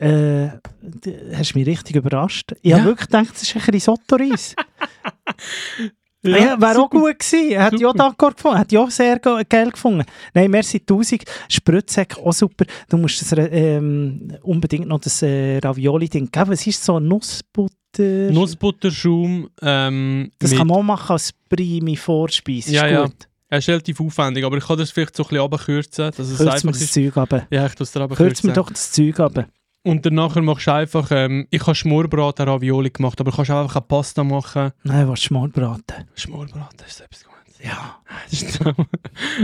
[0.00, 0.48] Äh,
[0.82, 2.52] du hast mich richtig überrascht.
[2.62, 2.78] Ich Ja.
[2.78, 4.54] habe wirklich gedacht, das ist ein Risotto-Reis.
[6.22, 7.50] Ja, Ja, wäre auch gut gewesen.
[7.52, 8.58] Er hat ja auch gefunden.
[8.58, 10.04] Hat ja auch sehr ge- geil gefunden.
[10.34, 11.22] Nein, merci tausend.
[11.48, 12.66] Spritzek, auch super.
[12.90, 16.52] Du musst das, ähm, unbedingt noch das äh, Ravioli-Ding geben.
[16.52, 17.72] Es ist so Nussbutter.
[18.32, 19.48] Nussbutterschaum.
[19.62, 22.70] Ähm, das kann man auch machen als prime Vorspeise.
[22.70, 23.04] Ja, ist ja.
[23.04, 23.28] gut.
[23.48, 26.36] Er ist relativ aufwendig, aber ich kann das vielleicht so ein bisschen abkürzen, dass es
[26.36, 26.92] Kürz mir das.
[26.92, 27.46] Zeug ab.
[27.50, 29.46] Ja, ich tue es dir Kürz mir doch das Zeug ab.
[29.82, 33.62] Und danach machst du einfach, ähm, ich habe Schmorbraten Ravioli gemacht, aber du kannst auch
[33.62, 34.72] einfach eine Pasta machen.
[34.82, 36.06] Nein, was Schmorbraten.
[36.14, 37.58] Schmorbraten ist etwas Gutes.
[37.62, 37.96] Ja.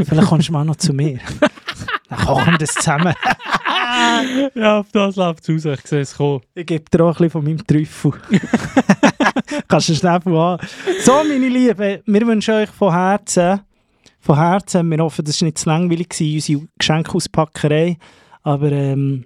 [0.04, 1.20] Vielleicht kommst du mal noch zu mir.
[2.08, 3.14] Dann kochen wir das zusammen.
[4.54, 6.42] ja, auf das läuft es raus, ich sehe es kommen.
[6.54, 8.12] Ich gebe dir auch ein bisschen von meinem Trüffel.
[9.68, 10.58] Kannst du schnell an.
[11.02, 13.60] So, meine Lieben, wir wünschen euch von Herzen,
[14.20, 17.96] von Herzen, wir hoffen, das war nicht zu langweilig, unsere Geschenkausπackerei,
[18.42, 19.24] aber ähm,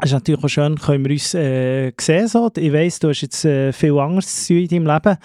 [0.00, 2.26] es ist natürlich auch schön, können wir uns äh, sehen.
[2.26, 2.50] So.
[2.56, 5.16] Ich weiss, du hast jetzt äh, viel anderes zu in deinem Leben,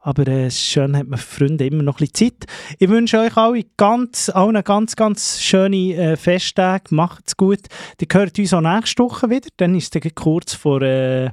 [0.00, 2.50] aber äh, schön, hat man Freunde immer noch ein bisschen Zeit.
[2.78, 6.84] Ich wünsche euch alle ganz, allen ganz, ganz schöne äh, Festtage.
[6.90, 7.60] Macht's gut.
[8.00, 9.48] Die hört uns auch nächste Woche wieder.
[9.56, 10.82] Dann ist es kurz vor...
[10.82, 11.30] Äh,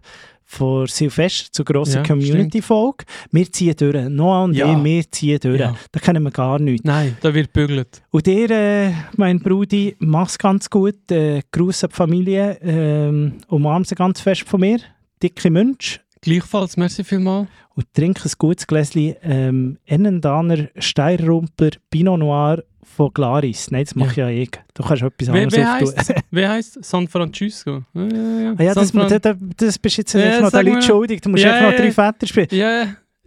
[0.54, 3.06] vor Silvester zur grossen Ja, Community-Folge.
[3.32, 4.10] Wir ziehen durch.
[4.10, 4.72] Noah und Ja.
[4.78, 5.60] ich, wir ziehen durch.
[5.60, 5.76] Ja.
[5.92, 6.86] Da kennen wir gar nichts.
[6.86, 8.02] Nein, da wird bügelt.
[8.12, 11.12] Und dir, äh, mein Brudi, mach's ganz gut.
[11.12, 12.58] Äh, Gruß an die Familie.
[12.62, 14.80] Ähm, umarm sie ganz fest von mir.
[15.22, 16.00] Dicke Münch.
[16.22, 17.48] Gleichfalls, merci vielmals.
[17.76, 23.72] Und trink ein gutes Gläschen ähm, Ennendaner Steirrumpler Pinot Noir von Glaris.
[23.72, 24.30] Nein, das mache ja.
[24.30, 24.52] ich.
[24.74, 27.84] Du kannst etwas Wie, anderes wie heisst Wie heisst San Francisco?
[27.94, 28.54] Ja, ja, ja.
[28.58, 31.22] Ah ja, das, Fran- das, das bist jetzt Ja, noch den Leuten schuldig.
[31.22, 31.78] Du musst Ja, einfach noch ja.
[31.78, 32.48] drei Väter spielen.
[32.52, 32.84] Ja,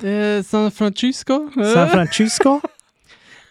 [0.09, 1.49] äh, San Francisco.
[1.55, 2.61] San Francisco.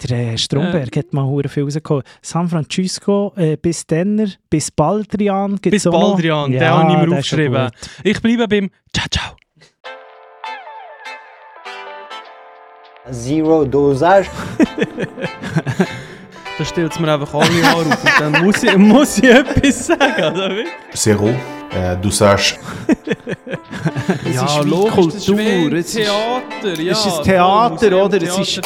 [0.04, 2.04] Der äh, Stromberg hat mal hure viel rausgekommen.
[2.22, 5.58] San Francisco, äh, bis Denner, bis Baldrian.
[5.58, 5.84] Bis.
[5.84, 7.70] Baldrian, den Ja, habe ich mir aufgeschrieben.
[8.04, 9.36] Ich bleibe beim Ciao, ciao.
[13.12, 14.30] Zero Dosage.
[16.58, 19.88] Da stellt es mir einfach alle Haare auf und dann muss ich, muss ich etwas
[19.88, 20.66] sagen, oder wie?
[20.94, 21.28] Zero.
[21.28, 22.58] Äh, sagst
[24.24, 26.92] Es ist wie Kultur, es ist- Theater, ja.
[26.94, 28.22] es ist Theater, oder?
[28.22, 28.62] Es ist-.